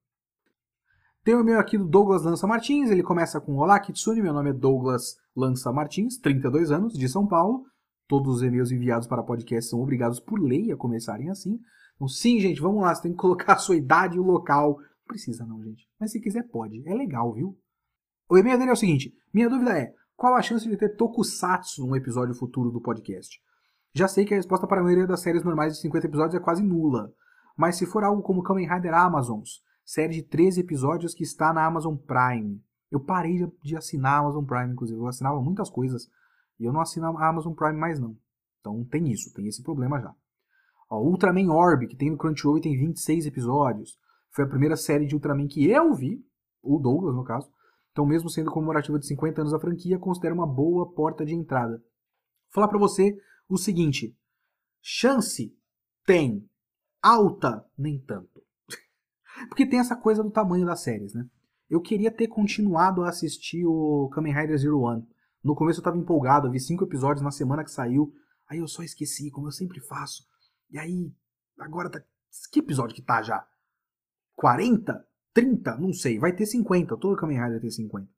Tem 1.25 1.35
o 1.35 1.41
e-mail 1.41 1.59
aqui 1.59 1.77
do 1.77 1.85
Douglas 1.85 2.23
Lança 2.23 2.47
Martins, 2.47 2.89
ele 2.89 3.03
começa 3.03 3.41
com 3.41 3.57
Olá 3.57 3.81
Kitsune, 3.81 4.23
meu 4.23 4.33
nome 4.33 4.51
é 4.51 4.53
Douglas 4.53 5.17
Lança 5.35 5.73
Martins, 5.73 6.19
32 6.19 6.71
anos, 6.71 6.95
de 6.95 7.09
São 7.09 7.27
Paulo. 7.27 7.65
Todos 8.07 8.37
os 8.37 8.43
e-mails 8.45 8.71
enviados 8.71 9.09
para 9.09 9.25
podcast 9.25 9.69
são 9.69 9.81
obrigados 9.81 10.21
por 10.21 10.41
lei 10.41 10.71
a 10.71 10.77
começarem 10.77 11.29
assim. 11.29 11.59
Então, 11.97 12.07
sim, 12.07 12.39
gente, 12.39 12.61
vamos 12.61 12.81
lá, 12.81 12.95
você 12.95 13.03
tem 13.03 13.11
que 13.11 13.19
colocar 13.19 13.55
a 13.55 13.59
sua 13.59 13.75
idade 13.75 14.17
e 14.17 14.21
o 14.21 14.23
local. 14.23 14.79
Não 14.79 15.07
precisa 15.09 15.45
não, 15.45 15.61
gente. 15.65 15.89
Mas 15.99 16.13
se 16.13 16.21
quiser, 16.21 16.45
pode. 16.45 16.87
É 16.87 16.95
legal, 16.95 17.33
viu? 17.35 17.59
O 18.29 18.37
e-mail 18.37 18.59
dele 18.59 18.71
é 18.71 18.73
o 18.73 18.77
seguinte: 18.77 19.15
minha 19.33 19.49
dúvida 19.49 19.79
é, 19.79 19.95
qual 20.17 20.35
a 20.35 20.43
chance 20.43 20.69
de 20.69 20.77
ter 20.77 20.97
tokusatsu 20.97 21.87
num 21.87 21.95
episódio 21.95 22.35
futuro 22.35 22.71
do 22.71 22.81
podcast? 22.81 23.41
Já 23.95 24.09
sei 24.09 24.25
que 24.25 24.35
a 24.35 24.37
resposta 24.37 24.67
para 24.67 24.81
a 24.81 24.85
maioria 24.85 25.07
das 25.07 25.21
séries 25.21 25.45
normais 25.45 25.75
de 25.75 25.81
50 25.81 26.07
episódios 26.07 26.35
é 26.35 26.41
quase 26.41 26.63
nula. 26.63 27.13
Mas 27.57 27.77
se 27.77 27.87
for 27.87 28.05
algo 28.05 28.23
como 28.23 28.43
Kamen 28.43 28.69
Rider 28.69 28.93
Amazons, 28.93 29.63
série 29.85 30.15
de 30.15 30.23
13 30.23 30.61
episódios 30.61 31.15
que 31.15 31.23
está 31.23 31.53
na 31.53 31.65
Amazon 31.65 31.97
Prime. 31.97 32.61
Eu 32.91 33.01
parei 33.01 33.47
de 33.63 33.77
assinar 33.77 34.15
a 34.15 34.19
Amazon 34.19 34.45
Prime, 34.45 34.73
inclusive. 34.73 34.99
Eu 34.99 35.07
assinava 35.07 35.41
muitas 35.41 35.71
coisas 35.71 36.09
e 36.59 36.65
eu 36.65 36.73
não 36.73 36.81
assino 36.81 37.07
a 37.07 37.29
Amazon 37.29 37.55
Prime 37.55 37.79
mais 37.79 38.01
não. 38.01 38.17
Então 38.61 38.85
tem 38.85 39.09
isso, 39.11 39.33
tem 39.33 39.47
esse 39.47 39.63
problema 39.63 40.01
já. 40.01 40.13
Ó, 40.91 41.01
Ultraman 41.01 41.51
Orb, 41.51 41.87
que 41.87 41.97
tem 41.97 42.11
no 42.11 42.19
Crunchyroll 42.19 42.59
e 42.59 42.63
tem 42.63 42.77
26 42.77 43.27
episódios. 43.27 43.99
Foi 44.31 44.45
a 44.45 44.49
primeira 44.49 44.77
série 44.77 45.07
de 45.07 45.15
Ultraman 45.15 45.47
que 45.47 45.71
eu 45.71 45.95
vi, 45.95 46.21
o 46.63 46.79
Douglas 46.79 47.15
no 47.15 47.25
caso. 47.25 47.49
Então 47.97 48.05
mesmo 48.05 48.29
sendo 48.29 48.51
comemorativa 48.51 48.99
de 48.99 49.07
50 49.07 49.41
anos 49.41 49.53
da 49.55 49.59
franquia, 49.59 49.99
considero 49.99 50.35
uma 50.35 50.47
boa 50.47 50.93
porta 50.93 51.25
de 51.25 51.35
entrada. 51.35 51.79
Vou 51.79 52.53
falar 52.53 52.69
para 52.69 52.79
você 52.79 53.19
o 53.49 53.57
seguinte, 53.57 54.15
chance 54.83 55.57
tem, 56.05 56.47
alta 57.01 57.65
nem 57.75 57.99
tanto. 57.99 58.45
Porque 59.49 59.65
tem 59.65 59.79
essa 59.79 59.97
coisa 59.97 60.23
do 60.23 60.31
tamanho 60.31 60.67
das 60.67 60.83
séries, 60.83 61.15
né? 61.15 61.27
Eu 61.71 61.81
queria 61.81 62.11
ter 62.11 62.29
continuado 62.29 63.03
a 63.03 63.09
assistir 63.09 63.65
o 63.65 64.11
Kamen 64.13 64.35
Rider 64.35 64.59
Zero 64.59 64.81
One. 64.81 65.09
No 65.43 65.55
começo 65.55 65.81
eu 65.81 65.85
tava 65.85 65.97
empolgado, 65.97 66.49
eu 66.49 66.53
vi 66.53 66.61
cinco 66.61 66.85
episódios 66.85 67.25
na 67.25 67.31
semana 67.31 67.65
que 67.65 67.71
saiu. 67.71 68.13
Aí 68.47 68.59
eu 68.59 68.69
só 68.69 68.83
esqueci, 68.83 69.31
como 69.31 69.47
eu 69.47 69.53
sempre 69.53 69.81
faço. 69.81 70.23
E 70.71 70.79
aí, 70.79 71.11
agora 71.59 71.89
tá. 71.89 72.03
Que 72.53 72.59
episódio 72.59 72.95
que 72.95 73.01
tá 73.01 73.23
já? 73.23 73.49
40? 74.35 75.03
30? 75.37 75.77
Não 75.77 75.93
sei. 75.93 76.19
Vai 76.19 76.35
ter 76.35 76.47
50. 76.47 76.97
Todo 76.97 77.15
Kamen 77.15 77.39
Rider 77.39 77.61
tem 77.61 77.71
50. 77.71 78.09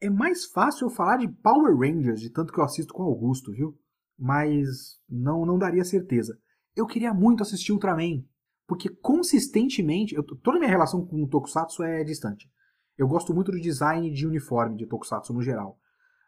É 0.00 0.10
mais 0.10 0.46
fácil 0.46 0.86
eu 0.86 0.90
falar 0.90 1.18
de 1.18 1.28
Power 1.28 1.76
Rangers, 1.76 2.20
de 2.20 2.28
tanto 2.28 2.52
que 2.52 2.58
eu 2.58 2.64
assisto 2.64 2.92
com 2.92 3.04
Augusto, 3.04 3.52
viu? 3.52 3.78
Mas 4.18 4.98
não, 5.08 5.46
não 5.46 5.56
daria 5.56 5.84
certeza. 5.84 6.36
Eu 6.74 6.86
queria 6.86 7.14
muito 7.14 7.44
assistir 7.44 7.72
Ultraman. 7.72 8.24
Porque 8.66 8.88
consistentemente, 8.88 10.14
eu, 10.16 10.24
toda 10.24 10.56
a 10.56 10.58
minha 10.58 10.70
relação 10.70 11.06
com 11.06 11.22
o 11.22 11.28
Tokusatsu 11.28 11.84
é 11.84 12.02
distante. 12.02 12.50
Eu 12.98 13.06
gosto 13.06 13.32
muito 13.32 13.52
do 13.52 13.60
design 13.60 14.10
de 14.10 14.26
uniforme 14.26 14.76
de 14.76 14.86
Tokusatsu 14.86 15.32
no 15.32 15.42
geral. 15.42 15.78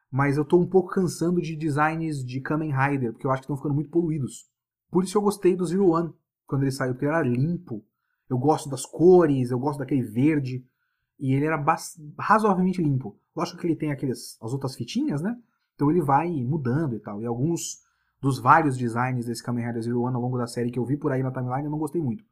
Mas 0.09 0.37
eu 0.37 0.45
tô 0.45 0.57
um 0.57 0.69
pouco 0.69 0.91
cansando 0.91 1.41
de 1.41 1.57
designs 1.57 2.25
de 2.25 2.41
Kamen 2.41 2.73
Rider, 2.73 3.13
porque 3.13 3.27
eu 3.27 3.31
acho 3.33 3.41
que 3.43 3.47
estão 3.47 3.57
ficando 3.57 3.75
muito 3.75 3.91
poluídos. 3.91 4.49
Por 4.89 5.03
isso 5.03 5.19
eu 5.19 5.23
gostei 5.23 5.57
do 5.57 5.67
Zero 5.67 5.89
One, 5.89 6.13
quando 6.47 6.63
ele 6.63 6.71
saiu, 6.71 6.93
porque 6.93 7.07
ele 7.07 7.15
era 7.15 7.27
limpo. 7.27 7.85
Eu 8.29 8.39
gosto 8.39 8.69
das 8.69 8.85
cores, 8.85 9.51
eu 9.51 9.59
gosto 9.59 9.79
daquele 9.79 10.03
verde. 10.03 10.65
E 11.19 11.33
ele 11.33 11.47
era 11.47 11.63
razoavelmente 12.19 12.83
limpo. 12.83 13.19
Lógico 13.35 13.59
que 13.59 13.67
ele 13.67 13.77
tem 13.77 13.91
aqueles, 13.91 14.37
as 14.43 14.53
outras 14.53 14.75
fitinhas, 14.75 15.23
né? 15.23 15.37
Então 15.75 15.91
ele 15.91 16.03
vai 16.03 16.31
mudando 16.43 16.95
e 16.95 17.01
tal. 17.01 17.23
E 17.23 17.27
alguns 17.27 17.85
dos 18.21 18.39
vários 18.39 18.77
designs 18.77 19.27
desse 19.27 19.43
Kamen 19.43 19.67
Rider 19.67 19.83
Zero 19.83 20.03
One 20.03 20.17
ao 20.17 20.23
longo 20.23 20.39
da 20.39 20.47
série 20.47 20.71
que 20.71 20.79
eu 20.79 20.85
vi 20.85 20.97
por 20.97 21.13
aí 21.13 21.23
na 21.23 21.31
timeline, 21.31 21.65
eu 21.65 21.71
não 21.71 21.79
gostei 21.79 22.03
muito. 22.03 22.25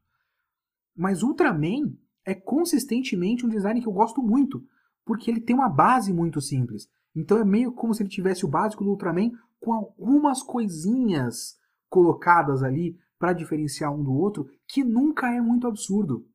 Mas 0.95 1.23
Ultraman 1.23 1.93
é 2.25 2.33
consistentemente 2.33 3.45
um 3.45 3.49
design 3.49 3.81
que 3.81 3.87
eu 3.87 3.93
gosto 3.93 4.21
muito, 4.21 4.63
porque 5.05 5.29
ele 5.29 5.39
tem 5.39 5.55
uma 5.55 5.69
base 5.69 6.11
muito 6.11 6.41
simples. 6.41 6.89
Então 7.15 7.37
é 7.37 7.45
meio 7.45 7.71
como 7.71 7.93
se 7.93 8.01
ele 8.01 8.09
tivesse 8.09 8.45
o 8.45 8.49
básico 8.49 8.83
do 8.83 8.89
Ultraman 8.89 9.31
com 9.59 9.73
algumas 9.73 10.41
coisinhas 10.41 11.57
colocadas 11.89 12.63
ali 12.63 12.97
para 13.25 13.33
diferenciar 13.33 13.91
um 13.91 14.03
do 14.03 14.13
outro, 14.13 14.47
que 14.67 14.83
nunca 14.83 15.33
é 15.33 15.41
muito 15.41 15.65
absurdo. 15.65 16.27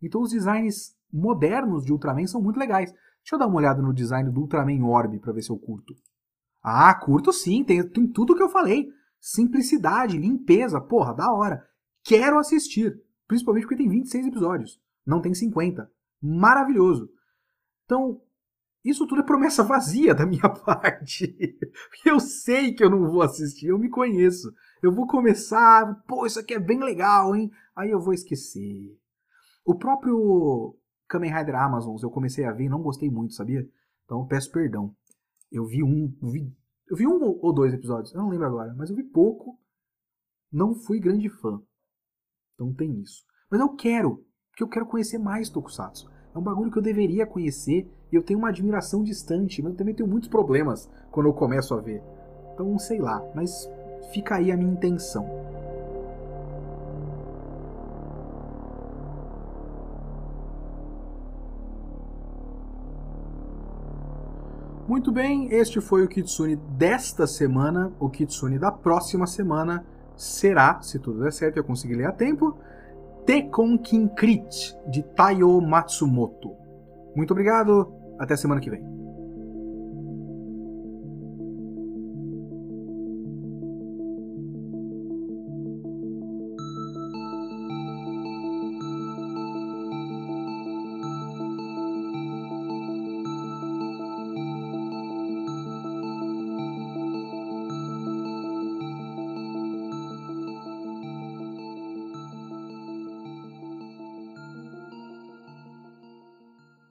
Então 0.00 0.20
os 0.20 0.30
designs 0.30 0.94
modernos 1.12 1.84
de 1.84 1.92
Ultraman 1.92 2.24
são 2.28 2.40
muito 2.40 2.60
legais. 2.60 2.92
Deixa 2.92 3.34
eu 3.34 3.38
dar 3.38 3.48
uma 3.48 3.56
olhada 3.56 3.82
no 3.82 3.92
design 3.92 4.30
do 4.30 4.42
Ultraman 4.42 4.84
Orb 4.84 5.18
para 5.18 5.32
ver 5.32 5.42
se 5.42 5.50
eu 5.50 5.58
curto. 5.58 5.92
Ah, 6.62 6.94
curto 6.94 7.32
sim, 7.32 7.64
tem, 7.64 7.82
tem 7.88 8.06
tudo 8.06 8.36
que 8.36 8.42
eu 8.42 8.48
falei. 8.48 8.86
Simplicidade, 9.20 10.16
limpeza, 10.16 10.80
porra, 10.80 11.12
da 11.12 11.32
hora. 11.32 11.66
Quero 12.04 12.38
assistir. 12.38 12.96
Principalmente 13.26 13.64
porque 13.64 13.82
tem 13.82 13.88
26 13.88 14.28
episódios. 14.28 14.80
Não 15.04 15.20
tem 15.20 15.34
50. 15.34 15.90
Maravilhoso. 16.22 17.10
Então, 17.84 18.20
isso 18.84 19.04
tudo 19.04 19.22
é 19.22 19.24
promessa 19.24 19.64
vazia 19.66 20.14
da 20.14 20.24
minha 20.24 20.48
parte. 20.62 21.36
Eu 22.04 22.20
sei 22.20 22.72
que 22.72 22.84
eu 22.84 22.90
não 22.90 23.10
vou 23.10 23.22
assistir, 23.22 23.66
eu 23.66 23.78
me 23.80 23.90
conheço. 23.90 24.54
Eu 24.82 24.92
vou 24.92 25.06
começar, 25.06 26.02
pô, 26.06 26.26
isso 26.26 26.38
aqui 26.38 26.54
é 26.54 26.58
bem 26.58 26.80
legal, 26.80 27.34
hein? 27.34 27.50
Aí 27.74 27.90
eu 27.90 28.00
vou 28.00 28.12
esquecer. 28.12 28.96
O 29.64 29.74
próprio 29.74 30.76
Kamen 31.08 31.32
Rider 31.32 31.54
Amazons 31.54 32.02
eu 32.02 32.10
comecei 32.10 32.44
a 32.44 32.52
ver 32.52 32.64
e 32.64 32.68
não 32.68 32.82
gostei 32.82 33.10
muito, 33.10 33.34
sabia? 33.34 33.66
Então 34.04 34.26
peço 34.26 34.50
perdão. 34.52 34.94
Eu 35.50 35.64
vi 35.66 35.82
um. 35.82 36.14
Vi, 36.22 36.54
eu 36.88 36.96
vi 36.96 37.06
um 37.06 37.20
ou 37.20 37.52
dois 37.52 37.72
episódios, 37.72 38.14
eu 38.14 38.20
não 38.20 38.28
lembro 38.28 38.46
agora, 38.46 38.74
mas 38.76 38.90
eu 38.90 38.96
vi 38.96 39.02
pouco. 39.02 39.58
Não 40.52 40.74
fui 40.74 41.00
grande 41.00 41.28
fã. 41.28 41.60
Então 42.54 42.72
tem 42.72 43.00
isso. 43.00 43.24
Mas 43.50 43.60
eu 43.60 43.74
quero, 43.74 44.24
porque 44.50 44.62
eu 44.62 44.68
quero 44.68 44.86
conhecer 44.86 45.18
mais 45.18 45.48
Tokusatsu. 45.50 46.10
É 46.34 46.38
um 46.38 46.42
bagulho 46.42 46.70
que 46.70 46.78
eu 46.78 46.82
deveria 46.82 47.26
conhecer 47.26 47.90
e 48.12 48.14
eu 48.14 48.22
tenho 48.22 48.38
uma 48.38 48.50
admiração 48.50 49.02
distante, 49.02 49.62
mas 49.62 49.72
eu 49.72 49.78
também 49.78 49.94
tenho 49.94 50.08
muitos 50.08 50.28
problemas 50.28 50.88
quando 51.10 51.26
eu 51.26 51.34
começo 51.34 51.74
a 51.74 51.80
ver. 51.80 52.02
Então, 52.52 52.78
sei 52.78 53.00
lá, 53.00 53.22
mas 53.34 53.68
fica 54.12 54.36
aí 54.36 54.50
a 54.52 54.56
minha 54.56 54.72
intenção. 54.72 55.46
Muito 64.88 65.10
bem, 65.10 65.52
este 65.52 65.80
foi 65.80 66.04
o 66.04 66.08
Kitsune 66.08 66.56
desta 66.56 67.26
semana. 67.26 67.92
O 67.98 68.08
Kitsune 68.08 68.58
da 68.58 68.70
próxima 68.70 69.26
semana 69.26 69.84
será, 70.16 70.80
se 70.80 70.98
tudo 70.98 71.22
der 71.22 71.32
certo 71.32 71.56
e 71.56 71.58
eu 71.58 71.64
conseguir 71.64 71.96
ler 71.96 72.06
a 72.06 72.12
tempo, 72.12 72.56
Tekonkinkrit, 73.26 74.76
de 74.88 75.02
Taiyo 75.02 75.60
Matsumoto. 75.60 76.52
Muito 77.16 77.32
obrigado, 77.32 77.92
até 78.18 78.36
semana 78.36 78.60
que 78.60 78.70
vem. 78.70 79.05